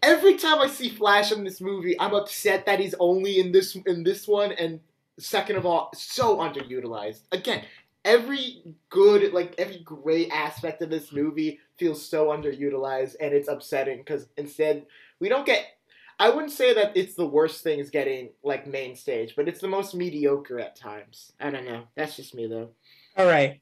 [0.02, 3.76] every time I see Flash in this movie, I'm upset that he's only in this
[3.86, 4.52] in this one.
[4.52, 4.80] And
[5.18, 7.20] second of all, so underutilized.
[7.32, 7.64] Again,
[8.08, 13.98] every good, like every great aspect of this movie feels so underutilized, and it's upsetting
[13.98, 14.86] because instead
[15.20, 15.64] we don't get.
[16.20, 19.60] I wouldn't say that it's the worst thing is getting like main stage, but it's
[19.60, 21.32] the most mediocre at times.
[21.38, 21.84] I don't know.
[21.94, 22.70] That's just me though.
[23.16, 23.60] all right.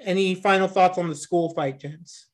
[0.00, 2.26] Any final thoughts on the school fight, gents?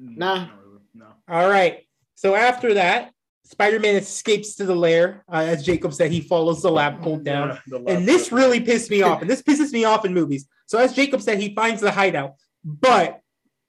[0.00, 0.34] Mm, nah.
[0.34, 1.06] Not really, No.
[1.28, 1.86] All right.
[2.14, 3.12] So after that,
[3.44, 5.24] Spider-Man escapes to the lair.
[5.30, 7.48] Uh, as Jacob said, he follows the lab coat down.
[7.48, 9.20] Yeah, the And this really pissed me off.
[9.24, 10.46] And this pisses me off in movies.
[10.66, 12.34] So as Jacob said, he finds the hideout,
[12.64, 13.20] but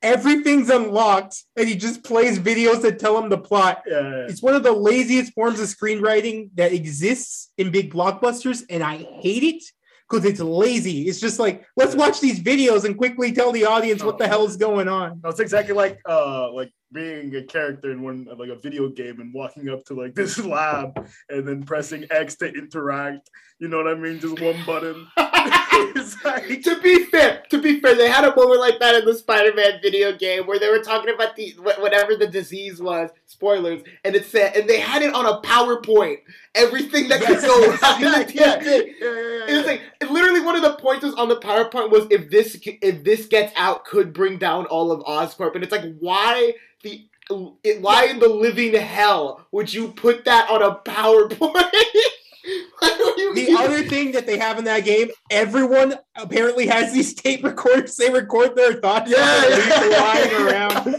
[0.02, 3.84] everything's unlocked, and he just plays videos that tell him the plot.
[3.88, 4.26] Yeah.
[4.30, 8.98] It's one of the laziest forms of screenwriting that exists in big blockbusters, and I
[8.98, 9.64] hate it
[10.10, 11.08] because it's lazy.
[11.08, 14.46] It's just like let's watch these videos and quickly tell the audience what the hell
[14.46, 15.22] is going on.
[15.26, 19.34] It's exactly like uh like being a character in one like a video game and
[19.34, 23.30] walking up to like this lab and then pressing X to interact.
[23.60, 24.20] You know what I mean?
[24.20, 25.08] Just one button.
[26.26, 29.14] like to be fair, to be fair, they had a moment like that in the
[29.14, 33.10] Spider-Man video game where they were talking about the whatever the disease was.
[33.26, 36.18] Spoilers, and it said, and they had it on a PowerPoint.
[36.54, 40.76] Everything that could go wrong yeah, yeah, yeah, It was like literally one of the
[40.76, 44.66] points was on the PowerPoint was if this if this gets out could bring down
[44.66, 46.54] all of Oscorp, and it's like why
[46.84, 47.08] the
[47.64, 51.72] it, why in the living hell would you put that on a PowerPoint?
[52.80, 57.44] why would other thing that they have in that game, everyone apparently has these tape
[57.44, 57.96] recorders.
[57.96, 59.10] They record their thoughts.
[59.12, 59.98] Yeah, yeah.
[59.98, 60.96] lying around.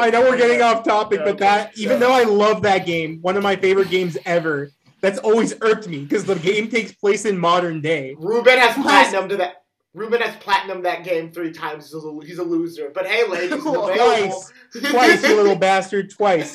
[0.00, 2.06] I know we're getting off topic, but that even Yeah.
[2.06, 6.00] though I love that game, one of my favorite games ever, that's always irked me
[6.00, 8.16] because the game takes place in modern day.
[8.18, 9.62] Ruben has platinum to that.
[9.94, 11.92] Ruben has platinum that game three times.
[11.92, 12.90] He's a, he's a loser.
[12.94, 13.60] But hey, ladies.
[13.62, 14.52] Twice,
[14.90, 16.54] twice, you little bastard, twice.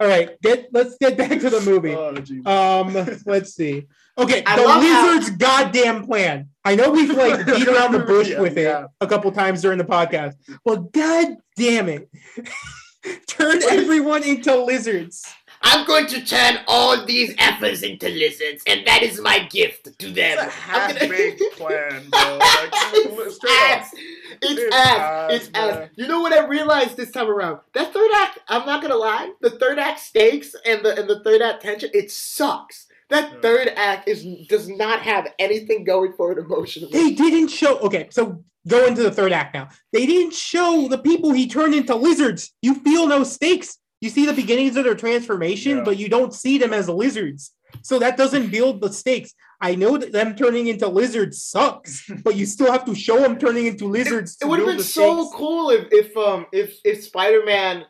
[0.00, 1.94] All right, get let's get back to the movie.
[1.94, 2.80] Oh.
[2.80, 2.94] Um,
[3.26, 3.86] let's see.
[4.16, 6.48] Okay, I the love how- lizard's goddamn plan.
[6.64, 8.86] I know we've like beat around the bush Yeah, with it yeah.
[9.00, 10.34] a couple times during the podcast.
[10.64, 12.08] Well, god damn it.
[13.26, 15.24] Turn everyone into lizards.
[15.62, 20.06] I'm going to turn all these effers into lizards, and that is my gift to
[20.10, 20.38] them.
[20.38, 20.50] It's a I'm
[20.96, 22.38] half-baked plan, bro.
[22.38, 22.74] Like,
[23.30, 23.78] straight up.
[23.78, 23.94] ass.
[24.42, 24.98] It's, It's ass.
[24.98, 25.74] ass, It's ass.
[25.78, 25.90] man.
[25.96, 27.58] You know what I realized this time around?
[27.74, 31.20] That third act, I'm not gonna lie, the third act stakes and the and the
[31.22, 32.86] third act tension, it sucks.
[33.10, 33.40] That Yeah.
[33.42, 36.92] third act is does not have anything going for it emotionally.
[36.92, 37.76] They didn't show.
[37.80, 39.68] Okay, so go into the third act now.
[39.92, 42.52] They didn't show the people he turned into lizards.
[42.62, 43.76] You feel no stakes.
[44.00, 45.84] You see the beginnings of their transformation, Yeah.
[45.84, 47.52] but you don't see them as lizards.
[47.82, 49.32] So that doesn't build the stakes.
[49.60, 53.38] I know that them turning into lizards sucks, but you still have to show them
[53.38, 54.36] turning into lizards.
[54.40, 55.36] It to would have been so stakes.
[55.36, 57.84] cool if if um if if Spider Man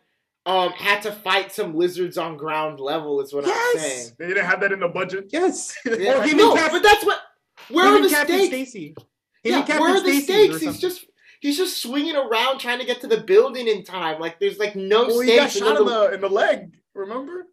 [0.47, 3.21] um had to fight some lizards on ground level.
[3.21, 4.11] Is what I'm saying.
[4.19, 5.27] They didn't have that in the budget.
[5.31, 5.75] Yes.
[5.87, 6.19] Yeah.
[6.21, 7.21] Or give me no, Cap- but that's what.
[7.69, 8.71] Where are the Captain stakes?
[8.71, 8.87] Stacy.
[8.89, 10.61] Him Yeah, Captain where are the Stacy stakes?
[10.61, 11.07] He's just
[11.41, 14.21] he's just swinging around trying to get to the building in time.
[14.21, 16.73] Like there's like no Well, he got shot in the- in the leg.
[16.95, 17.47] Remember?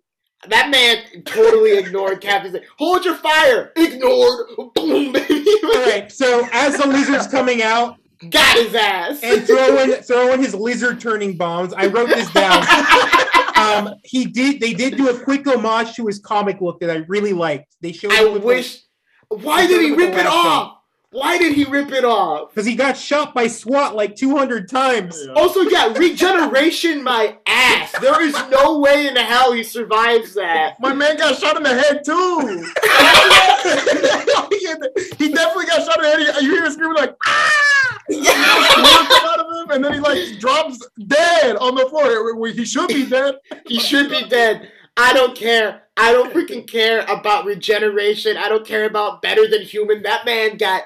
[0.49, 2.51] that man totally ignored Captain.
[2.51, 2.65] Stacy.
[2.77, 3.72] Hold your fire.
[3.76, 4.47] Ignored.
[4.76, 5.45] Boom, baby.
[5.64, 6.11] All right.
[6.11, 7.95] So as the lizard's coming out
[8.30, 9.19] Got his ass.
[9.23, 12.64] and throwing throwing his lizard turning bombs, I wrote this down.
[13.57, 14.59] Um, he did.
[14.61, 17.76] They did do a quick homage to his comic book that I really liked.
[17.81, 18.11] They showed.
[18.14, 18.84] I wish.
[19.30, 20.77] Why did he rip it off?
[21.12, 22.48] Why did he rip it off?
[22.58, 25.24] because he got shot by SWAT like 200 times.
[25.26, 25.34] Yeah.
[25.34, 27.92] Also, yeah, regeneration my ass.
[28.02, 30.80] There is no way in hell he survives that.
[30.80, 32.40] My man got shot in the head too.
[35.20, 36.42] he definitely got shot in the head.
[36.42, 38.00] You hear him screaming like ah!
[38.10, 42.48] Blood come out of him, and then he like drops dead on the floor.
[42.52, 43.36] He should be dead.
[43.68, 44.72] He should be dead.
[44.98, 45.84] I don't care.
[45.96, 48.36] I don't freaking care about regeneration.
[48.36, 50.02] I don't care about better than human.
[50.04, 50.84] That man got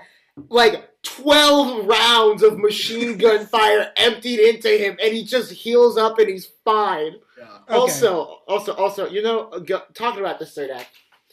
[0.50, 6.20] like 12 rounds of machine gun fire emptied into him and he just heals up
[6.20, 7.16] and he's fine.
[7.40, 7.76] Okay.
[7.80, 10.90] Also, also, also, you know, go, talking about the third act.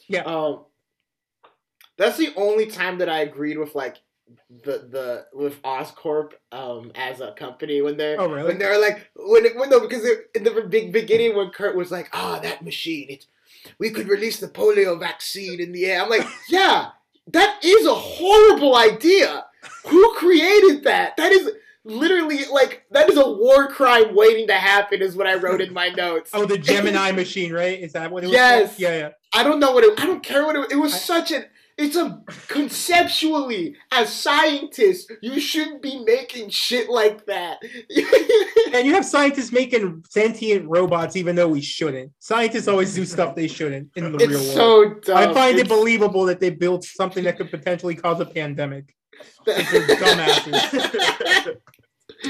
[0.07, 0.21] Yeah.
[0.23, 0.65] Um,
[1.97, 3.97] that's the only time that I agreed with like
[4.49, 8.47] the the with Oscorp um as a company when they're Oh, really?
[8.47, 10.05] when they're like when when no because
[10.35, 13.25] in the big beginning when Curt was like ah that machine it
[13.79, 16.91] we could release the polio vaccine in the air I'm like yeah
[17.33, 19.45] that is a horrible idea
[19.87, 21.51] who created that that is
[21.83, 25.73] literally like that is a war crime waiting to happen is what I wrote in
[25.73, 27.79] my notes Oh, the Gemini machine, right?
[27.79, 28.33] Is that what it was?
[28.33, 28.67] Yes.
[28.69, 28.79] called?
[28.79, 29.09] Yeah, yeah.
[29.33, 29.99] I don't know what it.
[29.99, 30.59] I don't care what it.
[30.59, 30.71] Was.
[30.71, 31.45] It was I- such an.
[31.81, 37.59] It's a conceptually as scientists, you shouldn't be making shit like that.
[38.71, 42.11] And you have scientists making sentient robots, even though we shouldn't.
[42.19, 45.03] Scientists always do stuff they shouldn't in the real it's world.
[45.05, 45.17] so dumb.
[45.17, 48.93] I find it believable that they built something that could potentially cause a pandemic.
[49.47, 51.57] Dumbasses.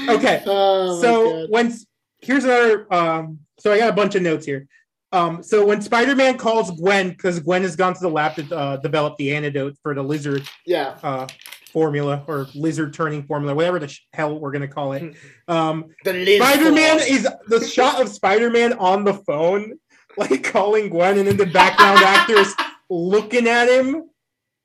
[0.08, 1.74] Okay, oh so when
[2.20, 4.66] here's our um so i got a bunch of notes here
[5.12, 8.76] um so when spider-man calls gwen because gwen has gone to the lab to uh,
[8.78, 11.26] develop the antidote for the lizard yeah, uh
[11.72, 15.14] formula or lizard turning formula whatever the sh- hell we're gonna call it
[15.48, 17.08] um the spider-man Force.
[17.10, 19.78] is the shot of spider-man on the phone
[20.16, 22.52] like calling gwen and then the background actors
[22.90, 24.02] looking at him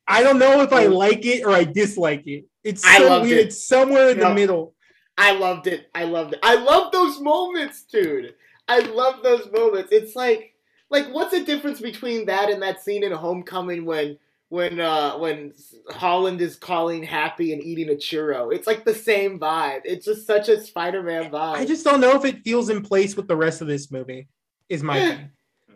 [0.07, 3.47] i don't know if i like it or i dislike it it's so weird it.
[3.47, 4.29] it's somewhere in No.
[4.29, 4.71] the middle
[5.17, 5.89] I loved it.
[5.95, 6.39] I loved it.
[6.43, 8.33] I love those moments, dude.
[8.67, 9.91] I love those moments.
[9.91, 10.53] It's like,
[10.89, 14.17] like, what's the difference between that and that scene in Homecoming when,
[14.49, 15.53] when, uh, when
[15.89, 18.53] Holland is calling Happy and eating a churro?
[18.53, 19.81] It's like the same vibe.
[19.83, 21.55] It's just such a Spider-Man vibe.
[21.55, 24.27] I just don't know if it feels in place with the rest of this movie.
[24.67, 25.29] Is my thing.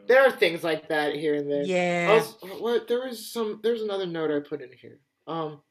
[0.08, 1.62] there are things like that here and there.
[1.64, 2.08] Yeah.
[2.10, 3.60] Also, what there was some.
[3.62, 5.00] There's another note I put in here.
[5.28, 5.62] Um.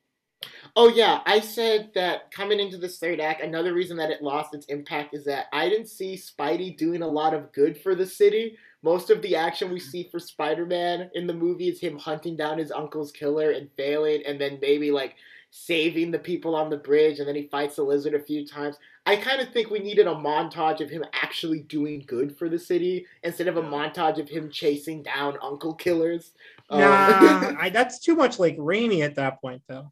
[0.76, 4.54] Oh yeah, I said that coming into this third act, another reason that it lost
[4.54, 8.06] its impact is that I didn't see Spidey doing a lot of good for the
[8.06, 8.56] city.
[8.82, 12.58] Most of the action we see for Spider-Man in the movie is him hunting down
[12.58, 15.16] his uncle's killer and failing, and then maybe like
[15.50, 18.76] saving the people on the bridge, and then he fights the lizard a few times.
[19.06, 22.58] I kind of think we needed a montage of him actually doing good for the
[22.58, 26.32] city instead of a montage of him chasing down uncle killers.
[26.70, 29.90] Um, Nah, I, that's too much like Raimi at that point, though.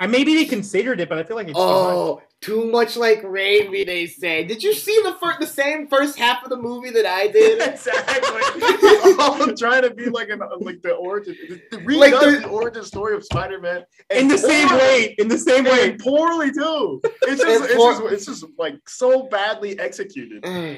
[0.00, 1.94] I maybe they considered it, but I feel like it's too much.
[1.94, 4.44] Oh, too much like Raimi, they say.
[4.44, 7.60] Did you see the fir- the same first half of the movie that I did?
[7.68, 8.40] exactly.
[9.18, 12.84] I'm trying to be like an like the origin, the, the, Like the- the origin
[12.84, 15.16] story of Spider-Man in the same way.
[15.18, 15.96] In the same way.
[15.96, 17.00] poorly too.
[17.22, 20.44] It's just, it's, poor- just, it's just like so badly executed.
[20.46, 20.76] All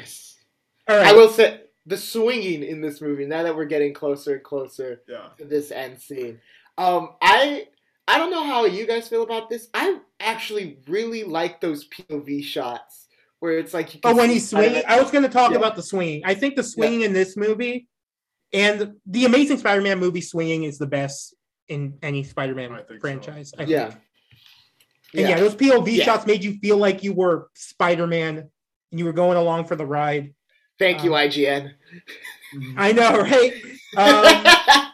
[0.88, 3.26] I will say the swinging in this movie.
[3.26, 5.28] Now that we're getting closer and closer Yeah.
[5.38, 6.40] to this end scene,
[6.78, 7.66] um, I
[8.10, 9.68] I don't know how you guys feel about this.
[9.74, 13.06] I actually really like those POV shots
[13.38, 15.58] where it's like you Oh, can when he's swinging, I was going to talk Yeah.
[15.58, 16.22] about the swinging.
[16.24, 17.88] I think the swinging in this movie
[18.52, 21.34] and the Amazing Spider-Man movie swinging is the best
[21.68, 22.98] in any Spider-Man I think so.
[22.98, 23.52] franchise.
[23.58, 23.90] I Yeah.
[23.90, 24.00] think.
[25.14, 25.38] And yeah.
[25.38, 26.04] those POV Yeah.
[26.04, 28.38] shots made you feel like you were Spider-Man
[28.90, 30.34] and you were going along for the ride.
[30.78, 31.74] Thank you, Um, IGN.
[32.76, 33.54] I know, right?
[33.96, 34.92] Um,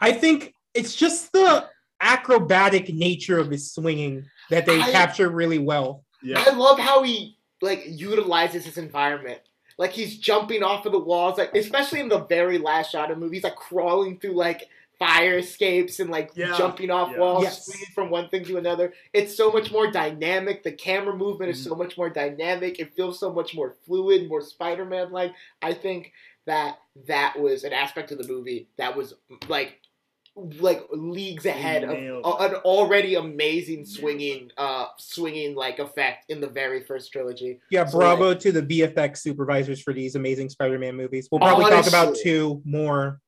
[0.00, 1.68] I think it's just the
[2.00, 6.04] acrobatic nature of his swinging that they I- capture really well.
[6.22, 6.44] Yeah.
[6.46, 9.40] I love how he like utilizes his environment.
[9.78, 13.16] Like he's jumping off of the walls, like especially in the very last shot of
[13.18, 14.64] the movie, he's like crawling through like
[14.98, 17.18] fire escapes and like Yeah, jumping off yeah.
[17.18, 17.66] walls, Yes.
[17.66, 18.94] swinging from one thing to another.
[19.12, 20.62] It's so much more dynamic.
[20.62, 21.68] The camera movement is mm.
[21.68, 22.80] so much more dynamic.
[22.80, 25.32] It feels so much more fluid, more Spider-Man like.
[25.60, 26.12] I think
[26.46, 29.14] that that was an aspect of the movie that was
[29.48, 29.80] like
[30.36, 36.46] like leagues ahead of a- an already amazing swinging uh swinging like effect in the
[36.46, 37.58] very first trilogy.
[37.70, 41.28] Yeah, So, bravo to the VFX supervisors for these amazing Spider-Man movies.
[41.32, 43.20] We'll probably talk about two more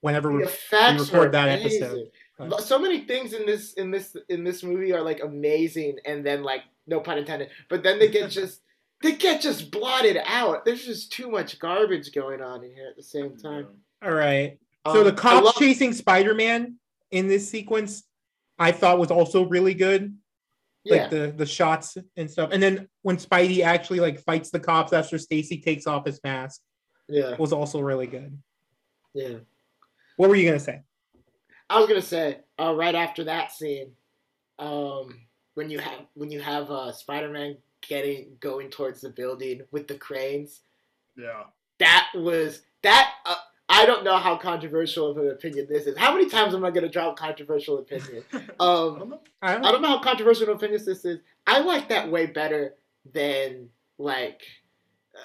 [0.00, 1.82] whenever The we record that amazing.
[1.82, 2.10] episode.
[2.38, 6.24] But So many things in this in this in this movie are like amazing and
[6.24, 8.62] then like no pun intended, but then they get just
[9.02, 10.64] they get just blotted out.
[10.64, 13.66] There's just too much garbage going on in here at the same time.
[14.02, 14.58] All right.
[14.92, 16.78] So Um, the I cops love- chasing Spider-Man
[17.10, 18.04] in this sequence,
[18.58, 20.16] I thought was also really good.
[20.88, 22.50] Like the the shots and stuff.
[22.52, 26.60] And then when Spidey actually like fights the cops after Stacy takes off his mask
[27.08, 28.40] yeah, was also really good.
[29.12, 29.38] yeah.
[30.16, 30.82] What were you gonna say?
[31.68, 33.96] I was gonna say, uh, right after that scene,
[34.60, 39.88] um, when you have when you have uh, Spider-Man getting going towards the building with
[39.88, 40.60] the cranes,
[41.16, 41.46] Yeah.
[41.80, 43.12] that was that.
[43.26, 43.34] Uh,
[43.76, 45.96] I don't know how controversial of an opinion this is.
[45.98, 48.24] How many times am I gonna drop controversial opinion?
[48.32, 49.20] I Um, don't know.
[49.42, 51.20] I don't I don't know how controversial of an opinion this is.
[51.46, 52.74] I like that way better
[53.12, 54.42] than like.
[55.14, 55.18] uh,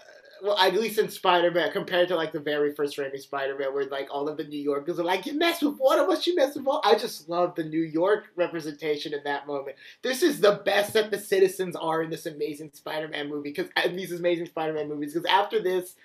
[0.44, 4.08] Well, at least in Spider-Man, compared to like the very first Raimi Spider-Man, where like
[4.12, 6.56] all of the New Yorkers are like, "You mess with one of us, you mess
[6.56, 9.78] with all." I just love the New York representation in that moment.
[10.02, 13.96] This is the best that the citizens are in this amazing Spider-Man movie because in
[13.96, 15.14] these amazing Spider-Man movies.
[15.14, 15.96] Because after this,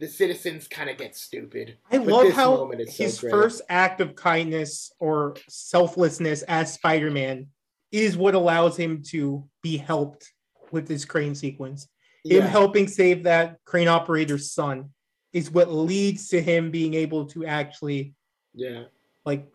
[0.00, 1.76] the citizens kind of get stupid.
[1.92, 6.72] I But love this how moment so his first act of kindness or selflessness as
[6.72, 7.48] Spider-Man
[7.92, 10.32] is what allows him to be helped
[10.72, 11.86] with this crane sequence.
[12.24, 14.90] Him helping save that crane operator's son
[15.34, 18.14] is what leads to him being able to actually
[18.54, 18.84] yeah,
[19.26, 19.46] like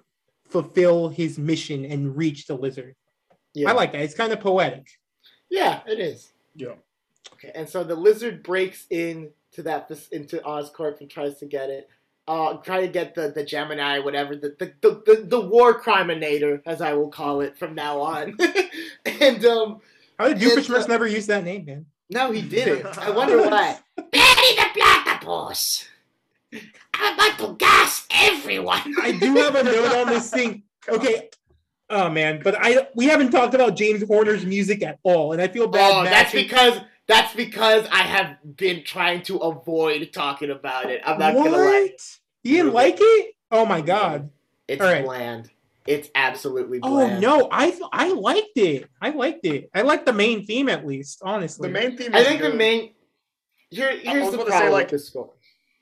[0.47, 2.95] fulfill his mission and reach the lizard.
[3.55, 3.69] yeah.
[3.69, 4.01] I like that.
[4.01, 4.88] It's kind of poetic.
[5.49, 6.31] Yeah, it is.
[6.55, 6.76] Yeah.
[7.34, 11.69] Okay, and so the lizard breaks in to that into Oscorp and tries to get
[11.69, 11.89] it.
[12.27, 16.61] Uh, try to get the, the Gemini, whatever the the, the, the the war criminator,
[16.65, 18.38] as I will call it from now on.
[19.06, 19.80] and um,
[20.18, 21.85] How did It's, Doofenshmirtz uh, never use that name, man?
[22.10, 22.85] no, he didn't.
[22.97, 23.77] I wonder why.
[23.97, 25.88] Perry the Platypus.
[26.93, 28.95] I'm about to gas everyone.
[29.02, 30.64] I do have a note on this thing.
[30.88, 31.30] Okay.
[31.89, 35.47] Oh man, but I we haven't talked about James Horner's music at all, and I
[35.47, 35.91] feel bad.
[35.93, 41.02] Oh, that's matching- because that's because I have been trying to avoid talking about it.
[41.06, 41.52] I'm not what?
[41.52, 41.90] gonna lie.
[42.44, 43.36] You didn't like it?
[43.52, 44.30] Oh my god.
[44.68, 45.06] It's All right.
[45.06, 45.49] bland.
[45.88, 47.23] It's absolutely bland.
[47.23, 48.90] Oh no, I I liked it.
[49.02, 49.69] I liked it.
[49.73, 51.69] I liked the main theme at least, honestly.
[51.69, 52.14] The main theme.
[52.15, 52.94] I is think the main.
[53.69, 55.32] Here, here's was the problem say, like- with this score.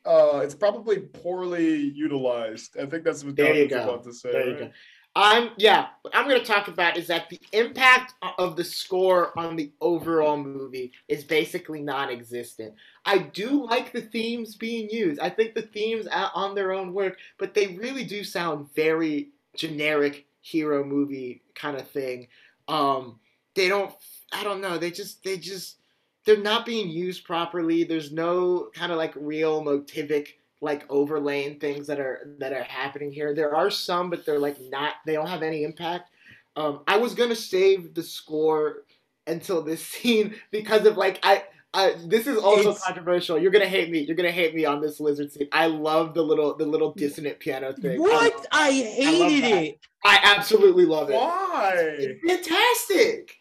[0.05, 2.77] Uh, it's probably poorly utilized.
[2.77, 3.83] I think that's what There Doug you was go.
[3.83, 4.31] about to say.
[4.33, 4.59] There you right?
[4.59, 4.71] go.
[5.15, 5.87] I'm yeah.
[6.01, 9.71] What I'm going to talk about is that the impact of the score on the
[9.79, 12.73] overall movie is basically non-existent.
[13.05, 15.19] I do like the themes being used.
[15.19, 20.25] I think the themes on their own work, but they really do sound very generic
[20.41, 22.27] hero movie kind of thing.
[22.67, 23.19] Um,
[23.55, 23.93] they don't.
[24.31, 24.79] I don't know.
[24.79, 25.23] They just.
[25.23, 25.77] They just.
[26.25, 27.83] They're not being used properly.
[27.83, 30.29] There's no kind of like real motivic
[30.63, 33.35] like overlaying things that are that are happening here.
[33.35, 34.95] There are some, but they're like not.
[35.05, 36.09] They don't have any impact.
[36.55, 38.83] Um, I was gonna save the score
[39.27, 41.43] until this scene because of like I
[41.75, 43.37] I, this is also It's- controversial.
[43.39, 43.99] You're gonna hate me.
[43.99, 45.47] You're gonna hate me on this lizard scene.
[45.51, 47.99] I love the little the little dissonant piano thing.
[47.99, 48.45] What?
[48.51, 49.63] I hated that.
[49.63, 49.79] it.
[50.05, 51.15] I absolutely love it.
[51.15, 51.73] Why?
[51.75, 53.35] It's fantastic.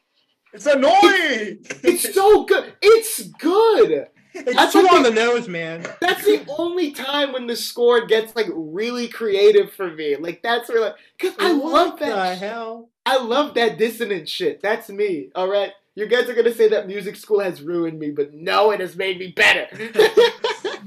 [0.54, 1.58] It's annoying.
[1.84, 2.72] It's so good.
[2.82, 4.06] It's good.
[4.34, 5.86] It's That's too what on they- the nose, man.
[6.00, 10.16] That's the only time when the score gets like really creative for me.
[10.16, 12.38] Like that's where like because I love the that.
[12.38, 12.88] hell?
[13.04, 14.62] I love that dissonant shit.
[14.62, 15.28] That's me.
[15.34, 15.72] All right.
[15.94, 18.96] You guys are gonna say that music school has ruined me, but no, it has
[18.96, 19.66] made me better.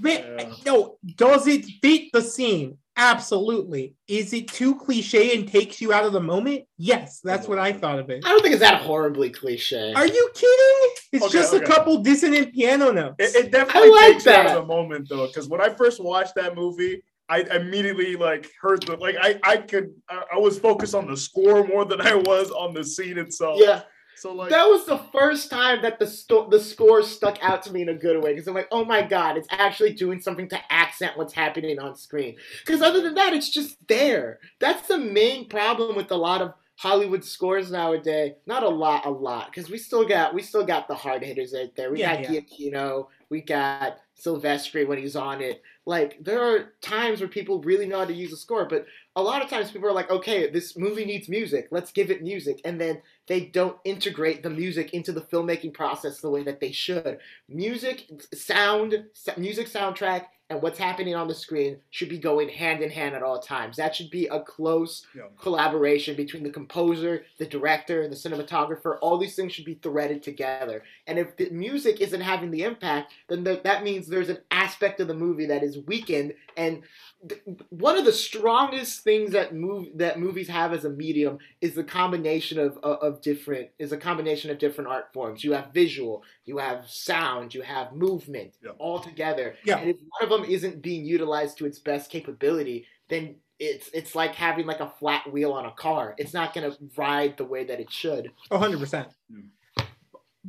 [0.04, 0.52] Yeah.
[0.66, 2.78] no, does it fit the scene?
[2.98, 3.96] Absolutely.
[4.08, 6.64] Is it too cliche and takes you out of the moment?
[6.78, 8.24] Yes, that's what I thought of it.
[8.26, 9.94] I don't think it's that horribly cliche.
[9.94, 10.90] Are you kidding?
[11.12, 11.64] It's Okay, just okay.
[11.64, 13.16] a couple dissonant piano notes.
[13.20, 16.02] It, it definitely like takes you out of the moment though, because when I first
[16.02, 20.60] watched that movie, I immediately like heard the like I I could I, I was
[20.60, 23.60] focused on the score more than I was on the scene itself.
[23.62, 23.82] yeah,
[24.16, 27.72] So like that was the first time that the sto- the score stuck out to
[27.74, 30.48] me in a good way because I'm like, oh my god, it's actually doing something
[30.50, 32.36] to accent what's happening on screen.
[32.66, 34.40] Because other than that, it's just there.
[34.60, 38.34] That's the main problem with a lot of Hollywood scores nowadays.
[38.46, 41.54] Not a lot, a lot, because we still got we still got the hard hitters
[41.54, 41.92] out there.
[41.92, 42.32] We Yeah, got yeah.
[42.34, 45.62] Giacchino, we got Silvestri when he's on it.
[45.86, 48.86] Like there are times where people really know how to use a score, but
[49.16, 52.22] a lot of times people are like, okay, this movie needs music, let's give it
[52.24, 56.60] music, and then they don't integrate the music into the filmmaking process the way that
[56.60, 57.20] they should.
[57.50, 59.06] Music, sound,
[59.38, 63.24] music soundtrack, and what's happening on the screen should be going hand in hand at
[63.24, 63.78] all times.
[63.78, 65.24] That should be a close Yeah.
[65.42, 69.00] collaboration between the composer, the director, the cinematographer.
[69.02, 70.84] All these things should be threaded together.
[71.08, 75.00] And if the music isn't having the impact, then th- that means there's an aspect
[75.00, 76.36] of the movie that is weakened.
[76.58, 76.84] And
[77.28, 81.74] th- one of the strongest things that move that movies have as a medium is
[81.76, 85.44] the combination of, of of different is a combination of different art forms.
[85.44, 88.72] You have visual, you have sound, you have movement, Yeah.
[88.80, 89.56] all together.
[89.66, 89.80] Yeah.
[89.80, 94.16] And if one of them isn't being utilized to its best capability, then it's it's
[94.16, 96.16] like having like a flat wheel on a car.
[96.18, 98.32] It's not gonna ride the way that it should.
[98.52, 99.08] hundred percent.
[99.32, 99.48] Hmm.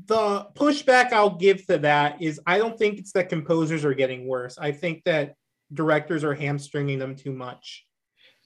[0.07, 4.27] The pushback I'll give to that is I don't think it's that composers are getting
[4.27, 4.59] worse.
[4.59, 5.37] I think that
[5.73, 7.87] directors are hamstringing them too much.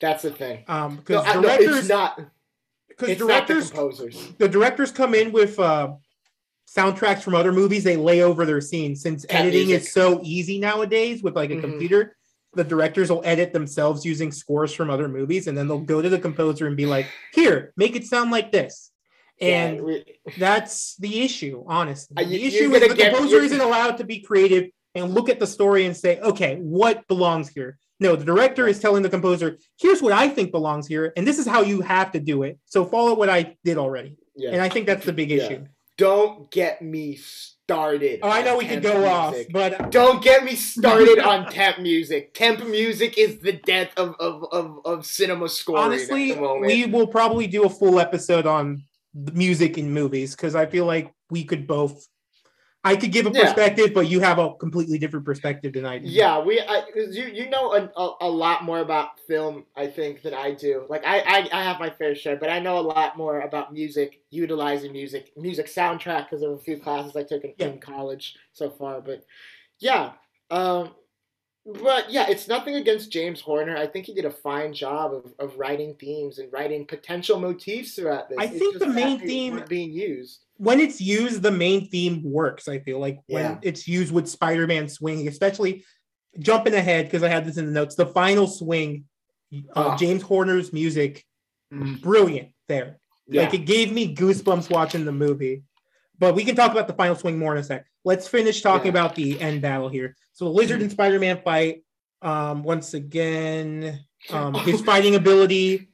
[0.01, 0.65] That's the thing.
[0.69, 2.19] Um, because no, directors, it's not.
[2.89, 4.29] because It's not the directors, composers.
[4.39, 5.93] the directors come in with uh,
[6.69, 7.85] soundtracks from other movies.
[7.85, 9.89] They lay over their scenes since Cat editing music.
[9.89, 11.61] is so easy nowadays with like a Mhm.
[11.61, 12.17] computer.
[12.55, 16.09] The directors will edit themselves using scores from other movies, and then they'll go to
[16.09, 18.91] the composer and be like, "Here, make it sound like this."
[19.41, 20.05] And Yeah, we-
[20.39, 22.17] That's the issue, honestly.
[22.17, 25.39] Uh, The issue is the get- composer isn't allowed to be creative and look at
[25.39, 27.79] the story and say, okay, what belongs here?
[28.01, 31.39] No, the director is telling the composer, here's what I think belongs here, and this
[31.39, 32.59] is how you have to do it.
[32.65, 34.17] So follow what I did already.
[34.35, 34.51] yeah.
[34.53, 35.45] And I think that's the big Yeah.
[35.45, 35.67] issue.
[35.99, 38.21] Don't get me started.
[38.23, 42.33] Oh, I know we could go off, but Don't get me started on temp music.
[42.33, 46.87] Temp music is the death of, of, of, of cinema scoring honestly, at the we
[46.87, 48.83] will probably do a full episode on
[49.15, 52.07] music in movies because I feel like we could both.
[52.83, 53.45] I could give a Yeah.
[53.45, 56.09] perspective, but you have a completely different perspective than I do.
[56.09, 60.23] Yeah, we I, you you know a, a, a lot more about film I think
[60.23, 60.87] than I do.
[60.89, 63.73] Like I, I I have my fair share, but I know a lot more about
[63.73, 67.67] music, utilizing music, music soundtrack because of a few classes I took in, Yeah.
[67.67, 69.03] in college so far.
[69.03, 69.25] But
[69.79, 70.13] yeah,
[70.51, 70.95] um,
[71.67, 73.77] but yeah, it's nothing against James Horner.
[73.77, 77.95] I think he did a fine job of, of writing themes and writing potential motifs
[77.95, 78.39] throughout this.
[78.39, 80.41] I It's think the main theme- being used.
[80.57, 82.67] when it's used, the main theme works.
[82.69, 83.59] I feel like when Yeah.
[83.63, 85.85] it's used with Spider-Man swinging, especially
[86.39, 87.95] jumping ahead because I had this in the notes.
[87.95, 89.05] The final swing
[89.53, 89.97] of Ah.
[89.97, 91.25] James Horner's music,
[91.73, 92.01] Mhm.
[92.01, 92.99] brilliant there.
[93.29, 93.43] Yeah.
[93.43, 95.63] Like it gave me goosebumps watching the movie.
[96.21, 97.87] But we can talk about the final swing more in a sec.
[98.05, 99.01] Let's finish talking Yeah.
[99.01, 100.15] about the end battle here.
[100.35, 101.83] So the Lizard and Spider-Man fight.
[102.23, 105.89] Um, once again, um, his fighting ability,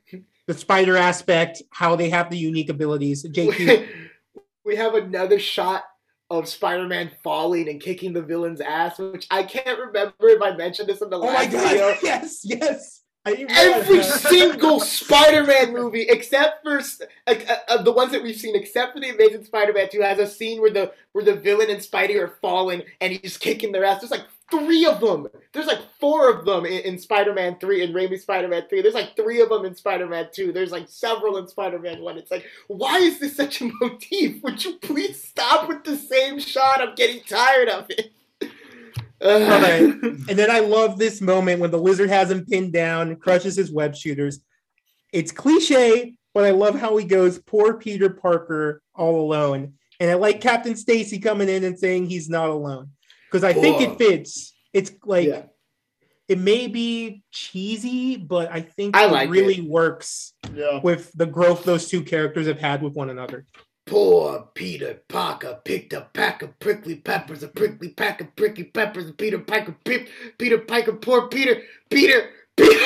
[0.49, 3.25] the spider aspect, how they have the unique abilities.
[3.25, 3.87] JP,
[4.65, 5.85] we have another shot
[6.29, 10.89] of Spider-Man falling and kicking the villain's ass, which I can't remember if I mentioned
[10.89, 11.69] this in the Oh my last god!
[11.71, 11.95] video.
[12.03, 13.03] Yes, yes.
[13.27, 16.79] I didn't realize Every single Spider-Man movie, except for
[17.27, 17.35] uh,
[17.69, 20.61] uh, the ones that we've seen, except for the Amazing Spider-Man 2, has a scene
[20.61, 24.01] where the where the villain and Spidey are falling and he's kicking their ass.
[24.01, 25.27] There's like three of them.
[25.53, 28.81] There's like four of them in, in Spider-Man 3 and Raimi Spider-Man 3.
[28.81, 30.53] There's like three of them in Spider-Man 2.
[30.53, 32.19] There's like several in Spider-Man 1.
[32.19, 34.41] It's like, why is this such a motif?
[34.45, 36.81] Would you please stop with the same shot?
[36.81, 38.13] I'm getting tired of it.
[40.29, 43.71] And then I love this moment when the lizard has him pinned down, crushes his
[43.73, 44.41] web shooters.
[45.13, 49.75] It's cliche, but I love how he goes, poor Peter Parker all alone.
[50.01, 52.91] and I like Captain Stacy coming in and saying he's not alone
[53.31, 54.55] because I think it fits.
[54.73, 55.43] It's like yeah.
[56.29, 60.81] it may be cheesy, but I think I it like really works Yeah.
[60.83, 63.47] with the growth those two characters have had with one another.
[63.87, 69.07] Poor Peter Parker picked a pack of prickly peppers, a prickly pack of prickly peppers,
[69.07, 70.07] and Peter Parker, Pe-
[70.39, 72.75] Peter Parker, poor Peter, Peter, Peter.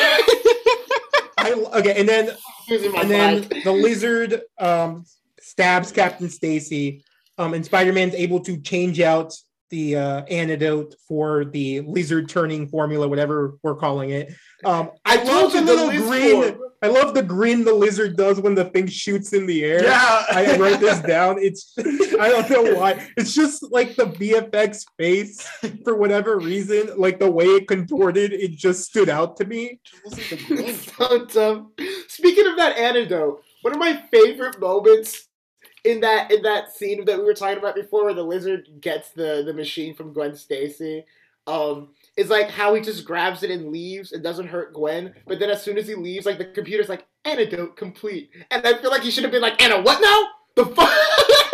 [1.38, 2.30] I okay, and then
[2.68, 5.04] Losing my and then the lizard um,
[5.40, 7.02] stabs Captain Stacy,
[7.38, 9.32] um, and Spider-Man's able to change out
[9.70, 14.34] the uh, antidote for the lizard turning formula, whatever we're calling it.
[14.64, 16.58] Um, I, I love told the the little Liz grin.
[16.58, 16.69] form.
[16.82, 19.84] I love the grin the lizard does when the thing shoots in the air.
[19.84, 20.24] Yeah.
[20.30, 21.36] I wrote this down.
[21.38, 23.06] It's I don't know why.
[23.16, 25.46] It's just like the VFX face
[25.84, 29.80] for whatever reason, like the way it contorted, it just stood out to me.
[31.28, 31.70] so.
[32.08, 35.28] Speaking of that antidote, one of my favorite moments
[35.84, 39.10] in that in that scene that we were talking about before, where the lizard gets
[39.10, 41.04] the the machine from Gwen Stacy,
[41.46, 45.38] um, is like how he just grabs it and leaves and doesn't hurt Gwen, but
[45.38, 48.90] then as soon as he leaves, like the computer's like antidote complete, and I feel
[48.90, 50.28] like he should have been like, Anna, what now?
[50.56, 50.90] The fuck?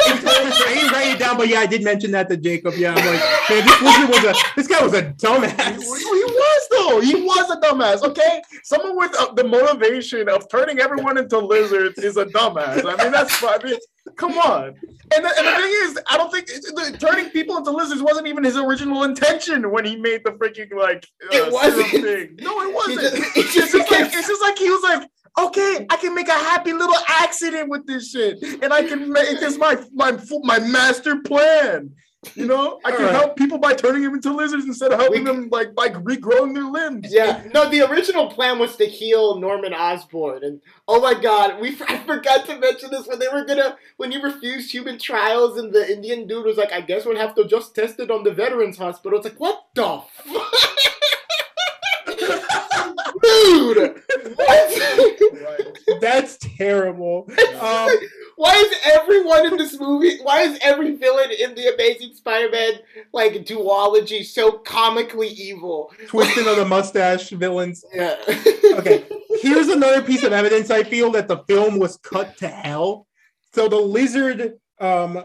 [0.09, 2.75] I didn't write it down, but yeah, I did mention that to Jacob.
[2.77, 3.21] Yeah, I'm like,
[3.51, 5.77] man, this lizard was a this guy was a He dumbass.
[5.79, 6.56] was
[6.89, 7.01] though.
[7.01, 8.03] He was a dumbass.
[8.03, 12.85] Okay, someone with uh, the motivation of turning everyone into lizards is a dumbass.
[12.85, 13.43] I mean, that's.
[13.43, 13.77] I mean,
[14.17, 14.75] come on.
[15.15, 18.27] And the, and the thing is, I don't think the, turning people into lizards wasn't
[18.27, 21.07] even his original intention when he made the freaking like.
[21.33, 21.91] Uh, It wasn't.
[21.91, 22.37] Thing.
[22.41, 23.01] No, it wasn't.
[23.01, 25.09] just- it it's just just like it's just like he was like.
[25.39, 29.39] Okay, I can make a happy little accident with this shit, and I can make
[29.39, 31.91] this my my my master plan.
[32.35, 33.15] You know, I can Alright.
[33.15, 36.55] help people by turning them into lizards instead of helping We- them like by regrowing
[36.55, 37.13] their limbs.
[37.13, 41.77] Yeah, no, the original plan was to heal Norman Osborn, and oh my god, we
[41.89, 45.73] I forgot to mention this when they were gonna when you refused human trials, and
[45.73, 48.33] the Indian dude was like, "I guess we'll have to just test it on the
[48.33, 50.53] veterans hospital." It's like, what the fuck,
[53.27, 54.03] dude?
[56.01, 57.29] That's terrible.
[57.61, 57.89] Um,
[58.37, 60.19] Why is everyone in this movie?
[60.23, 62.73] Why is every villain in the Amazing Spider-Man
[63.13, 65.93] like duology so comically evil?
[66.09, 67.85] twisting of the mustache villains.
[67.95, 68.17] Yeah.
[68.79, 69.05] Okay,
[69.41, 70.71] here's another piece of evidence.
[70.71, 73.07] I feel that the film was cut to hell.
[73.55, 75.25] So the lizard um,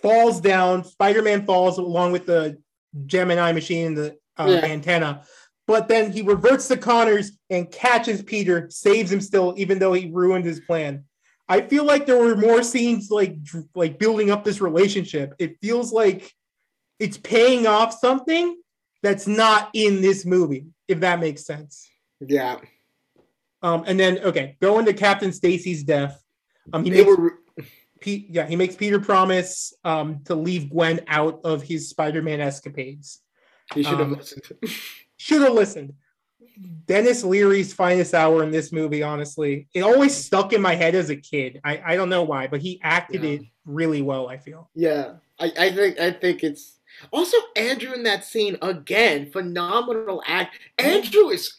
[0.00, 0.84] falls down.
[0.84, 2.56] Spider-Man falls along with the
[3.04, 4.64] Gemini machine and the uh, Yeah.
[4.64, 5.24] antenna.
[5.68, 10.10] But then he reverts to Connors and catches Peter, saves him still, even though he
[10.10, 11.04] ruined his plan.
[11.46, 13.36] I feel like there were more scenes like
[13.74, 15.34] like building up this relationship.
[15.38, 16.32] It feels like
[16.98, 18.56] it's paying off something
[19.02, 21.86] that's not in this movie, if that makes sense.
[22.26, 22.60] Yeah.
[23.62, 26.18] Um, and then okay, going to Captain Stacy's death.
[26.72, 27.38] Um, he They makes were
[28.04, 33.20] yeah, he makes Peter promise um to leave Gwen out of his Spider-Man escapades.
[33.74, 34.44] He should have Um, listened.
[35.18, 35.92] Should have listened.
[36.86, 39.68] Denis Leary's finest hour in this movie, honestly.
[39.74, 41.60] It always stuck in my head as a kid.
[41.62, 43.30] I, I don't know why, but he acted Yeah.
[43.30, 44.68] it really well, I feel.
[44.74, 46.78] Yeah, I, I think I think it's
[47.12, 49.30] also Andrew in that scene again.
[49.30, 50.58] Phenomenal act.
[50.78, 51.54] Andrew is.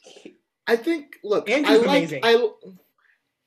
[0.68, 1.16] I think.
[1.24, 1.98] Look, Andrew's I like.
[1.98, 2.22] amazing.
[2.24, 2.50] I.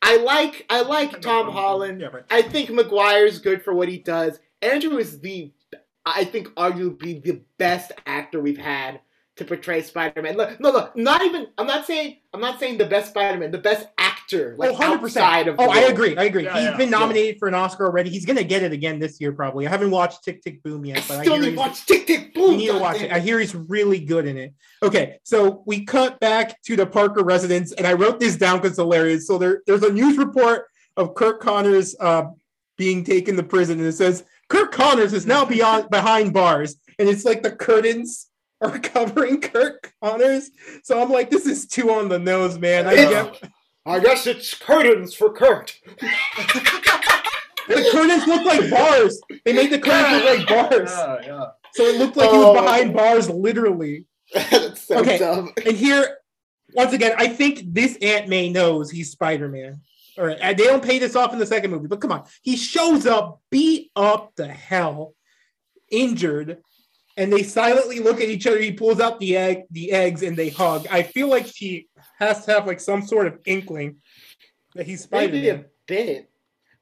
[0.05, 0.67] I like.
[0.71, 2.01] I like Tom Holland.
[2.01, 2.25] Yeah, right.
[2.31, 4.39] I think Maguire's good for what he does.
[4.63, 5.53] Andrew is the.
[6.07, 9.01] I think arguably the best actor we've had
[9.37, 10.37] to portray Spider-Man.
[10.37, 11.47] Look, no, look, not even.
[11.57, 12.19] I'm not saying.
[12.35, 13.51] I'm not saying the best Spider-Man.
[13.51, 15.05] The best actor, like oh, 100%.
[15.05, 15.57] outside of.
[15.59, 16.17] oh, the I agree.
[16.17, 16.45] I agree.
[16.45, 16.99] Yeah, He's yeah, been yeah.
[16.99, 18.11] nominated for an Oscar already.
[18.11, 19.67] He's gonna get it again this year, probably.
[19.67, 21.87] I haven't watched Tick Tick Boom I yet, but I still hear need to watch
[21.87, 22.53] Tick Tick Boom.
[22.53, 23.11] You need to watch it.
[23.11, 24.53] I hear he's really good in it.
[24.83, 28.73] Okay, so we cut back to the Parker residence, and I wrote this down because
[28.73, 29.27] it's hilarious.
[29.27, 30.67] So there, there's a news report
[30.99, 32.25] of Curt Connors uh,
[32.77, 37.09] being taken to prison, and it says Curt Connors is now beyond behind bars, and
[37.09, 38.29] it's like the curtains
[38.73, 40.51] are covering Curt Connors.
[40.85, 42.87] So I'm like, this is too on the nose, man.
[42.87, 43.43] I get
[43.85, 45.77] I guess it's curtains for Curt.
[47.69, 49.21] the curtains look like bars.
[49.45, 51.47] They made the curtains look like bars, Yeah, yeah.
[51.75, 52.53] so it looked like he Oh.
[52.53, 54.07] was behind bars, literally.
[54.77, 55.19] So Okay.
[55.19, 55.53] dumb.
[55.67, 56.19] And here,
[56.75, 59.81] once again, I think this Aunt May knows he's Spider Man.
[60.19, 62.57] All right, they don't pay this off in the second movie, but come on, he
[62.57, 65.15] shows up, beat up the hell,
[65.91, 66.59] injured,
[67.17, 68.59] and they silently look at each other.
[68.59, 70.87] He pulls out the egg, the eggs, and they hug.
[70.91, 73.97] I feel like she has to have like some sort of inkling
[74.75, 76.29] that he's Spider Maybe a bit.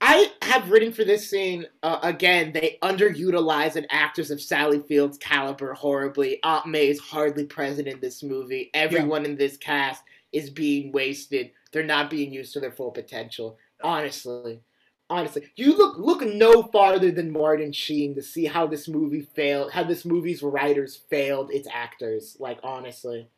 [0.02, 2.52] I have written for this scene uh, again.
[2.52, 6.42] They underutilize an actress of Sally Field's caliber horribly.
[6.42, 8.70] Aunt May is hardly present in this movie.
[8.72, 10.02] Everyone in this cast
[10.32, 11.50] is being wasted.
[11.72, 13.58] They're not being used to their full potential.
[13.82, 14.62] Honestly,
[15.10, 19.72] honestly, you look look no farther than Martin Sheen to see how this movie failed,
[19.72, 22.36] how this movie's writers failed its actors.
[22.40, 23.28] Like honestly,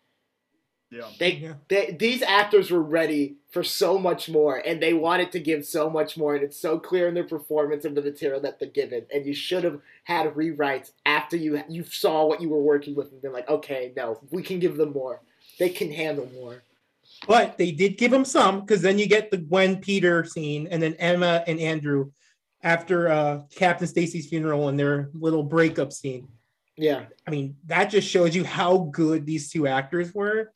[0.91, 1.09] Yeah.
[1.19, 1.55] they, Yeah.
[1.69, 5.89] they these actors were ready for so much more, and they wanted to give so
[5.89, 9.07] much more, and it's so clear in their performance of the material that they're given.
[9.13, 13.11] And you should have had rewrites after you you saw what you were working with,
[13.11, 15.23] and been like, okay, no, we can give them more.
[15.59, 16.63] They can handle more.
[17.27, 20.83] But they did give him some because then you get the Gwen Peter scene and
[20.83, 22.11] then Emma and Andrew
[22.63, 26.29] after uh, Captain Stacy's funeral and their little breakup scene.
[26.77, 30.53] Yeah, I mean, that just shows you how good these two actors were.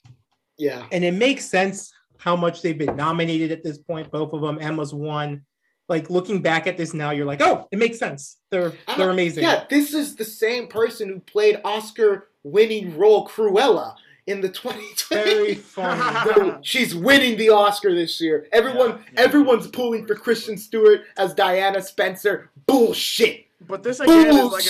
[0.56, 0.86] yeah.
[0.90, 4.10] And it makes sense how much they've been nominated at this point.
[4.10, 5.43] Both of them, Emma's won.
[5.88, 8.38] Like looking back at this now, you're like, oh, it makes sense.
[8.51, 9.44] They're they're amazing.
[9.44, 13.94] Yeah, this is the same person who played Oscar-winning role Cruella
[14.27, 15.24] in the 2020.
[15.24, 16.31] Very funny.
[16.36, 18.47] No, she's winning the Oscar this year.
[18.53, 19.20] Everyone, Yeah, yeah.
[19.20, 22.51] everyone's pulling for Kristen Stewart as Diana Spencer.
[22.66, 23.44] Bullshit.
[23.69, 24.65] But this again is like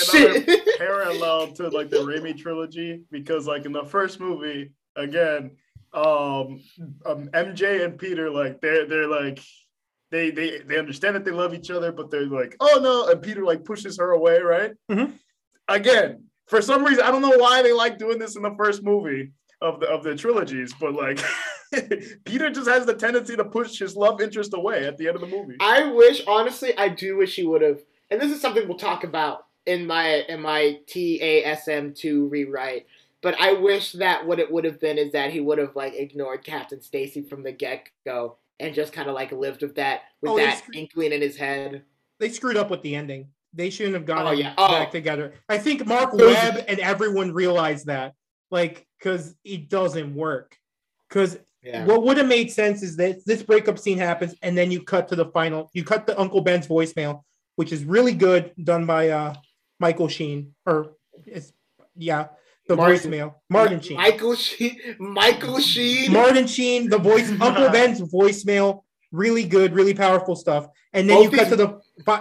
[0.46, 5.50] another parallel to like the Raimi trilogy because like in the first movie, again,
[5.92, 6.62] um,
[7.04, 9.40] um MJ and Peter like they're they're like
[10.12, 13.20] they they they understand that they love each other, but they're like, oh no, and
[13.20, 14.72] Peter like pushes her away, right?
[14.88, 15.14] Mhm.
[15.66, 18.84] Again, for some reason, I don't know why they like doing this in the first
[18.84, 21.18] movie of the of the trilogies, but like
[22.24, 25.20] Peter just has the tendency to push his love interest away at the end of
[25.22, 25.56] the movie.
[25.60, 27.80] I wish, honestly, I do wish he would have.
[28.10, 32.86] And this is something we'll talk about in my in my TASM two rewrite.
[33.22, 35.94] But I wish that what it would have been is that he would have like
[35.94, 40.02] ignored Captain Stacy from the get go and just kind of like lived with that
[40.22, 41.82] with Oh, that it's- inkling in his head.
[42.20, 43.28] They screwed up with the ending.
[43.52, 44.54] They shouldn't have gotten Oh, yeah.
[44.56, 44.68] Oh.
[44.68, 45.34] back together.
[45.48, 48.14] I think Marc Webb and everyone realized that,
[48.50, 50.56] like, because it doesn't work.
[51.08, 51.84] Because Yeah.
[51.84, 55.08] what would have made sense is that this breakup scene happens, and then you cut
[55.08, 55.70] to the final.
[55.72, 57.22] You cut the Uncle Ben's voicemail,
[57.56, 59.34] which is really good, done by uh
[59.80, 60.92] Michael Sheen, or
[61.26, 61.52] it's
[61.96, 62.28] yeah,
[62.68, 63.96] the Martin- voicemail, Martin Sheen.
[63.96, 64.76] Michael Sheen.
[64.98, 66.12] Michael Sheen.
[66.12, 68.82] Martin Sheen, the voice, Uncle Ben's voicemail,
[69.12, 70.68] really good, really powerful stuff.
[70.92, 71.80] And then you cut to the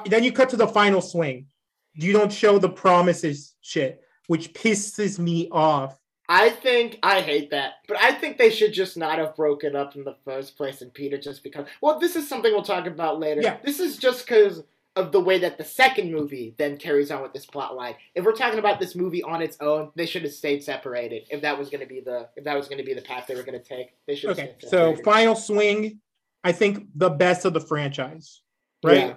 [0.09, 1.47] then you cut to the final swing.
[1.93, 5.97] You don't show the promises shit, which pisses me off.
[6.27, 9.95] I think I hate that, but I think they should just not have broken up
[9.95, 13.19] in the first place, and Peter just because well, this is something we'll talk about
[13.19, 13.41] later.
[13.41, 13.57] Yeah.
[13.63, 14.63] This is just because
[14.95, 17.95] of the way that the second movie then carries on with this plot line.
[18.15, 21.23] If we're talking about this movie on its own, they should have stayed separated.
[21.29, 23.27] If that was going to be the if that was going to be the path
[23.27, 24.29] they were going to take, they should.
[24.29, 25.99] have Okay, so final swing,
[26.43, 28.41] I think the best of the franchise,
[28.83, 28.97] right?
[28.97, 29.15] Yeah.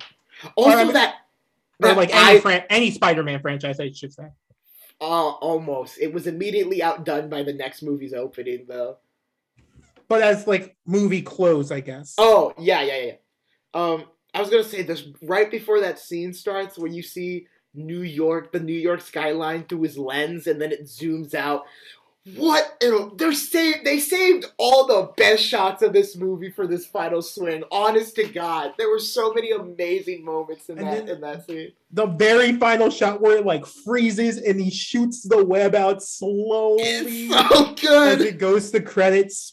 [0.57, 1.15] Also, mean- that.
[1.81, 4.25] Or that like any I- fran- any Spider-Man franchise, I should say.
[5.01, 5.99] Uh, almost.
[6.01, 8.99] It was immediately outdone by the next movie's opening, though.
[10.09, 12.15] But as like movie close, I guess.
[12.19, 13.13] Oh yeah, yeah, yeah.
[13.75, 14.05] Um,
[14.35, 18.53] I was gonna say this right before that scene starts, where you see New York,
[18.53, 21.65] the New York skyline through his lens, and then it zooms out.
[22.37, 22.83] What?
[23.17, 23.85] They're saved.
[23.85, 27.63] They saved all the best shots of this movie for this final swing.
[27.71, 31.73] Honest to God, there were so many amazing moments in And that in that scene.
[31.93, 36.83] The very final shot where it like freezes and he shoots the web out slowly.
[36.83, 38.21] It's so as good.
[38.21, 39.53] it goes to credits.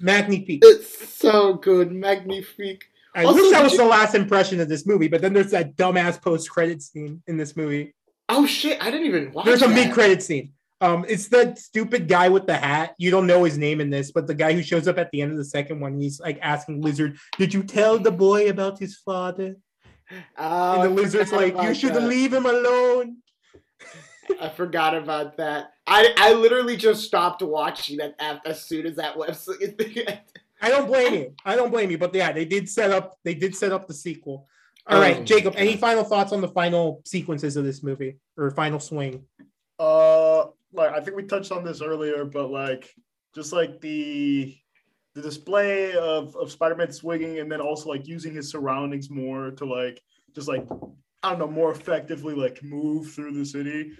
[0.00, 0.60] Magnifique.
[0.64, 1.92] It's so good.
[1.92, 2.84] Magnifique.
[3.14, 5.50] I Also, wish that was you- the last impression of this movie, but then there's
[5.50, 7.94] that dumbass post-credit scene in this movie.
[8.28, 8.78] Oh shit!
[8.82, 9.44] I didn't even watch.
[9.44, 9.74] There's a that.
[9.74, 10.52] mid-credit scene.
[10.82, 12.96] Um, it's that stupid guy with the hat.
[12.98, 15.22] You don't know his name in this, but the guy who shows up at the
[15.22, 18.80] end of the second one, he's like asking Lizard, "Did you tell the boy about
[18.80, 19.56] his father?"
[20.36, 22.08] Oh, and I the lizard's like, "You should that.
[22.08, 23.18] leave him alone."
[24.40, 25.72] I forgot about that.
[25.86, 30.18] I I literally just stopped watching that app as soon as that website.
[30.62, 31.34] I don't blame you.
[31.44, 31.98] I don't blame you.
[31.98, 33.16] But yeah, they did set up.
[33.24, 34.48] They did set up the sequel.
[34.88, 35.54] All right, Oh Jacob.
[35.56, 39.24] Any final thoughts on the final sequences of this movie or final swing?
[39.78, 42.90] Uh, like I think we touched on this earlier, but like
[43.34, 44.54] just like the
[45.14, 49.64] the display of of Spider-Man swinging, and then also like using his surroundings more to
[49.64, 50.00] like
[50.34, 50.66] just like
[51.22, 53.92] I don't know more effectively like move through the city.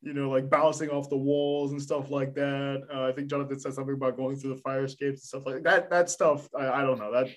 [0.00, 2.82] You know, like bouncing off the walls and stuff like that.
[2.94, 5.64] Uh, I think Jonathan said something about going through the fire escapes and stuff like
[5.64, 5.90] that.
[5.90, 7.10] That stuff, I, I don't know.
[7.12, 7.28] That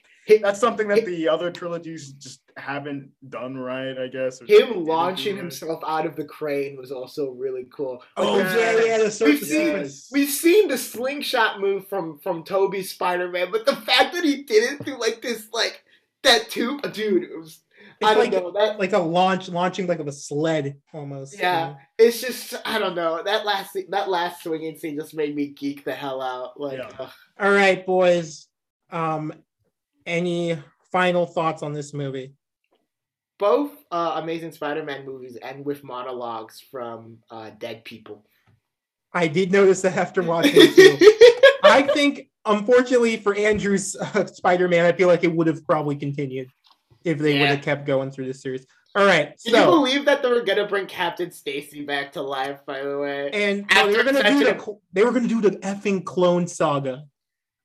[0.41, 4.41] that's something that the other trilogies just haven't done right, I guess.
[4.47, 5.41] Him launching right.
[5.41, 8.03] himself out of the crane was also really cool.
[8.17, 8.55] Oh yeah.
[8.55, 8.97] yeah, yeah.
[8.99, 10.09] The We've seen sequence.
[10.11, 14.71] we've seen the slingshot move from from Tobey Spider-Man, but the fact that he did
[14.71, 15.83] it through like this like
[16.23, 17.59] that tube, dude, it was
[18.03, 18.79] I don't like know that.
[18.79, 21.37] like a launch, launching like of a sled almost.
[21.37, 25.47] Yeah, it's just I don't know that last that last swinging scene just made me
[25.47, 26.59] geek the hell out.
[26.59, 27.09] Like, Yeah.
[27.39, 28.47] All right, boys.
[28.91, 29.33] Um,
[30.05, 30.57] any
[30.91, 32.33] final thoughts on this movie.
[33.37, 38.23] Both uh, Amazing Spider-Man movies end with monologues from uh, dead people.
[39.13, 41.59] I did notice that after watching it.
[41.63, 46.49] I think, unfortunately for Andrew's uh, Spider-Man, I feel like it would have probably continued
[47.03, 48.65] if they would have kept going through the series.
[48.93, 52.21] All right, Did you so believe that they were gonna bring Captain Stacy back to
[52.21, 52.59] life?
[52.65, 55.11] By the way, and no, they were gonna do the such a- cl- they were
[55.11, 57.05] gonna do the effing clone saga.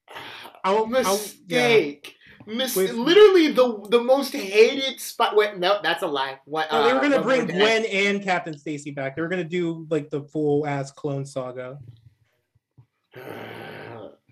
[0.64, 2.14] I'll- I'll- mistake.
[2.48, 5.34] Mis- With- literally the the most hated spot.
[5.34, 6.38] Wait, no, that's a lie.
[6.44, 6.70] What?
[6.70, 7.46] No, they were uh, gonna bring.
[7.46, 9.16] Gwen and Captain Stacy back.
[9.16, 11.78] They were gonna do like the full ass clone saga.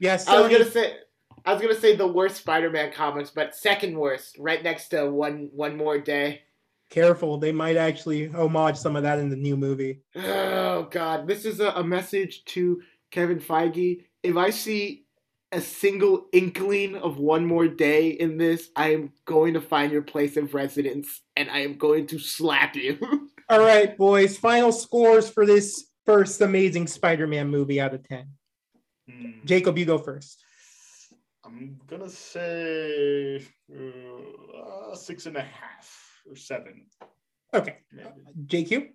[0.00, 0.96] Yes, I was gonna say.
[1.44, 5.50] I was gonna say the worst Spider-Man comics, but second worst, right next to one
[5.52, 6.42] one more day.
[6.90, 7.38] careful.
[7.38, 10.00] They might actually homage some of that in the new movie.
[10.16, 12.80] Oh God, this is a, a message to
[13.10, 14.04] Kevin Feige.
[14.22, 15.04] If I see
[15.50, 20.02] a single inkling of one more day in this, I am going to find your
[20.02, 22.98] place of residence and I am going to slap you.
[23.48, 24.36] All right, boys.
[24.38, 28.28] Final scores for this first Amazing Spider-Man movie out of ten.
[29.10, 29.30] Hmm.
[29.44, 30.43] Jacob, you go first.
[31.44, 36.86] I'm gonna say uh, six and a half or seven.
[37.52, 38.08] Okay, Maybe.
[38.46, 38.88] JQ.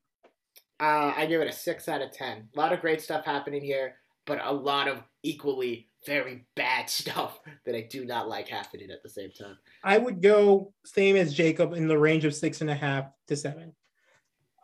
[0.80, 2.50] uh, I give it a six out of ten.
[2.56, 3.96] A lot of great stuff happening here,
[4.26, 9.04] but a lot of equally very bad stuff that I do not like happening at
[9.04, 9.58] the same time.
[9.84, 13.36] I would go same as Jacob in the range of six and a half to
[13.36, 13.74] seven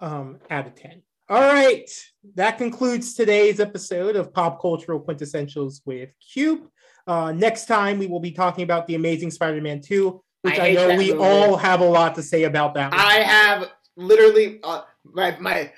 [0.01, 1.01] um, out of 10.
[1.29, 1.89] All right.
[2.35, 6.67] That concludes today's episode of Pop Cultural Quintessentials with Qubed.
[7.07, 10.69] Uh, next time, we will be talking about The Amazing Spider Man 2, which I
[10.69, 11.13] I, know we movie.
[11.13, 12.99] all have a lot to say about that one.
[12.99, 14.81] I have literally uh,
[15.13, 15.71] my my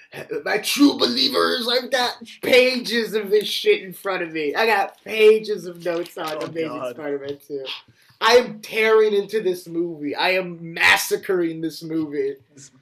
[0.45, 1.67] my true believers.
[1.69, 4.55] I've got pages of this shit in front of me.
[4.55, 7.65] I got pages of notes on Oh, Amazing Spider-Man 2.
[8.19, 10.15] I am tearing into this movie.
[10.15, 12.35] I am massacring this movie.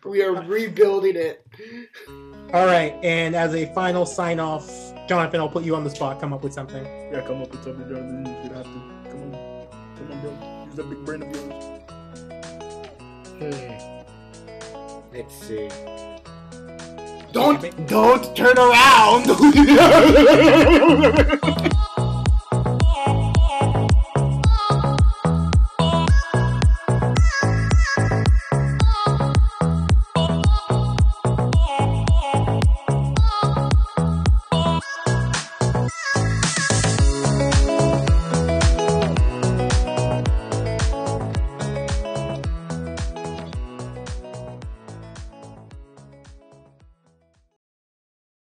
[0.04, 1.46] We are rebuilding it.
[2.54, 2.94] all right.
[3.04, 4.66] And as a final sign off,
[5.08, 6.22] Jonathan, I'll put you on the spot.
[6.22, 6.86] Come up with something.
[6.86, 8.26] Yeah, come up with something, Jonathan.
[8.26, 8.70] You should have to.
[9.10, 9.68] Come on,
[9.98, 10.32] come on, bro.
[10.66, 11.54] Use that big brain of yours.
[13.38, 13.96] Hmm.
[15.14, 15.70] Let's see.
[17.34, 19.26] Don't don't turn around.